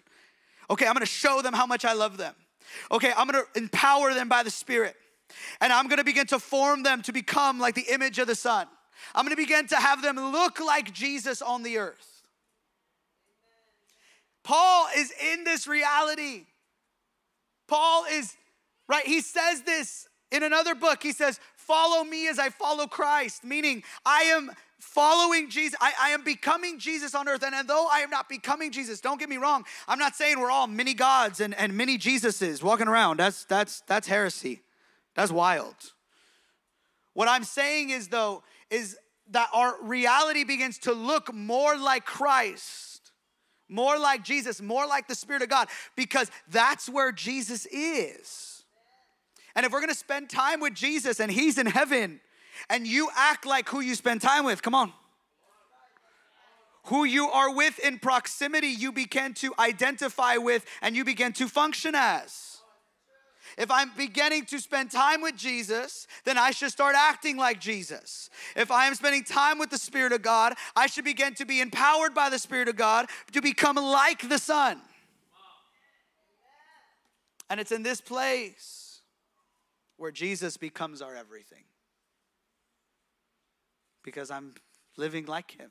Okay, 0.70 0.88
I'm 0.88 0.94
gonna 0.94 1.06
show 1.06 1.42
them 1.42 1.54
how 1.54 1.66
much 1.66 1.84
I 1.84 1.94
love 1.94 2.18
them. 2.18 2.34
Okay, 2.92 3.12
I'm 3.16 3.28
gonna 3.28 3.44
empower 3.56 4.14
them 4.14 4.30
by 4.30 4.44
the 4.44 4.50
Spirit. 4.50 4.96
And 5.60 5.72
I'm 5.72 5.88
gonna 5.88 6.04
begin 6.04 6.28
to 6.28 6.40
form 6.40 6.84
them 6.84 7.02
to 7.04 7.12
become 7.12 7.60
like 7.60 7.76
the 7.76 7.86
image 7.92 8.20
of 8.20 8.28
the 8.28 8.36
Son. 8.36 8.68
I'm 9.16 9.26
gonna 9.26 9.36
begin 9.36 9.68
to 9.68 9.76
have 9.76 10.02
them 10.02 10.18
look 10.18 10.60
like 10.60 10.94
Jesus 10.94 11.42
on 11.42 11.64
the 11.64 11.78
earth. 11.78 12.24
Paul 14.44 14.88
is 14.98 15.14
in 15.34 15.44
this 15.44 15.68
reality. 15.68 16.46
Paul 17.68 18.06
is, 18.12 18.36
right? 18.88 19.06
He 19.06 19.22
says 19.22 19.62
this 19.62 20.08
in 20.32 20.44
another 20.44 20.76
book. 20.76 21.04
He 21.04 21.12
says, 21.12 21.40
Follow 21.56 22.04
me 22.04 22.28
as 22.28 22.40
I 22.40 22.50
follow 22.50 22.88
Christ, 22.88 23.44
meaning 23.44 23.84
I 24.06 24.24
am 24.24 24.52
following 24.80 25.50
Jesus. 25.50 25.78
I, 25.80 25.94
I, 26.02 26.10
am 26.10 26.24
becoming 26.24 26.80
Jesus 26.80 27.14
on 27.14 27.30
earth. 27.30 27.44
And, 27.44 27.54
and 27.54 27.68
though 27.68 27.88
I 27.90 28.00
am 28.00 28.10
not 28.10 28.28
becoming 28.28 28.72
Jesus, 28.72 29.00
don't 29.00 29.20
get 29.20 29.30
me 29.30 29.38
wrong, 29.38 29.64
I'm 29.88 30.00
not 30.00 30.16
saying 30.16 30.40
we're 30.40 30.52
all 30.52 30.68
mini 30.68 30.96
gods 30.96 31.40
and, 31.40 31.54
and 31.54 31.78
mini 31.78 31.98
Jesuses 31.98 32.64
walking 32.64 32.88
around. 32.88 33.18
That's 33.18 33.46
that's 33.46 33.82
that's 33.82 34.08
heresy. 34.08 34.62
That's 35.16 35.32
wild. 35.32 35.76
What 37.14 37.28
I'm 37.28 37.44
saying 37.44 37.90
is 37.90 38.08
though, 38.08 38.44
is 38.70 38.98
that 39.32 39.50
our 39.54 39.76
reality 39.82 40.44
begins 40.44 40.78
to 40.80 40.94
look 40.94 41.34
more 41.34 41.78
like 41.78 42.06
Christ, 42.06 43.12
more 43.70 43.98
like 43.98 44.24
Jesus, 44.24 44.62
more 44.62 44.86
like 44.86 45.08
the 45.08 45.16
Spirit 45.16 45.42
of 45.42 45.50
God, 45.50 45.68
because 45.96 46.30
that's 46.50 46.90
where 46.90 47.12
Jesus 47.12 47.66
is. 47.68 48.64
And 49.56 49.66
if 49.66 49.72
we're 49.72 49.82
gonna 49.82 49.94
spend 49.94 50.30
time 50.30 50.60
with 50.60 50.74
Jesus 50.74 51.20
and 51.20 51.32
He's 51.32 51.58
in 51.58 51.66
heaven, 51.66 52.22
and 52.70 52.86
you 52.86 53.10
act 53.16 53.46
like 53.46 53.70
who 53.70 53.80
you 53.80 53.96
spend 53.96 54.22
time 54.22 54.46
with, 54.46 54.62
come 54.62 54.76
on. 54.76 54.94
Who 56.86 57.04
you 57.04 57.28
are 57.28 57.54
with 57.54 57.80
in 57.80 58.00
proximity, 58.00 58.68
you 58.68 58.92
begin 58.92 59.34
to 59.36 59.54
identify 59.60 60.38
with 60.38 60.66
and 60.82 60.96
you 60.96 61.06
begin 61.06 61.32
to 61.34 61.48
function 61.48 61.94
as. 61.96 62.51
If 63.58 63.70
I'm 63.70 63.92
beginning 63.96 64.46
to 64.46 64.60
spend 64.60 64.92
time 64.92 65.22
with 65.22 65.36
Jesus, 65.36 66.08
then 66.26 66.38
I 66.38 66.52
should 66.52 66.72
start 66.72 66.96
acting 66.98 67.38
like 67.38 67.60
Jesus. 67.60 68.30
If 68.56 68.72
I 68.72 68.88
am 68.88 68.96
spending 68.96 69.24
time 69.24 69.60
with 69.60 69.70
the 69.70 69.78
Spirit 69.78 70.14
of 70.14 70.22
God, 70.22 70.54
I 70.76 70.88
should 70.88 71.06
begin 71.06 71.34
to 71.36 71.46
be 71.46 71.62
empowered 71.62 72.14
by 72.14 72.30
the 72.30 72.40
Spirit 72.40 72.68
of 72.68 72.76
God 72.76 73.08
to 73.34 73.42
become 73.42 73.76
like 73.76 74.28
the 74.28 74.38
Son. 74.38 74.82
And 77.50 77.60
it's 77.60 77.72
in 77.72 77.84
this 77.84 78.00
place 78.00 79.02
where 79.98 80.12
Jesus 80.12 80.58
becomes 80.58 81.02
our 81.02 81.16
everything 81.16 81.64
because 84.04 84.32
I'm 84.32 84.54
living 84.98 85.26
like 85.26 85.52
Him. 85.52 85.70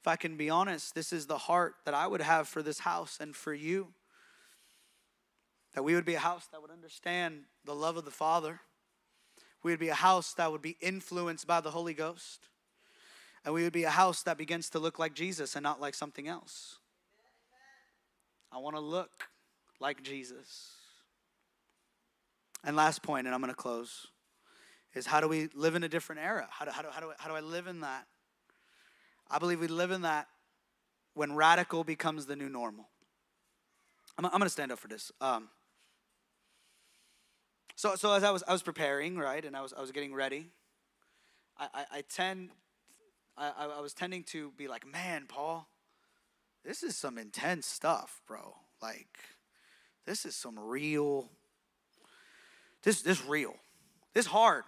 If 0.00 0.06
I 0.06 0.14
can 0.14 0.36
be 0.36 0.48
honest, 0.48 0.94
this 0.94 1.12
is 1.12 1.26
the 1.26 1.36
heart 1.36 1.74
that 1.84 1.92
I 1.92 2.06
would 2.06 2.22
have 2.22 2.46
for 2.46 2.62
this 2.62 2.78
house 2.78 3.18
and 3.20 3.34
for 3.34 3.52
you. 3.52 3.88
That 5.76 5.82
we 5.82 5.94
would 5.94 6.06
be 6.06 6.14
a 6.14 6.20
house 6.20 6.48
that 6.52 6.62
would 6.62 6.70
understand 6.70 7.42
the 7.66 7.74
love 7.74 7.98
of 7.98 8.06
the 8.06 8.10
Father. 8.10 8.60
We 9.62 9.72
would 9.72 9.78
be 9.78 9.90
a 9.90 9.94
house 9.94 10.32
that 10.32 10.50
would 10.50 10.62
be 10.62 10.78
influenced 10.80 11.46
by 11.46 11.60
the 11.60 11.70
Holy 11.70 11.92
Ghost. 11.92 12.48
And 13.44 13.52
we 13.52 13.62
would 13.62 13.74
be 13.74 13.84
a 13.84 13.90
house 13.90 14.22
that 14.22 14.38
begins 14.38 14.70
to 14.70 14.78
look 14.78 14.98
like 14.98 15.12
Jesus 15.12 15.54
and 15.54 15.62
not 15.62 15.78
like 15.78 15.94
something 15.94 16.26
else. 16.26 16.78
I 18.50 18.56
want 18.56 18.74
to 18.74 18.80
look 18.80 19.28
like 19.78 20.02
Jesus. 20.02 20.72
And 22.64 22.74
last 22.74 23.02
point, 23.02 23.26
and 23.26 23.34
I'm 23.34 23.42
going 23.42 23.52
to 23.52 23.54
close, 23.54 24.06
is 24.94 25.04
how 25.04 25.20
do 25.20 25.28
we 25.28 25.50
live 25.54 25.74
in 25.74 25.84
a 25.84 25.90
different 25.90 26.22
era? 26.22 26.48
How 26.50 26.64
do, 26.64 26.70
how 26.70 26.80
do, 26.80 26.88
how 26.90 27.00
do, 27.00 27.12
how 27.18 27.28
do 27.28 27.36
I 27.36 27.40
live 27.40 27.66
in 27.66 27.80
that? 27.80 28.06
I 29.30 29.38
believe 29.38 29.60
we 29.60 29.68
live 29.68 29.90
in 29.90 30.00
that 30.02 30.26
when 31.12 31.34
radical 31.34 31.84
becomes 31.84 32.24
the 32.24 32.34
new 32.34 32.48
normal. 32.48 32.88
I'm, 34.16 34.24
I'm 34.24 34.30
going 34.30 34.44
to 34.44 34.48
stand 34.48 34.72
up 34.72 34.78
for 34.78 34.88
this. 34.88 35.12
Um, 35.20 35.50
so, 37.76 37.94
so 37.94 38.12
as 38.12 38.24
I 38.24 38.30
was, 38.30 38.42
I 38.48 38.52
was 38.52 38.62
preparing, 38.62 39.16
right, 39.16 39.44
and 39.44 39.56
I 39.56 39.62
was, 39.62 39.72
I 39.72 39.80
was 39.80 39.92
getting 39.92 40.14
ready, 40.14 40.48
I, 41.58 41.68
I, 41.72 41.84
I 41.98 42.02
tend, 42.08 42.50
I, 43.36 43.52
I 43.78 43.80
was 43.80 43.92
tending 43.92 44.24
to 44.24 44.50
be 44.56 44.66
like, 44.66 44.86
man, 44.86 45.26
Paul, 45.28 45.68
this 46.64 46.82
is 46.82 46.96
some 46.96 47.18
intense 47.18 47.66
stuff, 47.66 48.22
bro. 48.26 48.56
Like, 48.82 49.18
this 50.04 50.24
is 50.24 50.34
some 50.34 50.58
real, 50.58 51.28
this, 52.82 53.02
this 53.02 53.24
real, 53.24 53.54
this 54.14 54.26
hard. 54.26 54.64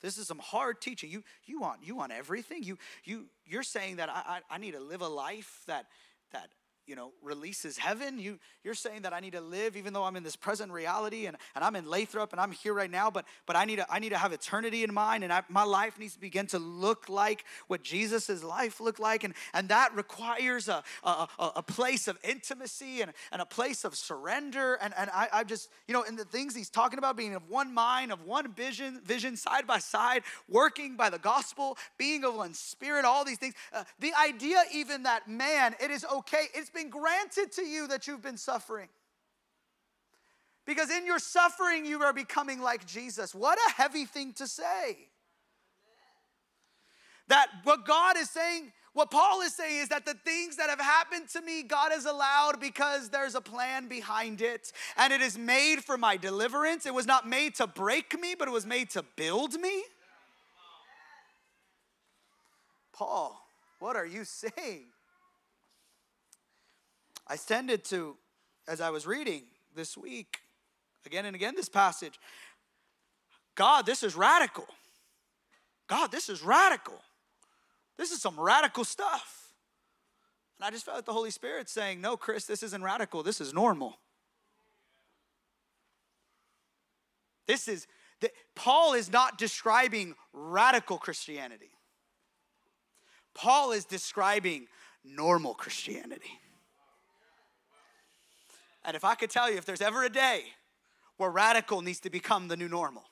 This 0.00 0.18
is 0.18 0.26
some 0.26 0.38
hard 0.38 0.82
teaching. 0.82 1.10
You, 1.10 1.22
you 1.46 1.60
want, 1.60 1.80
you 1.82 1.94
want 1.94 2.12
everything. 2.12 2.62
You, 2.62 2.78
you, 3.04 3.26
you're 3.46 3.62
saying 3.62 3.96
that 3.96 4.10
I, 4.10 4.40
I, 4.50 4.56
I 4.56 4.58
need 4.58 4.72
to 4.72 4.80
live 4.80 5.00
a 5.00 5.08
life 5.08 5.62
that, 5.66 5.86
that 6.32 6.48
you 6.86 6.96
know, 6.96 7.12
releases 7.22 7.78
heaven. 7.78 8.18
You, 8.18 8.38
you're 8.62 8.74
saying 8.74 9.02
that 9.02 9.12
I 9.12 9.20
need 9.20 9.32
to 9.32 9.40
live 9.40 9.76
even 9.76 9.92
though 9.92 10.04
I'm 10.04 10.16
in 10.16 10.22
this 10.22 10.36
present 10.36 10.70
reality 10.72 11.26
and, 11.26 11.36
and 11.54 11.64
I'm 11.64 11.76
in 11.76 11.88
Lathrop 11.88 12.32
and 12.32 12.40
I'm 12.40 12.52
here 12.52 12.74
right 12.74 12.90
now, 12.90 13.10
but, 13.10 13.24
but 13.46 13.56
I, 13.56 13.64
need 13.64 13.76
to, 13.76 13.86
I 13.90 13.98
need 13.98 14.10
to 14.10 14.18
have 14.18 14.32
eternity 14.32 14.84
in 14.84 14.92
mind 14.92 15.24
and 15.24 15.32
I, 15.32 15.42
my 15.48 15.64
life 15.64 15.98
needs 15.98 16.14
to 16.14 16.20
begin 16.20 16.46
to 16.48 16.58
look 16.58 17.08
like 17.08 17.44
what 17.68 17.82
Jesus' 17.82 18.42
life 18.42 18.80
looked 18.80 19.00
like. 19.00 19.24
And, 19.24 19.34
and 19.52 19.68
that 19.68 19.94
requires 19.94 20.68
a, 20.68 20.82
a, 21.02 21.28
a 21.56 21.62
place 21.62 22.08
of 22.08 22.18
intimacy 22.22 23.02
and, 23.02 23.12
and 23.32 23.40
a 23.40 23.46
place 23.46 23.84
of 23.84 23.94
surrender. 23.94 24.74
And, 24.74 24.94
and 24.96 25.10
I, 25.10 25.28
I 25.32 25.44
just, 25.44 25.68
you 25.88 25.94
know, 25.94 26.02
in 26.02 26.16
the 26.16 26.24
things 26.24 26.54
he's 26.54 26.70
talking 26.70 26.98
about 26.98 27.16
being 27.16 27.34
of 27.34 27.48
one 27.48 27.72
mind, 27.72 28.12
of 28.12 28.24
one 28.24 28.52
vision, 28.52 29.00
vision 29.04 29.36
side 29.36 29.66
by 29.66 29.78
side, 29.78 30.22
working 30.48 30.96
by 30.96 31.10
the 31.10 31.18
gospel, 31.18 31.78
being 31.98 32.24
of 32.24 32.34
one 32.34 32.54
spirit, 32.54 33.04
all 33.04 33.24
these 33.24 33.38
things. 33.38 33.54
Uh, 33.72 33.84
the 34.00 34.12
idea 34.22 34.62
even 34.72 35.04
that, 35.04 35.28
man, 35.28 35.74
it 35.82 35.90
is 35.90 36.04
okay. 36.12 36.46
It's 36.54 36.70
been 36.74 36.90
granted 36.90 37.52
to 37.52 37.62
you 37.62 37.88
that 37.88 38.06
you've 38.06 38.22
been 38.22 38.36
suffering. 38.36 38.88
Because 40.66 40.90
in 40.90 41.06
your 41.06 41.18
suffering, 41.18 41.84
you 41.84 42.02
are 42.02 42.12
becoming 42.12 42.60
like 42.60 42.86
Jesus. 42.86 43.34
What 43.34 43.58
a 43.68 43.72
heavy 43.72 44.06
thing 44.06 44.32
to 44.34 44.46
say. 44.46 45.08
That 47.28 47.48
what 47.64 47.86
God 47.86 48.16
is 48.16 48.30
saying, 48.30 48.72
what 48.92 49.10
Paul 49.10 49.40
is 49.42 49.54
saying 49.54 49.82
is 49.82 49.88
that 49.88 50.06
the 50.06 50.14
things 50.14 50.56
that 50.56 50.70
have 50.70 50.80
happened 50.80 51.28
to 51.30 51.42
me, 51.42 51.62
God 51.62 51.90
has 51.92 52.06
allowed 52.06 52.60
because 52.60 53.10
there's 53.10 53.34
a 53.34 53.40
plan 53.40 53.88
behind 53.88 54.40
it. 54.40 54.72
And 54.96 55.12
it 55.12 55.20
is 55.20 55.36
made 55.36 55.84
for 55.84 55.98
my 55.98 56.16
deliverance. 56.16 56.86
It 56.86 56.94
was 56.94 57.06
not 57.06 57.28
made 57.28 57.56
to 57.56 57.66
break 57.66 58.18
me, 58.18 58.34
but 58.38 58.48
it 58.48 58.52
was 58.52 58.66
made 58.66 58.90
to 58.90 59.04
build 59.16 59.54
me. 59.54 59.82
Paul, 62.92 63.38
what 63.80 63.96
are 63.96 64.06
you 64.06 64.24
saying? 64.24 64.84
I 67.26 67.36
tended 67.36 67.84
to, 67.86 68.16
as 68.68 68.80
I 68.80 68.90
was 68.90 69.06
reading 69.06 69.44
this 69.74 69.96
week, 69.96 70.40
again 71.06 71.24
and 71.24 71.34
again, 71.34 71.54
this 71.56 71.68
passage, 71.68 72.18
God, 73.54 73.86
this 73.86 74.02
is 74.02 74.14
radical. 74.14 74.66
God, 75.86 76.10
this 76.10 76.28
is 76.28 76.42
radical. 76.42 77.00
This 77.96 78.10
is 78.10 78.20
some 78.20 78.38
radical 78.38 78.84
stuff. 78.84 79.52
And 80.58 80.66
I 80.66 80.70
just 80.70 80.84
felt 80.84 81.04
the 81.04 81.12
Holy 81.12 81.30
Spirit 81.30 81.68
saying, 81.68 82.00
No, 82.00 82.16
Chris, 82.16 82.46
this 82.46 82.62
isn't 82.62 82.82
radical. 82.82 83.22
This 83.22 83.40
is 83.40 83.52
normal. 83.52 83.98
This 87.46 87.68
is, 87.68 87.86
the, 88.20 88.30
Paul 88.54 88.94
is 88.94 89.12
not 89.12 89.36
describing 89.36 90.14
radical 90.32 90.98
Christianity. 90.98 91.70
Paul 93.34 93.72
is 93.72 93.84
describing 93.84 94.66
normal 95.04 95.54
Christianity. 95.54 96.40
And 98.84 98.96
if 98.96 99.04
I 99.04 99.14
could 99.14 99.30
tell 99.30 99.50
you, 99.50 99.56
if 99.56 99.64
there's 99.64 99.80
ever 99.80 100.04
a 100.04 100.10
day 100.10 100.44
where 101.16 101.30
radical 101.30 101.80
needs 101.80 102.00
to 102.00 102.10
become 102.10 102.48
the 102.48 102.56
new 102.56 102.68
normal, 102.68 103.04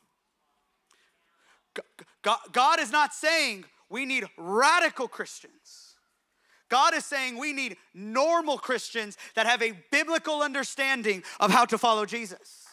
God 2.22 2.80
is 2.80 2.92
not 2.92 3.14
saying 3.14 3.64
we 3.88 4.04
need 4.04 4.24
radical 4.36 5.08
Christians. 5.08 5.96
God 6.68 6.94
is 6.94 7.04
saying 7.04 7.38
we 7.38 7.52
need 7.52 7.76
normal 7.94 8.58
Christians 8.58 9.18
that 9.34 9.46
have 9.46 9.62
a 9.62 9.72
biblical 9.90 10.42
understanding 10.42 11.22
of 11.40 11.50
how 11.50 11.64
to 11.66 11.76
follow 11.76 12.06
Jesus. 12.06 12.66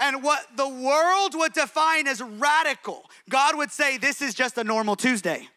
And 0.00 0.22
what 0.22 0.46
the 0.56 0.68
world 0.68 1.34
would 1.34 1.52
define 1.52 2.06
as 2.06 2.22
radical, 2.22 3.10
God 3.28 3.56
would 3.56 3.70
say 3.70 3.98
this 3.98 4.22
is 4.22 4.34
just 4.34 4.56
a 4.56 4.64
normal 4.64 4.96
Tuesday. 4.96 5.48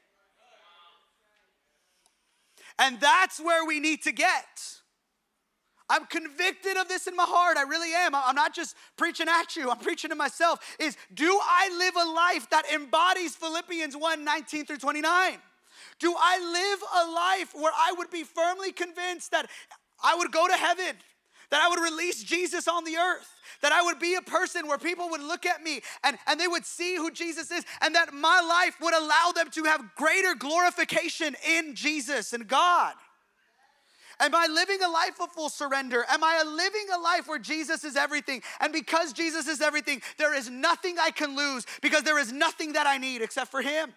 And 2.79 2.99
that's 2.99 3.39
where 3.39 3.65
we 3.65 3.79
need 3.79 4.01
to 4.03 4.11
get. 4.11 4.80
I'm 5.91 6.05
convicted 6.05 6.77
of 6.77 6.87
this 6.87 7.05
in 7.05 7.17
my 7.17 7.25
heart. 7.27 7.57
I 7.57 7.63
really 7.63 7.93
am. 7.93 8.15
I'm 8.15 8.33
not 8.33 8.55
just 8.55 8.77
preaching 8.95 9.27
at 9.27 9.57
you, 9.57 9.69
I'm 9.69 9.79
preaching 9.79 10.09
to 10.09 10.15
myself. 10.15 10.59
Is 10.79 10.95
do 11.13 11.37
I 11.43 11.69
live 11.77 11.95
a 11.97 12.09
life 12.09 12.49
that 12.49 12.63
embodies 12.73 13.35
Philippians 13.35 13.97
1 13.97 14.23
19 14.23 14.65
through 14.65 14.77
29? 14.77 15.37
Do 15.99 16.15
I 16.17 16.39
live 16.39 16.79
a 17.03 17.11
life 17.11 17.61
where 17.61 17.73
I 17.75 17.93
would 17.97 18.09
be 18.09 18.23
firmly 18.23 18.71
convinced 18.71 19.31
that 19.31 19.49
I 20.01 20.15
would 20.15 20.31
go 20.31 20.47
to 20.47 20.53
heaven, 20.53 20.95
that 21.49 21.61
I 21.61 21.67
would 21.67 21.79
release 21.79 22.23
Jesus 22.23 22.69
on 22.69 22.85
the 22.85 22.95
earth, 22.95 23.27
that 23.61 23.73
I 23.73 23.81
would 23.81 23.99
be 23.99 24.15
a 24.15 24.21
person 24.21 24.67
where 24.67 24.77
people 24.77 25.09
would 25.09 25.21
look 25.21 25.45
at 25.45 25.61
me 25.61 25.81
and, 26.05 26.17
and 26.25 26.39
they 26.39 26.47
would 26.47 26.65
see 26.65 26.95
who 26.95 27.11
Jesus 27.11 27.51
is, 27.51 27.65
and 27.81 27.95
that 27.95 28.13
my 28.13 28.39
life 28.39 28.77
would 28.81 28.93
allow 28.93 29.33
them 29.35 29.49
to 29.51 29.65
have 29.65 29.83
greater 29.95 30.35
glorification 30.35 31.35
in 31.45 31.75
Jesus 31.75 32.31
and 32.31 32.47
God? 32.47 32.93
Am 34.21 34.33
I 34.35 34.47
living 34.47 34.81
a 34.81 34.89
life 34.89 35.19
of 35.19 35.31
full 35.31 35.49
surrender? 35.49 36.05
Am 36.07 36.23
I 36.23 36.43
living 36.43 36.85
a 36.93 36.99
life 36.99 37.27
where 37.27 37.39
Jesus 37.39 37.83
is 37.83 37.97
everything? 37.97 38.41
And 38.59 38.71
because 38.71 39.11
Jesus 39.13 39.47
is 39.47 39.61
everything, 39.61 40.01
there 40.17 40.33
is 40.33 40.49
nothing 40.49 40.97
I 40.99 41.11
can 41.11 41.35
lose 41.35 41.65
because 41.81 42.03
there 42.03 42.19
is 42.19 42.31
nothing 42.31 42.73
that 42.73 42.87
I 42.87 42.97
need 42.97 43.21
except 43.21 43.51
for 43.51 43.61
Him. 43.61 43.91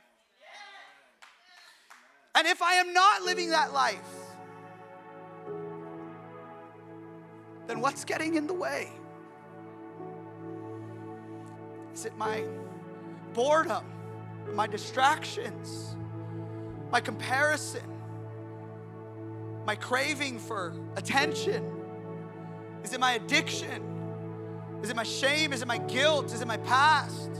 And 2.34 2.46
if 2.48 2.62
I 2.62 2.74
am 2.74 2.92
not 2.92 3.22
living 3.22 3.50
that 3.50 3.72
life, 3.72 3.98
then 7.68 7.80
what's 7.80 8.04
getting 8.04 8.34
in 8.34 8.46
the 8.46 8.54
way? 8.54 8.90
Is 11.92 12.06
it 12.06 12.16
my 12.16 12.44
boredom? 13.34 13.84
my 14.52 14.66
distractions, 14.66 15.96
my 16.90 17.00
comparison, 17.00 17.82
my 19.64 19.74
craving 19.74 20.38
for 20.38 20.74
attention? 20.96 21.64
Is 22.82 22.92
it 22.92 23.00
my 23.00 23.12
addiction? 23.12 23.82
Is 24.82 24.90
it 24.90 24.96
my 24.96 25.02
shame? 25.02 25.52
Is 25.52 25.62
it 25.62 25.68
my 25.68 25.78
guilt? 25.78 26.32
Is 26.32 26.42
it 26.42 26.46
my 26.46 26.58
past? 26.58 27.30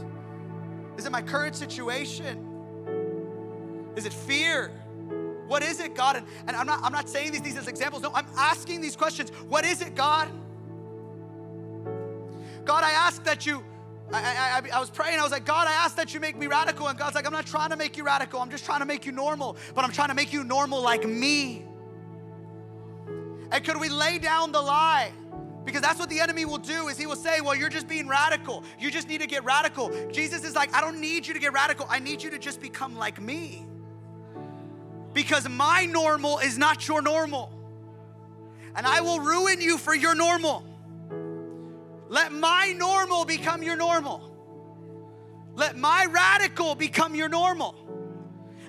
Is 0.97 1.05
it 1.05 1.11
my 1.11 1.21
current 1.21 1.55
situation? 1.55 2.43
Is 3.95 4.05
it 4.05 4.13
fear? 4.13 4.71
What 5.47 5.61
is 5.61 5.79
it, 5.79 5.93
God? 5.93 6.15
And, 6.15 6.25
and 6.47 6.57
I'm, 6.57 6.65
not, 6.65 6.83
I'm 6.83 6.91
not 6.91 7.07
saying 7.07 7.31
these 7.31 7.41
things 7.41 7.57
as 7.57 7.67
examples. 7.67 8.01
No, 8.01 8.11
I'm 8.13 8.25
asking 8.35 8.81
these 8.81 8.95
questions. 8.95 9.29
What 9.47 9.63
is 9.65 9.81
it, 9.81 9.93
God? 9.93 10.29
God, 12.65 12.83
I 12.83 12.91
ask 12.91 13.23
that 13.25 13.45
you, 13.45 13.63
I, 14.11 14.61
I, 14.63 14.77
I, 14.77 14.79
was 14.79 14.89
praying, 14.89 15.19
I 15.19 15.23
was 15.23 15.31
like, 15.31 15.45
God, 15.45 15.67
I 15.67 15.73
ask 15.73 15.95
that 15.97 16.15
you 16.15 16.19
make 16.19 16.35
me 16.35 16.47
radical. 16.47 16.87
And 16.87 16.97
God's 16.97 17.13
like, 17.13 17.27
I'm 17.27 17.33
not 17.33 17.45
trying 17.45 17.69
to 17.69 17.75
make 17.75 17.95
you 17.95 18.03
radical. 18.03 18.39
I'm 18.39 18.49
just 18.49 18.65
trying 18.65 18.79
to 18.79 18.85
make 18.85 19.05
you 19.05 19.11
normal. 19.11 19.55
But 19.75 19.83
I'm 19.83 19.91
trying 19.91 20.09
to 20.09 20.15
make 20.15 20.33
you 20.33 20.43
normal 20.43 20.81
like 20.81 21.05
me. 21.05 21.63
And 23.55 23.63
could 23.63 23.77
we 23.77 23.87
lay 23.87 24.19
down 24.19 24.51
the 24.51 24.61
lie? 24.61 25.13
Because 25.63 25.79
that's 25.79 25.97
what 25.97 26.09
the 26.09 26.19
enemy 26.19 26.43
will 26.43 26.57
do 26.57 26.89
is 26.89 26.97
he 26.97 27.05
will 27.05 27.15
say, 27.15 27.39
"Well, 27.39 27.55
you're 27.55 27.69
just 27.69 27.87
being 27.87 28.05
radical. 28.05 28.65
You 28.77 28.91
just 28.91 29.07
need 29.07 29.21
to 29.21 29.27
get 29.27 29.45
radical." 29.45 29.91
Jesus 30.11 30.43
is 30.43 30.55
like, 30.55 30.75
"I 30.75 30.81
don't 30.81 30.99
need 30.99 31.25
you 31.25 31.33
to 31.33 31.39
get 31.39 31.53
radical. 31.53 31.85
I 31.89 31.99
need 31.99 32.21
you 32.21 32.29
to 32.31 32.37
just 32.37 32.59
become 32.59 32.97
like 32.97 33.17
me." 33.17 33.65
Because 35.13 35.47
my 35.47 35.85
normal 35.85 36.39
is 36.39 36.57
not 36.57 36.85
your 36.85 37.01
normal. 37.01 37.49
And 38.75 38.85
I 38.85 38.99
will 38.99 39.21
ruin 39.21 39.61
you 39.61 39.77
for 39.77 39.95
your 39.95 40.15
normal. 40.15 40.61
Let 42.09 42.33
my 42.33 42.73
normal 42.73 43.23
become 43.23 43.63
your 43.63 43.77
normal. 43.77 44.35
Let 45.53 45.77
my 45.77 46.07
radical 46.07 46.75
become 46.75 47.15
your 47.15 47.29
normal. 47.29 47.73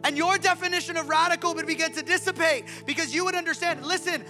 And 0.04 0.16
your 0.16 0.38
definition 0.38 0.96
of 0.96 1.08
radical 1.08 1.54
would 1.54 1.66
begin 1.66 1.92
to 1.92 2.02
dissipate 2.02 2.64
because 2.86 3.14
you 3.14 3.24
would 3.24 3.34
understand 3.34 3.84
listen, 3.84 4.24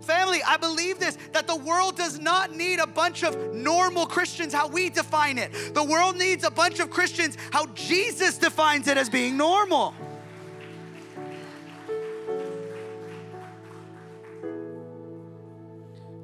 family, 0.00 0.42
I 0.42 0.56
believe 0.56 0.98
this 0.98 1.18
that 1.32 1.46
the 1.46 1.56
world 1.56 1.96
does 1.96 2.18
not 2.18 2.54
need 2.54 2.78
a 2.78 2.86
bunch 2.86 3.24
of 3.24 3.54
normal 3.54 4.06
Christians 4.06 4.52
how 4.52 4.68
we 4.68 4.90
define 4.90 5.38
it. 5.38 5.74
The 5.74 5.84
world 5.84 6.16
needs 6.16 6.44
a 6.44 6.50
bunch 6.50 6.80
of 6.80 6.90
Christians 6.90 7.36
how 7.50 7.66
Jesus 7.74 8.38
defines 8.38 8.88
it 8.88 8.96
as 8.96 9.08
being 9.08 9.36
normal. 9.36 9.94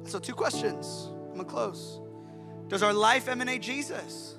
So, 0.05 0.19
two 0.19 0.35
questions. 0.35 1.09
I'm 1.31 1.37
gonna 1.37 1.45
close. 1.45 1.99
Does 2.67 2.83
our 2.83 2.93
life 2.93 3.27
emanate 3.27 3.63
Jesus? 3.63 4.32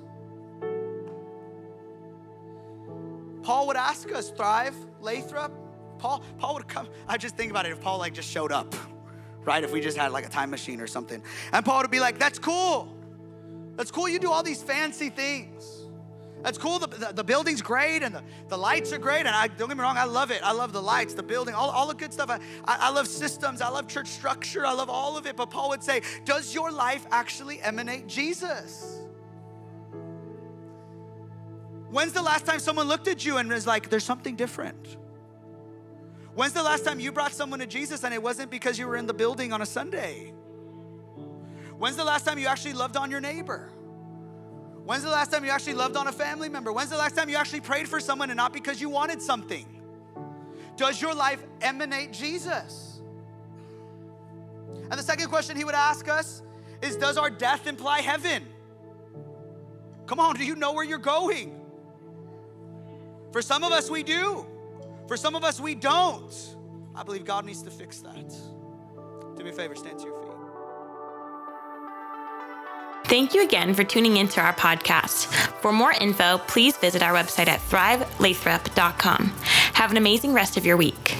Paul 3.45 3.67
would 3.67 3.77
ask 3.77 4.11
us, 4.11 4.31
Thrive, 4.31 4.75
Lathrop. 4.99 5.51
Paul, 5.99 6.23
Paul 6.39 6.55
would 6.55 6.67
come. 6.67 6.89
I 7.07 7.17
just 7.17 7.37
think 7.37 7.51
about 7.51 7.67
it 7.67 7.71
if 7.71 7.79
Paul 7.79 7.99
like 7.99 8.15
just 8.15 8.29
showed 8.29 8.51
up, 8.51 8.73
right? 9.43 9.63
If 9.63 9.71
we 9.71 9.81
just 9.81 9.95
had 9.95 10.11
like 10.11 10.25
a 10.25 10.29
time 10.29 10.49
machine 10.49 10.81
or 10.81 10.87
something. 10.87 11.21
And 11.53 11.63
Paul 11.63 11.83
would 11.83 11.91
be 11.91 11.99
like, 11.99 12.17
That's 12.17 12.39
cool. 12.39 12.91
That's 13.75 13.91
cool. 13.91 14.09
You 14.09 14.17
do 14.17 14.31
all 14.31 14.41
these 14.41 14.63
fancy 14.63 15.09
things. 15.09 15.83
That's 16.41 16.57
cool. 16.57 16.79
The, 16.79 16.87
the, 16.87 17.13
the, 17.13 17.23
building's 17.23 17.61
great 17.61 18.01
and 18.03 18.15
the, 18.15 18.23
the 18.49 18.57
lights 18.57 18.93
are 18.93 18.97
great. 18.97 19.25
And 19.25 19.29
I 19.29 19.47
don't 19.47 19.67
get 19.67 19.77
me 19.77 19.81
wrong, 19.81 19.97
I 19.97 20.05
love 20.05 20.31
it. 20.31 20.41
I 20.43 20.51
love 20.51 20.73
the 20.73 20.81
lights, 20.81 21.13
the 21.13 21.23
building, 21.23 21.55
all, 21.55 21.71
all 21.71 21.87
the 21.87 21.95
good 21.95 22.13
stuff. 22.13 22.29
I, 22.29 22.35
I, 22.65 22.87
I 22.87 22.89
love 22.91 23.07
systems. 23.07 23.61
I 23.61 23.69
love 23.69 23.87
church 23.87 24.07
structure. 24.07 24.65
I 24.65 24.73
love 24.73 24.89
all 24.89 25.17
of 25.17 25.25
it. 25.27 25.35
But 25.35 25.49
Paul 25.49 25.69
would 25.69 25.83
say, 25.83 26.01
Does 26.23 26.53
your 26.53 26.71
life 26.71 27.05
actually 27.11 27.61
emanate 27.61 28.07
Jesus? 28.07 28.94
When's 31.89 32.13
the 32.13 32.21
last 32.21 32.45
time 32.45 32.59
someone 32.59 32.87
looked 32.87 33.07
at 33.07 33.23
you 33.23 33.37
and 33.37 33.49
was 33.49 33.67
like, 33.67 33.89
there's 33.89 34.03
something 34.03 34.35
different? 34.35 34.97
When's 36.33 36.53
the 36.53 36.63
last 36.63 36.83
time 36.83 36.99
you 36.99 37.11
brought 37.11 37.31
someone 37.31 37.59
to 37.59 37.67
Jesus 37.67 38.03
and 38.03 38.13
it 38.13 38.21
wasn't 38.21 38.51
because 38.51 38.77
you 38.77 38.87
were 38.87 38.97
in 38.97 39.05
the 39.05 39.13
building 39.13 39.53
on 39.53 39.61
a 39.61 39.65
Sunday? 39.65 40.33
When's 41.77 41.95
the 41.95 42.03
last 42.03 42.25
time 42.25 42.39
you 42.39 42.47
actually 42.47 42.73
loved 42.73 42.97
on 42.97 43.11
your 43.11 43.21
neighbor? 43.21 43.69
When's 44.83 45.03
the 45.03 45.09
last 45.09 45.31
time 45.31 45.43
you 45.43 45.51
actually 45.51 45.73
loved 45.73 45.95
on 45.95 46.07
a 46.07 46.11
family 46.11 46.49
member? 46.49 46.71
When's 46.71 46.89
the 46.89 46.97
last 46.97 47.15
time 47.15 47.29
you 47.29 47.37
actually 47.37 47.61
prayed 47.61 47.87
for 47.87 47.99
someone 47.99 48.29
and 48.29 48.37
not 48.37 48.53
because 48.53 48.79
you 48.81 48.89
wanted 48.89 49.21
something? 49.21 49.65
Does 50.77 51.01
your 51.01 51.15
life 51.15 51.41
emanate 51.61 52.11
Jesus? 52.11 52.99
And 54.89 54.93
the 54.93 55.03
second 55.03 55.29
question 55.29 55.57
he 55.57 55.63
would 55.63 55.75
ask 55.75 56.07
us 56.07 56.43
is 56.81 56.97
Does 56.97 57.17
our 57.17 57.29
death 57.29 57.65
imply 57.65 58.01
heaven? 58.01 58.45
Come 60.05 60.19
on, 60.19 60.35
do 60.35 60.45
you 60.45 60.55
know 60.55 60.73
where 60.73 60.83
you're 60.83 60.97
going? 60.97 61.64
For 63.35 63.41
some 63.41 63.65
of 63.65 63.73
us, 63.73 63.89
we 63.89 64.01
do. 64.01 64.45
For 65.09 65.17
some 65.17 65.35
of 65.35 65.43
us, 65.43 65.59
we 65.59 65.75
don't. 65.75 66.33
I 66.95 67.03
believe 67.03 67.25
God 67.25 67.43
needs 67.43 67.61
to 67.63 67.69
fix 67.69 67.99
that. 67.99 68.33
Do 69.35 69.43
me 69.43 69.49
a 69.49 69.53
favor, 69.53 69.75
stand 69.75 69.99
to 69.99 70.05
your 70.05 70.21
feet. 70.21 70.31
Thank 73.09 73.33
you 73.33 73.43
again 73.43 73.73
for 73.73 73.83
tuning 73.83 74.15
into 74.15 74.39
our 74.39 74.53
podcast. 74.53 75.25
For 75.59 75.73
more 75.73 75.91
info, 75.91 76.37
please 76.47 76.77
visit 76.77 77.03
our 77.03 77.11
website 77.13 77.49
at 77.49 77.59
thrivelathrop.com. 77.59 79.33
Have 79.73 79.91
an 79.91 79.97
amazing 79.97 80.31
rest 80.31 80.55
of 80.55 80.65
your 80.65 80.77
week. 80.77 81.17